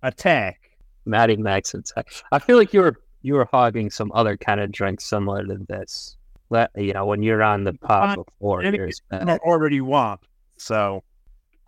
Attack. 0.02 0.62
Maddie 1.06 1.38
Max 1.38 1.74
attack. 1.74 2.12
I 2.32 2.40
feel 2.40 2.58
like 2.58 2.74
you 2.74 2.82
were 2.82 2.96
you 3.22 3.36
were 3.36 3.48
hogging 3.52 3.90
some 3.90 4.12
other 4.14 4.38
kind 4.38 4.60
of 4.60 4.72
drink 4.72 5.02
similar 5.02 5.46
to 5.46 5.58
this. 5.68 6.18
Let 6.52 6.70
you 6.76 6.92
know 6.94 7.06
when 7.06 7.24
you're 7.24 7.42
on 7.42 7.64
the 7.64 7.74
pop 7.74 8.16
Fine. 8.16 8.24
before 8.26 8.62
Any- 8.62 8.78
years 8.78 9.02
back. 9.10 9.26
What 9.26 9.40
order 9.44 9.70
do 9.70 9.76
you 9.76 9.86
want? 9.86 10.20
So, 10.58 11.02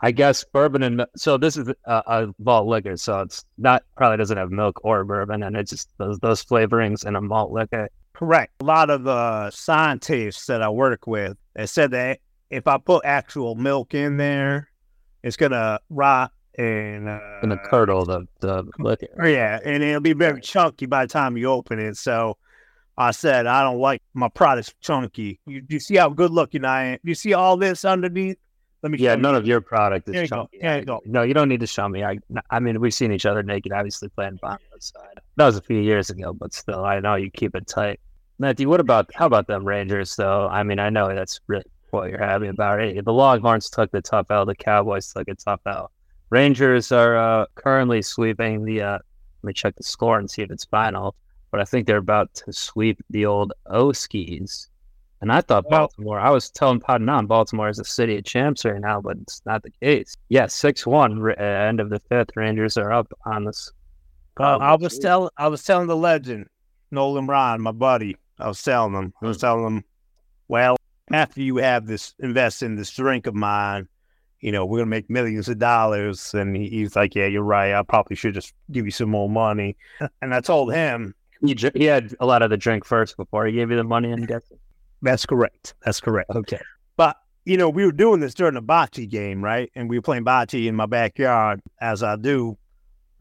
I 0.01 0.11
guess 0.11 0.43
bourbon 0.43 0.83
and 0.83 1.05
so 1.15 1.37
this 1.37 1.55
is 1.55 1.69
a, 1.69 1.75
a 2.05 2.27
malt 2.37 2.67
liquor, 2.67 2.97
so 2.97 3.21
it's 3.21 3.45
not 3.57 3.83
probably 3.95 4.17
doesn't 4.17 4.37
have 4.37 4.51
milk 4.51 4.81
or 4.83 5.05
bourbon, 5.05 5.41
and 5.43 5.55
it's 5.55 5.71
just 5.71 5.89
those 5.97 6.19
those 6.19 6.43
flavorings 6.43 7.05
in 7.05 7.15
a 7.15 7.21
malt 7.21 7.51
liquor. 7.53 7.87
correct. 8.11 8.51
A 8.61 8.65
lot 8.65 8.89
of 8.89 9.03
the 9.03 9.49
scientists 9.51 10.45
that 10.47 10.61
I 10.61 10.69
work 10.69 11.07
with, 11.07 11.37
they 11.55 11.65
said 11.65 11.91
that 11.91 12.19
if 12.49 12.67
I 12.67 12.77
put 12.77 13.05
actual 13.05 13.55
milk 13.55 13.93
in 13.93 14.17
there, 14.17 14.69
it's 15.23 15.37
gonna 15.37 15.79
rot 15.89 16.31
and 16.59 17.07
uh, 17.07 17.19
Gonna 17.41 17.57
curdle 17.57 18.03
the 18.05 18.27
the 18.41 18.65
liquor. 18.79 19.07
Oh, 19.19 19.25
Yeah, 19.25 19.59
and 19.63 19.81
it'll 19.81 20.01
be 20.01 20.11
very 20.13 20.41
chunky 20.41 20.85
by 20.85 21.05
the 21.05 21.09
time 21.13 21.37
you 21.37 21.47
open 21.49 21.79
it. 21.79 21.95
So 21.95 22.37
I 22.97 23.11
said 23.11 23.47
I 23.47 23.63
don't 23.63 23.79
like 23.79 24.01
my 24.13 24.29
products 24.29 24.73
chunky. 24.81 25.39
You, 25.45 25.63
you 25.67 25.79
see 25.79 25.95
how 25.95 26.09
good 26.09 26.31
looking 26.31 26.63
I 26.65 26.83
am? 26.83 26.99
You 27.03 27.15
see 27.15 27.33
all 27.33 27.57
this 27.57 27.85
underneath? 27.85 28.37
Let 28.83 28.91
me 28.91 28.97
Yeah, 28.99 29.15
none 29.15 29.33
you. 29.33 29.39
of 29.39 29.47
your 29.47 29.61
product 29.61 30.09
is 30.09 30.15
you 30.15 30.27
chunky. 30.27 30.59
There 30.61 30.79
you 30.79 30.85
go. 30.85 31.01
No, 31.05 31.23
you 31.23 31.33
don't 31.33 31.49
need 31.49 31.61
to 31.61 31.67
show 31.67 31.87
me. 31.87 32.03
I 32.03 32.19
I 32.49 32.59
mean, 32.59 32.79
we've 32.79 32.93
seen 32.93 33.11
each 33.11 33.25
other 33.25 33.41
naked, 33.41 33.71
obviously 33.71 34.09
playing 34.09 34.39
bomb 34.41 34.57
outside. 34.73 35.19
That 35.37 35.45
was 35.45 35.57
a 35.57 35.61
few 35.61 35.79
years 35.79 36.09
ago, 36.09 36.33
but 36.33 36.53
still, 36.53 36.83
I 36.85 36.99
know 36.99 37.15
you 37.15 37.31
keep 37.31 37.55
it 37.55 37.65
tight. 37.65 37.99
Matthew, 38.39 38.67
what 38.69 38.79
about 38.79 39.09
how 39.15 39.25
about 39.25 39.47
them 39.47 39.65
Rangers 39.65 40.15
though? 40.15 40.47
I 40.47 40.63
mean, 40.63 40.79
I 40.79 40.89
know 40.89 41.13
that's 41.15 41.39
really 41.47 41.63
what 41.91 42.09
you're 42.09 42.19
happy 42.19 42.47
about. 42.47 42.81
It. 42.81 43.05
The 43.05 43.13
Longhorns 43.13 43.69
took 43.69 43.91
the 43.91 44.01
tough 44.01 44.27
L. 44.29 44.45
The 44.45 44.55
Cowboys 44.55 45.11
took 45.13 45.27
a 45.29 45.35
tough 45.35 45.61
L. 45.65 45.91
Rangers 46.29 46.91
are 46.91 47.15
uh, 47.17 47.45
currently 47.55 48.01
sweeping 48.01 48.65
the. 48.65 48.81
Uh, 48.81 48.99
let 49.43 49.47
me 49.47 49.53
check 49.53 49.75
the 49.75 49.83
score 49.83 50.19
and 50.19 50.29
see 50.29 50.41
if 50.41 50.51
it's 50.51 50.65
final. 50.65 51.15
But 51.53 51.61
I 51.61 51.65
think 51.65 51.85
they're 51.85 51.97
about 51.97 52.33
to 52.33 52.51
sweep 52.51 52.99
the 53.11 53.27
old 53.27 53.53
Oskies. 53.67 54.69
And 55.21 55.31
I 55.31 55.39
thought 55.41 55.69
Baltimore. 55.69 56.19
I 56.19 56.31
was 56.31 56.49
telling 56.49 56.79
PodNam 56.79 57.27
Baltimore 57.27 57.69
is 57.69 57.77
a 57.77 57.85
city 57.85 58.17
of 58.17 58.23
champs 58.23 58.65
right 58.65 58.81
now, 58.81 58.99
but 58.99 59.17
it's 59.17 59.39
not 59.45 59.61
the 59.61 59.69
case. 59.69 60.15
Yeah, 60.29 60.47
six 60.47 60.87
one. 60.87 61.21
Uh, 61.21 61.35
end 61.39 61.79
of 61.79 61.91
the 61.91 61.99
fifth. 61.99 62.35
Rangers 62.35 62.75
are 62.75 62.91
up 62.91 63.13
on 63.27 63.45
this. 63.45 63.71
Uh, 64.39 64.57
I 64.57 64.73
was 64.73 64.97
telling 64.97 65.29
I 65.37 65.47
was 65.47 65.63
telling 65.63 65.85
the 65.85 65.95
legend 65.95 66.47
Nolan 66.89 67.27
Ryan, 67.27 67.61
my 67.61 67.71
buddy. 67.71 68.17
I 68.39 68.47
was 68.47 68.63
telling 68.63 68.95
him. 68.95 69.13
I 69.21 69.27
was 69.27 69.37
telling 69.37 69.63
him, 69.63 69.83
well, 70.47 70.75
after 71.11 71.39
you 71.39 71.57
have 71.57 71.85
this 71.85 72.15
invest 72.17 72.63
in 72.63 72.77
this 72.77 72.89
drink 72.89 73.27
of 73.27 73.35
mine, 73.35 73.87
you 74.39 74.51
know, 74.51 74.65
we're 74.65 74.79
gonna 74.79 74.89
make 74.89 75.07
millions 75.07 75.47
of 75.49 75.59
dollars. 75.59 76.33
And 76.33 76.55
he, 76.55 76.67
he's 76.67 76.95
like, 76.95 77.13
yeah, 77.13 77.27
you're 77.27 77.43
right. 77.43 77.75
I 77.75 77.83
probably 77.83 78.15
should 78.15 78.33
just 78.33 78.55
give 78.71 78.85
you 78.85 78.91
some 78.91 79.11
more 79.11 79.29
money. 79.29 79.77
And 80.23 80.33
I 80.33 80.41
told 80.41 80.73
him, 80.73 81.13
He, 81.45 81.55
he 81.75 81.85
had 81.85 82.15
a 82.19 82.25
lot 82.25 82.41
of 82.41 82.49
the 82.49 82.57
drink 82.57 82.85
first 82.85 83.17
before 83.17 83.45
he 83.45 83.53
gave 83.53 83.69
you 83.69 83.77
the 83.77 83.83
money. 83.83 84.11
I'm 84.11 84.25
guessing. 84.25 84.57
that's 85.01 85.25
correct. 85.25 85.73
That's 85.83 85.99
correct. 85.99 86.29
Okay. 86.31 86.61
But 86.95 87.17
you 87.45 87.57
know, 87.57 87.69
we 87.69 87.85
were 87.85 87.91
doing 87.91 88.19
this 88.19 88.33
during 88.33 88.53
the 88.53 88.61
bocce 88.61 89.09
game, 89.09 89.43
right? 89.43 89.69
And 89.75 89.89
we 89.89 89.97
were 89.97 90.01
playing 90.01 90.23
bocce 90.25 90.65
in 90.65 90.75
my 90.75 90.85
backyard, 90.85 91.61
as 91.81 92.01
I 92.01 92.15
do. 92.15 92.57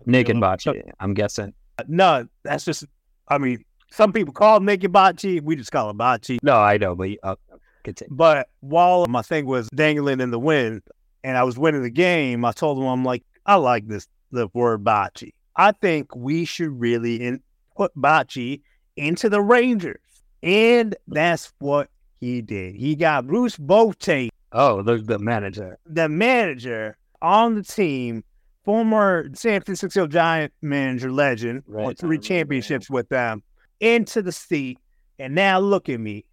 Naked 0.07 0.37
You 0.37 0.41
know, 0.41 0.47
bocce. 0.47 0.83
I'm 1.01 1.15
guessing. 1.15 1.53
No, 1.89 2.27
that's 2.45 2.65
just. 2.65 2.85
I 3.29 3.39
mean, 3.39 3.65
some 3.91 4.13
people 4.13 4.33
call 4.33 4.59
it 4.59 4.63
naked 4.63 4.93
bocce. 4.93 5.43
We 5.43 5.57
just 5.57 5.73
call 5.73 5.91
it 5.91 5.99
bocce. 5.99 6.39
No, 6.43 6.57
I 6.57 6.79
know, 6.79 6.95
but 6.95 7.11
uh, 7.23 7.37
continue. 7.85 8.15
But 8.15 8.49
while 8.61 9.07
my 9.07 9.23
thing 9.23 9.47
was 9.47 9.69
dangling 9.71 10.21
in 10.21 10.31
the 10.31 10.39
wind, 10.39 10.83
and 11.25 11.37
I 11.37 11.45
was 11.45 11.59
winning 11.59 11.83
the 11.83 11.91
game, 11.91 12.45
I 12.45 12.53
told 12.53 12.79
him, 12.79 12.85
I'm 12.85 13.05
like, 13.05 13.25
I 13.47 13.57
like 13.57 13.89
this 13.89 14.07
the 14.31 14.49
word 14.55 14.83
bocce. 14.83 15.33
I 15.57 15.73
think 15.73 16.17
we 16.17 16.45
should 16.45 16.81
really 16.81 17.23
in, 17.23 17.43
put 17.77 17.95
bocce 17.97 18.61
into 18.97 19.29
the 19.29 19.41
Rangers, 19.41 20.01
and 20.43 20.95
that's 21.09 21.53
what 21.59 21.89
he 22.21 22.41
did. 22.43 22.75
He 22.77 22.95
got 22.95 23.27
Bruce 23.27 23.57
Bochy 23.57 24.29
Oh, 24.53 24.83
the 24.83 24.99
the 24.99 25.19
manager. 25.19 25.79
the 25.87 26.09
manager 26.09 26.97
on 27.23 27.55
the 27.55 27.63
team, 27.63 28.23
former 28.65 29.29
San 29.35 29.63
Francisco 29.63 30.07
Giant 30.07 30.53
manager 30.61 31.11
legend, 31.11 31.63
Right, 31.67 31.85
won 31.85 31.95
three 31.95 32.19
championships 32.19 32.91
with 32.91 33.09
them, 33.09 33.43
into 33.81 34.21
the 34.23 34.33
seat. 34.33 34.79
And 35.19 35.35
now 35.35 35.59
look 35.61 35.89
at 35.89 36.01
me. 36.01 36.25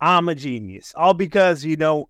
I'm 0.00 0.28
a 0.28 0.34
genius. 0.34 0.92
All 0.96 1.14
because, 1.14 1.64
you 1.64 1.76
know, 1.76 2.08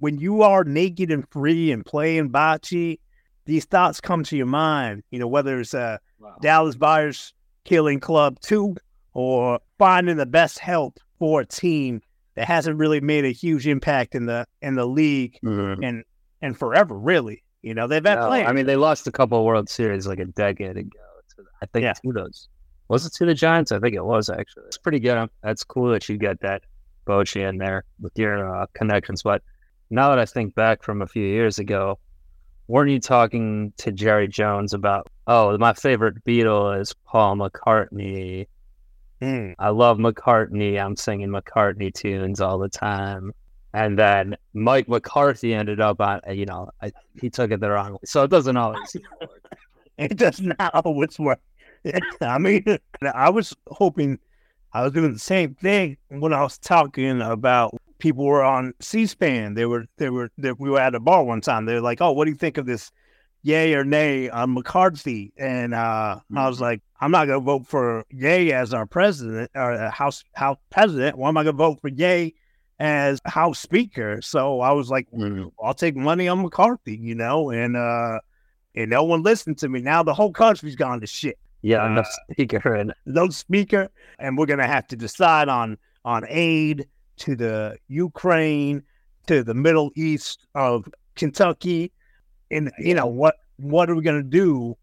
when 0.00 0.18
you 0.18 0.42
are 0.42 0.64
naked 0.64 1.10
and 1.10 1.26
free 1.30 1.72
and 1.72 1.84
playing 1.84 2.30
bocce, 2.30 2.98
these 3.46 3.64
thoughts 3.64 4.00
come 4.00 4.22
to 4.24 4.36
your 4.36 4.46
mind, 4.46 5.02
you 5.10 5.18
know, 5.18 5.26
whether 5.28 5.58
it's 5.60 5.72
uh, 5.74 5.98
Wow. 6.18 6.36
Dallas 6.42 6.76
Buyers 6.76 7.32
Killing 7.64 8.00
Club 8.00 8.38
2 8.40 8.74
or 9.14 9.60
finding 9.78 10.16
the 10.16 10.26
best 10.26 10.58
help 10.58 10.98
for 11.18 11.40
a 11.40 11.46
team 11.46 12.00
that 12.34 12.46
hasn't 12.46 12.78
really 12.78 13.00
made 13.00 13.24
a 13.24 13.30
huge 13.30 13.66
impact 13.66 14.14
in 14.14 14.26
the 14.26 14.46
in 14.62 14.74
the 14.74 14.86
league 14.86 15.38
Mhm. 15.44 15.86
and 15.86 16.04
and 16.40 16.58
forever, 16.58 16.98
really. 16.98 17.42
You 17.62 17.74
know, 17.74 17.86
they've 17.86 18.04
had 18.04 18.18
No, 18.18 18.28
players. 18.28 18.48
I 18.48 18.52
mean, 18.52 18.66
they 18.66 18.74
lost 18.76 19.06
a 19.06 19.12
couple 19.12 19.38
of 19.38 19.44
World 19.44 19.68
Series 19.68 20.06
like 20.06 20.18
a 20.18 20.24
decade 20.24 20.76
ago. 20.76 20.88
To, 21.36 21.44
I 21.62 21.66
think 21.66 21.84
Yeah. 21.84 21.92
to 21.92 22.12
those. 22.12 22.48
Was 22.88 23.06
it 23.06 23.12
to 23.14 23.26
the 23.26 23.34
Giants? 23.34 23.70
I 23.70 23.78
think 23.78 23.94
it 23.94 24.04
was 24.04 24.28
actually. 24.28 24.64
It's 24.66 24.78
pretty 24.78 24.98
good. 24.98 25.28
That's 25.42 25.62
cool 25.62 25.90
that 25.92 26.08
you 26.08 26.16
get 26.18 26.40
that 26.40 26.62
Bochy 27.06 27.48
in 27.48 27.58
there 27.58 27.84
with 28.00 28.18
your 28.18 28.54
uh, 28.62 28.66
connections. 28.74 29.22
But 29.22 29.42
now 29.90 30.08
that 30.10 30.18
I 30.18 30.24
think 30.24 30.54
back 30.56 30.82
from 30.82 31.00
a 31.02 31.06
few 31.06 31.24
years 31.24 31.58
ago, 31.58 31.98
weren't 32.68 32.90
you 32.90 33.00
talking 33.00 33.72
to 33.78 33.92
Jerry 33.92 34.28
Jones 34.28 34.72
about, 34.72 35.08
oh, 35.26 35.56
my 35.58 35.72
favorite 35.72 36.24
Beatle 36.24 36.80
is 36.80 36.94
Paul 37.04 37.36
McCartney? 37.36 38.46
Hmm. 39.20 39.52
I 39.58 39.70
love 39.70 39.98
McCartney. 39.98 40.82
I'm 40.82 40.96
singing 40.96 41.28
McCartney 41.28 41.92
tunes 41.92 42.40
all 42.40 42.58
the 42.58 42.68
time. 42.68 43.32
And 43.74 43.98
then 43.98 44.36
Mike 44.52 44.88
McCarthy 44.88 45.54
ended 45.54 45.80
up 45.80 46.00
on, 46.00 46.20
you 46.30 46.44
know, 46.44 46.70
I, 46.82 46.92
he 47.20 47.30
took 47.30 47.50
it 47.50 47.60
the 47.60 47.70
wrong 47.70 47.92
way. 47.92 47.98
So 48.04 48.24
it 48.24 48.30
doesn't 48.30 48.56
always 48.56 48.94
work. 49.20 49.58
it 49.98 50.16
does 50.16 50.40
not 50.40 50.74
always 50.84 51.18
work. 51.18 51.40
I 52.20 52.38
mean, 52.38 52.64
I 53.14 53.30
was 53.30 53.54
hoping 53.68 54.18
I 54.72 54.82
was 54.82 54.92
doing 54.92 55.12
the 55.12 55.18
same 55.18 55.54
thing 55.54 55.96
when 56.08 56.32
I 56.32 56.42
was 56.42 56.58
talking 56.58 57.20
about 57.20 57.74
people 58.02 58.24
were 58.24 58.42
on 58.42 58.74
C-SPAN. 58.80 59.54
They 59.54 59.64
were, 59.64 59.86
they 59.96 60.10
were, 60.10 60.28
they, 60.36 60.50
we 60.52 60.68
were 60.68 60.80
at 60.80 60.94
a 60.96 61.00
bar 61.00 61.22
one 61.22 61.40
time. 61.40 61.64
They 61.66 61.74
were 61.74 61.80
like, 61.80 62.00
"Oh, 62.02 62.10
what 62.12 62.24
do 62.26 62.32
you 62.32 62.36
think 62.36 62.58
of 62.58 62.66
this? 62.66 62.90
Yay 63.44 63.74
or 63.74 63.84
nay 63.84 64.28
on 64.28 64.52
McCarthy?" 64.54 65.32
And 65.38 65.72
uh, 65.72 66.18
I 66.36 66.48
was 66.48 66.60
like, 66.60 66.82
"I'm 67.00 67.12
not 67.12 67.26
going 67.26 67.40
to 67.40 67.44
vote 67.44 67.66
for 67.66 68.04
Yay 68.10 68.52
as 68.52 68.74
our 68.74 68.86
president 68.86 69.50
or 69.54 69.72
uh, 69.72 69.90
House 69.90 70.22
House 70.34 70.58
president. 70.70 71.16
Why 71.16 71.28
am 71.28 71.36
I 71.36 71.44
going 71.44 71.56
to 71.56 71.58
vote 71.58 71.80
for 71.80 71.88
Yay 71.88 72.34
as 72.80 73.20
House 73.24 73.60
Speaker?" 73.60 74.20
So 74.20 74.60
I 74.60 74.72
was 74.72 74.90
like, 74.90 75.06
I'll 75.62 75.74
take 75.74 75.96
money 75.96 76.26
on 76.28 76.42
McCarthy, 76.42 76.96
you 76.96 77.14
know, 77.14 77.50
and 77.50 77.76
uh 77.76 78.18
and 78.74 78.90
no 78.90 79.04
one 79.04 79.22
listened 79.22 79.58
to 79.58 79.68
me. 79.68 79.80
Now 79.80 80.02
the 80.02 80.14
whole 80.14 80.32
country's 80.32 80.76
gone 80.76 81.00
to 81.00 81.06
shit. 81.06 81.38
Yeah, 81.62 81.84
Uh, 81.84 82.04
speaker. 82.32 82.74
And 82.74 82.92
No 83.06 83.28
speaker, 83.28 83.88
and 84.18 84.36
we're 84.36 84.46
gonna 84.46 84.66
have 84.66 84.88
to 84.88 84.96
decide 84.96 85.48
on 85.48 85.78
on 86.04 86.24
aid 86.28 86.88
to 87.22 87.36
the 87.36 87.76
Ukraine, 87.88 88.82
to 89.28 89.44
the 89.44 89.54
Middle 89.54 89.92
East 89.94 90.46
of 90.56 90.88
Kentucky, 91.14 91.92
and 92.50 92.70
you 92.78 92.94
know 92.94 93.06
what 93.06 93.36
what 93.56 93.88
are 93.88 93.94
we 93.94 94.02
gonna 94.02 94.22
do 94.22 94.76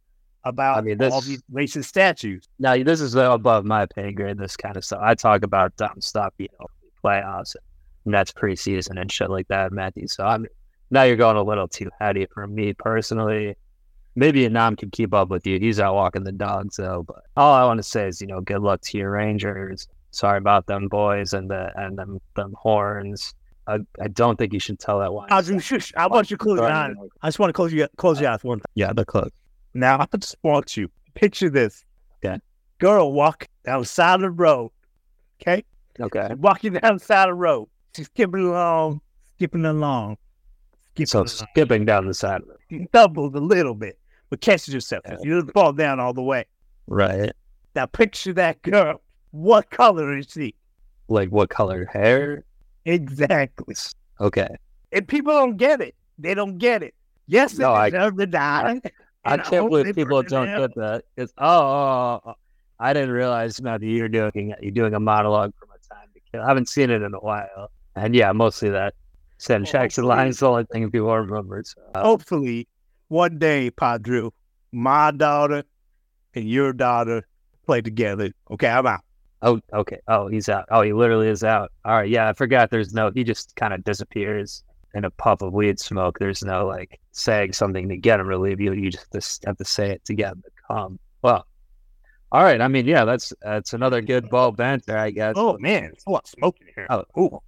about 0.45 0.77
I 0.77 0.81
mean, 0.81 0.97
this, 0.97 1.13
all 1.13 1.21
these 1.21 1.43
racist 1.51 1.85
statues? 1.85 2.47
now 2.57 2.81
this 2.81 3.01
is 3.01 3.15
above 3.15 3.65
my 3.65 3.85
pay 3.85 4.13
grade, 4.13 4.37
this 4.37 4.55
kind 4.55 4.77
of 4.77 4.85
stuff. 4.85 4.99
I 5.01 5.15
talk 5.15 5.43
about 5.43 5.75
dumb 5.75 5.99
stuff, 5.99 6.33
you 6.37 6.47
know, 6.59 6.67
playoffs 7.03 7.55
and 7.55 8.11
Nets 8.11 8.31
preseason 8.31 8.99
and 8.99 9.11
shit 9.11 9.29
like 9.29 9.49
that, 9.49 9.73
Matthew. 9.73 10.07
So 10.07 10.25
I'm 10.25 10.47
now 10.91 11.03
you're 11.03 11.17
going 11.17 11.35
a 11.35 11.43
little 11.43 11.67
too 11.67 11.89
heady 11.99 12.25
for 12.33 12.47
me 12.47 12.73
personally. 12.73 13.57
Maybe 14.15 14.45
Anam 14.45 14.77
can 14.77 14.91
keep 14.91 15.13
up 15.13 15.29
with 15.29 15.45
you. 15.45 15.59
He's 15.59 15.79
out 15.79 15.93
walking 15.93 16.23
the 16.23 16.31
dogs 16.31 16.77
though. 16.77 17.03
But 17.05 17.23
all 17.35 17.53
I 17.53 17.65
want 17.65 17.79
to 17.79 17.83
say 17.83 18.07
is, 18.07 18.21
you 18.21 18.27
know, 18.27 18.39
good 18.39 18.61
luck 18.61 18.81
to 18.83 18.97
your 18.97 19.11
Rangers. 19.11 19.89
Sorry 20.11 20.37
about 20.37 20.65
them 20.67 20.87
boys 20.87 21.33
and 21.33 21.49
the 21.49 21.71
and 21.75 21.97
them 21.97 22.19
them 22.35 22.53
horns. 22.57 23.33
I, 23.67 23.77
I 24.01 24.07
don't 24.07 24.37
think 24.37 24.51
you 24.53 24.59
should 24.59 24.79
tell 24.79 24.99
that 24.99 25.13
one. 25.13 25.27
I'll 25.31 25.43
do 25.43 25.59
shush. 25.59 25.93
I 25.95 26.07
want 26.07 26.31
you 26.31 26.37
to 26.37 26.43
close 26.43 26.57
your 26.57 26.71
eyes. 26.71 26.95
I 27.21 27.27
just 27.27 27.37
want 27.37 27.49
to 27.49 27.53
close 27.53 27.71
you 27.71 27.87
close 27.97 28.19
your 28.19 28.31
eyes 28.31 28.43
one 28.43 28.59
time. 28.59 28.65
Yeah, 28.73 28.93
the 28.93 29.05
close. 29.05 29.29
Now 29.75 29.99
I 30.11 30.17
just 30.17 30.35
want 30.41 30.75
you 30.75 30.89
picture 31.13 31.49
this. 31.49 31.83
Okay. 32.25 32.39
Girl 32.79 33.13
walk 33.13 33.47
down 33.65 33.81
the 33.81 33.85
side 33.85 34.15
of 34.15 34.21
the 34.21 34.31
road. 34.31 34.71
Okay. 35.41 35.63
Okay. 35.99 36.33
Walking 36.35 36.73
down 36.73 36.95
the 36.97 37.03
side 37.03 37.29
of 37.29 37.35
the 37.35 37.39
road. 37.39 37.67
She's 37.95 38.07
skipping 38.07 38.41
along, 38.47 39.01
skipping 39.35 39.65
along. 39.65 40.17
Skipping 40.93 41.05
So 41.05 41.19
along. 41.19 41.27
skipping 41.27 41.85
down 41.85 42.07
the 42.07 42.13
side 42.13 42.41
of 42.41 42.49
it. 42.49 42.57
She 42.69 42.87
doubles 42.91 43.35
a 43.35 43.39
little 43.39 43.75
bit, 43.75 43.99
but 44.29 44.41
catches 44.41 44.73
herself. 44.73 45.03
Yeah. 45.07 45.17
She 45.23 45.29
doesn't 45.29 45.53
fall 45.53 45.73
down 45.73 45.99
all 45.99 46.13
the 46.13 46.23
way. 46.23 46.45
Right. 46.87 47.31
Now 47.75 47.85
picture 47.85 48.33
that 48.33 48.61
girl. 48.63 49.01
What 49.31 49.69
color 49.69 50.17
is 50.17 50.27
she? 50.31 50.55
Like 51.07 51.29
what 51.29 51.49
color 51.49 51.85
hair? 51.85 52.43
Exactly. 52.85 53.75
Okay. 54.19 54.47
And 54.91 55.07
people 55.07 55.33
don't 55.33 55.57
get 55.57 55.81
it. 55.81 55.95
They 56.17 56.33
don't 56.33 56.57
get 56.57 56.83
it. 56.83 56.93
Yes, 57.27 57.53
they 57.53 57.63
No, 57.63 57.73
I- 57.73 57.89
deserve 57.89 58.17
to 58.17 58.25
die. 58.27 58.81
I 59.25 59.33
and 59.33 59.43
can't 59.43 59.69
believe 59.69 59.93
people 59.95 60.23
don't 60.23 60.47
get 60.47 60.73
that. 60.75 61.03
It's 61.17 61.33
oh 61.37 61.45
oh, 61.45 61.51
oh, 61.59 62.21
oh, 62.25 62.29
oh, 62.31 62.33
I 62.79 62.93
didn't 62.93 63.11
realize 63.11 63.61
now 63.61 63.77
that 63.77 63.85
you're 63.85 64.07
doing 64.09 64.53
you're 64.61 64.71
doing 64.71 64.93
a 64.93 64.99
monologue 64.99 65.53
from 65.59 65.69
a 65.69 65.93
time 65.93 66.07
to 66.13 66.19
kill. 66.31 66.41
I 66.41 66.47
haven't 66.47 66.69
seen 66.69 66.89
it 66.89 67.01
in 67.01 67.13
a 67.13 67.19
while, 67.19 67.69
and 67.95 68.15
yeah, 68.15 68.31
mostly 68.31 68.69
that 68.69 68.93
send 69.37 69.67
Oh, 69.67 69.71
checks 69.71 69.97
and 69.97 70.07
lines 70.07 70.39
the 70.39 70.47
only 70.49 70.63
thing 70.71 70.89
people 70.89 71.13
remember. 71.15 71.61
So, 71.65 71.81
Hopefully, 71.95 72.67
one 73.09 73.37
day, 73.37 73.69
Padre, 73.71 74.29
my 74.71 75.11
daughter 75.11 75.63
and 76.33 76.49
your 76.49 76.71
daughter 76.73 77.27
play 77.65 77.81
together. 77.81 78.31
Okay, 78.49 78.69
I'm 78.69 78.87
out. 78.87 79.01
Oh, 79.41 79.59
okay. 79.73 79.99
Oh, 80.07 80.27
he's 80.27 80.49
out. 80.49 80.65
Oh, 80.69 80.81
he 80.81 80.93
literally 80.93 81.27
is 81.27 81.43
out. 81.43 81.71
All 81.85 81.93
right. 81.93 82.09
Yeah, 82.09 82.29
I 82.29 82.33
forgot. 82.33 82.69
There's 82.69 82.93
no. 82.93 83.11
He 83.11 83.23
just 83.23 83.55
kind 83.55 83.73
of 83.73 83.83
disappears 83.83 84.63
in 84.93 85.05
a 85.05 85.11
puff 85.11 85.41
of 85.41 85.53
weed 85.53 85.79
smoke. 85.79 86.19
There's 86.19 86.43
no 86.43 86.65
like 86.65 86.99
saying 87.11 87.53
something 87.53 87.89
to 87.89 87.97
get 87.97 88.19
him 88.19 88.29
to 88.29 88.37
leave 88.37 88.59
you. 88.59 88.73
You 88.73 88.91
just 88.91 89.45
have 89.45 89.57
to 89.57 89.65
say 89.65 89.91
it 89.91 90.05
to 90.05 90.13
get 90.13 90.33
him 90.33 90.41
to 90.43 90.51
come. 90.67 90.99
Well, 91.21 91.45
all 92.31 92.43
right. 92.43 92.61
I 92.61 92.67
mean, 92.67 92.85
yeah, 92.85 93.05
that's 93.05 93.33
that's 93.41 93.73
another 93.73 94.01
good 94.01 94.29
ball 94.29 94.51
banter, 94.51 94.97
I 94.97 95.11
guess. 95.11 95.33
Oh 95.35 95.57
man, 95.59 95.91
it's 95.93 96.05
a 96.05 96.09
lot 96.09 96.23
of 96.23 96.29
smoke 96.29 96.57
in 96.61 96.67
here. 96.75 96.87
Oh, 96.89 97.03
Ooh. 97.17 97.41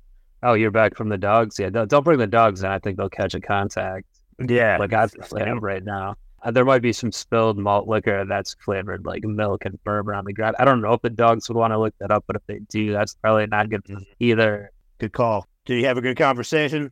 Oh, 0.44 0.54
you're 0.54 0.72
back 0.72 0.96
from 0.96 1.10
the 1.10 1.20
dogs. 1.20 1.60
Yeah, 1.60 1.70
don't, 1.70 1.90
don't 1.90 2.04
bring 2.04 2.18
the 2.18 2.26
dogs 2.26 2.64
in. 2.64 2.70
I 2.72 2.80
think 2.80 2.98
they'll 2.98 3.10
catch 3.10 3.36
a 3.36 3.40
contact. 3.40 4.08
yeah. 4.40 4.78
Like 4.78 4.94
I've 4.94 5.12
flavored 5.12 5.62
right 5.62 5.84
now. 5.84 6.16
Uh, 6.44 6.52
there 6.52 6.66
might 6.66 6.82
be 6.82 6.94
some 6.94 7.12
spilled 7.12 7.58
malt 7.58 7.88
liquor 7.88 8.26
that's 8.26 8.56
flavored 8.56 9.06
like 9.06 9.24
milk 9.24 9.64
and 9.66 9.82
bourbon 9.84 10.16
on 10.16 10.26
the 10.26 10.34
ground. 10.34 10.56
I 10.58 10.66
don't 10.66 10.82
know 10.82 10.94
if 10.94 11.02
the 11.02 11.10
dogs 11.10 11.48
would 11.50 11.58
want 11.58 11.72
to 11.72 11.80
look 11.80 11.94
that 12.00 12.12
up, 12.12 12.24
but 12.28 12.36
if 12.36 12.42
they 12.48 12.60
do, 12.70 12.92
that's 12.92 13.14
probably 13.16 13.46
not 13.48 13.70
good 13.70 13.84
either. 14.20 14.72
Good 14.98 15.14
call. 15.14 15.48
Did 15.66 15.76
you 15.80 15.86
have 15.86 15.98
a 15.98 16.02
good 16.02 16.18
conversation 16.18 16.92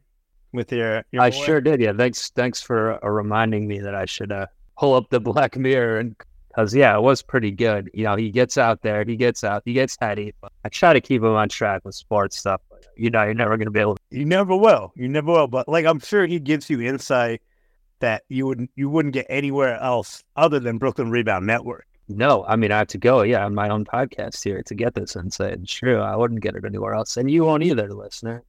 with 0.54 0.72
your? 0.72 1.04
your 1.12 1.24
I 1.24 1.32
boy? 1.32 1.44
sure 1.44 1.62
did. 1.62 1.82
Yeah, 1.82 1.94
thanks. 1.94 2.30
Thanks 2.30 2.62
for 2.62 3.04
uh, 3.04 3.10
reminding 3.10 3.68
me 3.68 3.80
that 3.80 3.96
I 3.96 4.06
should 4.06 4.32
uh, 4.32 4.46
pull 4.78 4.94
up 4.94 5.10
the 5.10 5.20
Black 5.20 5.58
Mirror 5.58 6.00
and 6.00 6.16
because 6.50 6.76
yeah, 6.76 6.96
it 6.96 7.02
was 7.02 7.22
pretty 7.22 7.52
good. 7.52 7.90
You 7.94 8.04
know, 8.06 8.16
he 8.16 8.32
gets 8.32 8.58
out 8.58 8.82
there, 8.82 9.04
he 9.06 9.16
gets 9.16 9.44
out, 9.44 9.64
he 9.66 9.74
gets 9.74 9.98
heady. 10.00 10.34
But 10.42 10.52
I 10.66 10.70
try 10.70 10.94
to 10.94 11.02
keep 11.02 11.22
him 11.22 11.30
on 11.30 11.50
track 11.50 11.82
with 11.86 11.96
sports 11.96 12.38
stuff. 12.38 12.62
But 12.70 12.86
you 12.96 13.10
know, 13.10 13.24
you're 13.24 13.34
never 13.34 13.58
gonna 13.58 13.72
be 13.72 13.80
able. 13.80 13.96
to 13.96 14.02
You 14.12 14.26
never 14.26 14.56
will. 14.56 14.92
You 14.96 15.08
never 15.08 15.32
will. 15.32 15.48
But 15.48 15.68
like, 15.68 15.86
I'm 15.86 16.00
sure 16.00 16.26
he 16.26 16.40
gives 16.40 16.70
you 16.70 16.82
insight 16.82 17.42
that 18.00 18.24
you 18.30 18.46
wouldn't 18.46 18.70
you 18.76 18.90
wouldn't 18.90 19.14
get 19.14 19.26
anywhere 19.30 19.76
else 19.80 20.24
other 20.36 20.60
than 20.60 20.78
Brooklyn 20.78 21.12
Rebound 21.12 21.46
Network. 21.46 21.86
No, 22.08 22.44
I 22.48 22.56
mean 22.56 22.72
I 22.72 22.80
have 22.80 22.88
to 22.88 22.98
go. 22.98 23.22
Yeah, 23.22 23.46
on 23.46 23.54
my 23.56 23.70
own 23.70 23.86
podcast 23.86 24.44
here 24.44 24.64
to 24.64 24.76
get 24.76 24.96
this 24.96 25.16
insight. 25.16 25.66
True. 25.68 26.00
I 26.00 26.16
wouldn't 26.16 26.42
get 26.42 26.56
it 26.56 26.66
anywhere 26.66 26.94
else, 26.94 27.18
and 27.18 27.30
you 27.30 27.46
won't 27.46 27.64
either, 27.64 27.94
listener. 27.94 28.44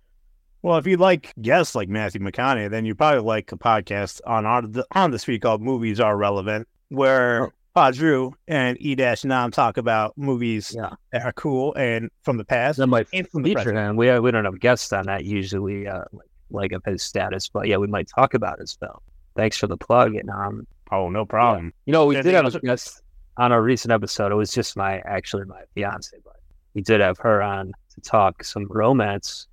Well, 0.62 0.76
if 0.78 0.86
you 0.86 0.96
like 0.98 1.32
guests 1.40 1.74
like 1.74 1.88
Matthew 1.88 2.20
McConaughey, 2.20 2.70
then 2.70 2.84
you 2.84 2.94
probably 2.94 3.20
like 3.22 3.50
a 3.52 3.56
podcast 3.56 4.20
on 4.26 4.44
our, 4.44 4.62
on 4.92 5.10
this 5.10 5.26
week 5.26 5.40
called 5.42 5.62
Movies 5.62 6.00
Are 6.00 6.16
Relevant, 6.16 6.68
where 6.90 7.46
Oh. 7.46 7.52
PodDrew 7.76 8.32
and 8.48 8.76
E 8.80 8.94
Dash 8.96 9.24
Nam 9.24 9.52
talk 9.52 9.76
about 9.76 10.18
movies 10.18 10.74
Yeah, 10.76 10.90
that 11.12 11.22
are 11.24 11.32
cool 11.32 11.72
and 11.76 12.10
from 12.22 12.36
the 12.36 12.44
past. 12.44 12.78
that 12.78 12.88
might 12.88 13.06
And 13.12 13.28
from 13.28 13.42
the 13.42 13.54
feature 13.54 13.72
him. 13.72 13.94
We 13.96 14.18
we 14.20 14.30
don't 14.32 14.44
have 14.44 14.58
guests 14.58 14.92
on 14.92 15.06
that 15.06 15.24
usually, 15.24 15.86
uh, 15.86 16.04
like 16.12 16.26
like 16.50 16.72
of 16.72 16.84
his 16.84 17.02
status, 17.02 17.48
but 17.48 17.68
yeah, 17.68 17.76
we 17.76 17.86
might 17.86 18.08
talk 18.08 18.34
about 18.34 18.58
his 18.58 18.72
film. 18.74 18.98
Thanks 19.36 19.56
for 19.56 19.66
the 19.66 19.76
plug, 19.76 20.14
and 20.16 20.28
um, 20.30 20.66
Oh, 20.92 21.08
no 21.08 21.24
problem. 21.24 21.72
You 21.86 21.92
know, 21.92 22.06
we 22.06 22.20
did 22.20 22.34
have 22.34 22.52
a 22.52 22.60
guest 22.60 23.02
on 23.36 23.52
a 23.52 23.62
recent 23.62 23.92
episode. 23.92 24.32
It 24.32 24.34
was 24.34 24.52
just 24.52 24.76
my 24.76 24.98
actually 25.00 25.44
my 25.44 25.62
fiance, 25.74 26.16
but 26.24 26.36
we 26.74 26.82
did 26.82 27.00
have 27.00 27.16
her 27.18 27.40
on 27.40 27.72
to 27.94 28.00
talk 28.00 28.42
some 28.42 28.66
romance 28.68 29.46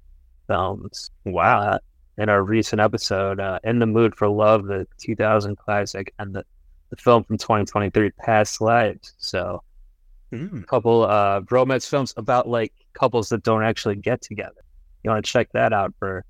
films. 0.48 1.12
Wow! 1.26 1.60
Uh, 1.62 1.78
in 2.18 2.30
our 2.30 2.42
recent 2.44 2.82
episode, 2.82 3.40
uh, 3.40 3.60
"In 3.64 3.78
the 3.78 3.86
Mood 3.86 4.16
for 4.16 4.28
Love," 4.28 4.66
the 4.66 4.88
2000 4.98 5.56
classic, 5.58 6.12
and 6.18 6.34
the 6.36 6.44
the 6.90 6.96
film 6.96 7.24
from 7.24 7.38
2023, 7.38 8.10
"Past 8.12 8.60
Lives." 8.62 9.14
So, 9.20 9.62
Mm. 10.34 10.64
a 10.64 10.66
couple 10.66 11.04
uh, 11.04 11.42
romance 11.52 11.88
films 11.88 12.14
about 12.18 12.50
like 12.50 12.74
couples 12.94 13.30
that 13.30 13.44
don't 13.44 13.64
actually 13.64 13.96
get 13.96 14.22
together. 14.22 14.62
You 15.04 15.12
want 15.12 15.24
to 15.24 15.32
check 15.32 15.50
that 15.54 15.72
out 15.72 15.94
for 16.00 16.26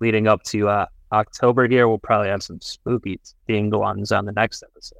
leading 0.00 0.28
up 0.28 0.42
to 0.44 0.68
uh, 0.68 0.86
October. 1.12 1.68
Here, 1.68 1.88
we'll 1.88 1.98
probably 1.98 2.28
have 2.28 2.42
some 2.42 2.60
spooky 2.60 3.20
themed 3.48 3.78
ones 3.78 4.12
on 4.12 4.24
the 4.26 4.32
next 4.32 4.62
episode. 4.62 4.98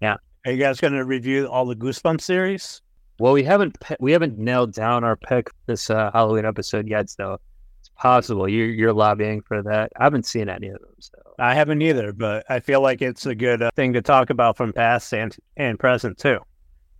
Yeah. 0.00 0.16
Are 0.46 0.52
you 0.52 0.58
guys 0.58 0.80
going 0.80 0.92
to 0.94 1.04
review 1.04 1.46
all 1.48 1.66
the 1.66 1.76
Goosebumps 1.76 2.20
series? 2.22 2.80
Well, 3.18 3.32
we 3.32 3.42
haven't 3.42 3.76
we 3.98 4.12
haven't 4.12 4.38
nailed 4.38 4.72
down 4.72 5.02
our 5.02 5.16
pick 5.16 5.50
this 5.66 5.90
uh, 5.90 6.10
Halloween 6.12 6.44
episode 6.44 6.86
yet, 6.86 7.10
so 7.10 7.38
it's 7.80 7.90
possible 7.96 8.48
you're 8.48 8.68
you're 8.68 8.92
lobbying 8.92 9.42
for 9.42 9.60
that. 9.64 9.90
I 9.98 10.04
haven't 10.04 10.24
seen 10.26 10.48
any 10.48 10.68
of 10.68 10.80
them, 10.80 10.94
so 11.00 11.18
I 11.40 11.52
haven't 11.54 11.82
either, 11.82 12.12
but 12.12 12.46
I 12.48 12.60
feel 12.60 12.80
like 12.80 13.02
it's 13.02 13.26
a 13.26 13.34
good 13.34 13.60
uh, 13.60 13.70
thing 13.74 13.92
to 13.94 14.02
talk 14.02 14.30
about 14.30 14.56
from 14.56 14.72
past 14.72 15.12
and 15.12 15.36
and 15.56 15.78
present 15.80 16.16
too. 16.18 16.38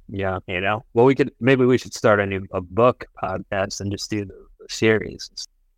yeah. 0.08 0.40
You 0.48 0.60
know, 0.60 0.84
Well, 0.92 1.04
we 1.04 1.14
could 1.14 1.30
maybe 1.38 1.64
we 1.64 1.78
should 1.78 1.94
start 1.94 2.18
a 2.18 2.26
new 2.26 2.44
a 2.52 2.60
book 2.60 3.06
podcast 3.22 3.80
and 3.80 3.92
just 3.92 4.10
do 4.10 4.24
the, 4.24 4.34
the 4.58 4.66
series. 4.68 5.30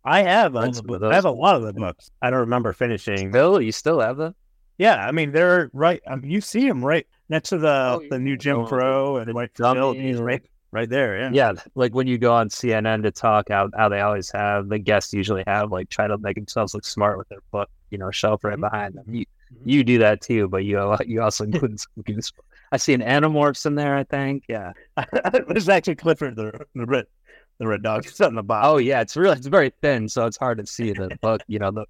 I 0.03 0.23
have 0.23 0.55
all 0.55 0.63
Read 0.63 0.71
the 0.71 0.75
some 0.77 0.85
of 0.85 0.87
books. 0.87 1.01
those. 1.01 1.11
I 1.11 1.15
have 1.15 1.25
a 1.25 1.31
lot 1.31 1.55
of 1.55 1.63
the 1.63 1.73
books. 1.73 2.09
I 2.21 2.29
don't 2.29 2.39
remember 2.39 2.73
finishing. 2.73 3.31
Bill, 3.31 3.61
you 3.61 3.71
still 3.71 3.99
have 3.99 4.17
them? 4.17 4.35
Yeah, 4.77 5.05
I 5.05 5.11
mean 5.11 5.31
they're 5.31 5.69
right. 5.73 6.01
I 6.07 6.15
mean, 6.15 6.31
you 6.31 6.41
see 6.41 6.67
them 6.67 6.83
right 6.83 7.05
next 7.29 7.49
to 7.49 7.57
the 7.59 7.99
Oh, 8.01 8.01
the 8.09 8.17
new. 8.17 8.35
Jim 8.37 8.65
Crow 8.65 9.17
and 9.17 9.31
White 9.33 9.53
dummy, 9.53 9.79
Phil. 9.79 9.93
He's 9.93 10.17
yeah. 10.17 10.23
right 10.23 10.41
right 10.71 10.89
there. 10.89 11.19
Yeah. 11.19 11.29
Yeah, 11.33 11.53
like 11.75 11.93
when 11.93 12.07
you 12.07 12.17
go 12.17 12.33
on 12.33 12.49
CNN 12.49 13.03
to 13.03 13.11
talk, 13.11 13.49
how 13.49 13.69
how 13.77 13.89
they 13.89 13.99
always 14.01 14.31
have 14.31 14.69
the 14.69 14.79
guests 14.79 15.13
usually 15.13 15.43
have 15.45 15.71
like 15.71 15.89
try 15.89 16.07
to 16.07 16.17
make 16.17 16.35
themselves 16.35 16.73
look 16.73 16.85
smart 16.85 17.17
with 17.19 17.29
their 17.29 17.41
book, 17.51 17.69
you 17.91 17.97
know, 17.99 18.09
shelf 18.09 18.43
right 18.43 18.57
Mhm. 18.57 18.61
behind 18.71 18.95
them. 18.95 19.05
You 19.13 19.25
Mhm. 19.53 19.57
you 19.65 19.83
do 19.83 19.97
that 19.99 20.21
too, 20.21 20.47
but 20.47 20.63
you 20.65 20.79
you 21.05 21.21
also 21.21 21.43
include 21.43 21.79
some 21.79 21.91
goosebumps. 22.03 22.39
I 22.71 22.77
see 22.77 22.93
an 22.93 23.01
Animorphs 23.01 23.65
in 23.65 23.75
there. 23.75 23.97
I 23.97 24.05
think, 24.05 24.45
yeah. 24.47 24.71
There's 25.47 25.67
actually 25.69 25.95
Clifford 25.95 26.37
the 26.37 26.65
the 26.73 26.85
red 26.85 27.05
the 27.61 27.67
red 27.67 27.83
dog. 27.83 28.05
On 28.21 28.35
the. 28.35 28.43
Oh 28.49 28.77
yeah, 28.77 29.01
it's 29.01 29.15
really 29.15 29.37
it's 29.37 29.47
very 29.47 29.71
thin, 29.81 30.09
so 30.09 30.25
it's 30.25 30.35
hard 30.35 30.57
to 30.57 30.65
see 30.65 30.91
the 30.91 31.15
book. 31.21 31.41
You 31.47 31.59
know 31.59 31.71
the 31.71 31.85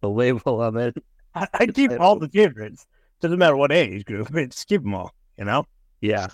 the 0.00 0.08
label 0.08 0.62
of 0.62 0.76
it. 0.76 0.96
I, 1.34 1.48
I 1.52 1.66
keep 1.66 1.90
all 1.98 2.18
the 2.18 2.28
favorites. 2.28 2.86
Doesn't 3.20 3.38
matter 3.38 3.56
what 3.56 3.72
age 3.72 4.04
group. 4.04 4.32
Just 4.32 4.68
keep 4.68 4.82
them 4.82 4.94
all. 4.94 5.12
You 5.36 5.44
know. 5.44 5.66
Yeah, 6.00 6.28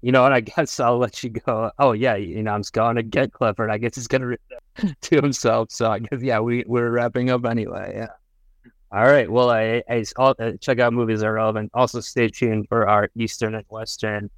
you 0.00 0.12
know, 0.12 0.24
and 0.24 0.32
I 0.32 0.40
guess 0.40 0.78
I'll 0.78 0.98
let 0.98 1.24
you 1.24 1.30
go. 1.30 1.72
Oh 1.78 1.90
yeah, 1.92 2.14
you 2.14 2.42
know, 2.42 2.52
I'm 2.52 2.60
just 2.60 2.72
going 2.72 2.96
to 2.96 3.02
get 3.02 3.32
Clifford. 3.32 3.70
I 3.70 3.78
guess 3.78 3.96
he's 3.96 4.06
gonna 4.06 4.28
read 4.28 4.38
that 4.76 5.00
to 5.02 5.16
himself. 5.16 5.72
So 5.72 5.90
I 5.90 5.98
guess 5.98 6.22
yeah, 6.22 6.38
we 6.38 6.62
we're 6.66 6.90
wrapping 6.90 7.30
up 7.30 7.44
anyway. 7.44 7.94
Yeah. 7.96 8.70
All 8.92 9.06
right. 9.06 9.28
Well, 9.28 9.50
I, 9.50 9.82
I 9.90 10.04
all, 10.16 10.34
uh, 10.38 10.52
check 10.60 10.78
out 10.78 10.92
movies 10.92 11.24
are 11.24 11.32
relevant. 11.32 11.72
Also, 11.74 12.00
stay 12.00 12.28
tuned 12.28 12.68
for 12.68 12.88
our 12.88 13.10
Eastern 13.16 13.56
and 13.56 13.64
Western 13.68 14.30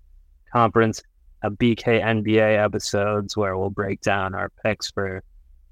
Conference, 0.51 1.03
uh, 1.43 1.51
BK 1.51 2.03
NBA 2.03 2.63
episodes 2.63 3.37
where 3.37 3.57
we'll 3.57 3.71
break 3.71 4.01
down 4.01 4.35
our 4.35 4.51
picks 4.65 4.91
for 4.91 5.23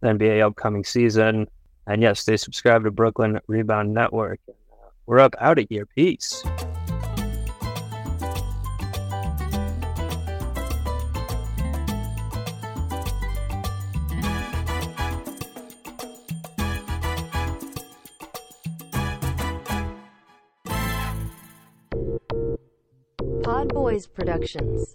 the 0.00 0.08
NBA 0.08 0.44
upcoming 0.44 0.84
season. 0.84 1.46
And 1.86 2.02
yes, 2.02 2.20
stay 2.20 2.36
subscribed 2.36 2.84
to 2.84 2.90
Brooklyn 2.90 3.40
Rebound 3.46 3.94
Network. 3.94 4.40
We're 5.06 5.20
up 5.20 5.34
out 5.40 5.58
of 5.58 5.66
here. 5.68 5.86
Peace. 5.86 6.42
Pod 23.44 23.68
Boys 23.68 24.08
Productions. 24.08 24.92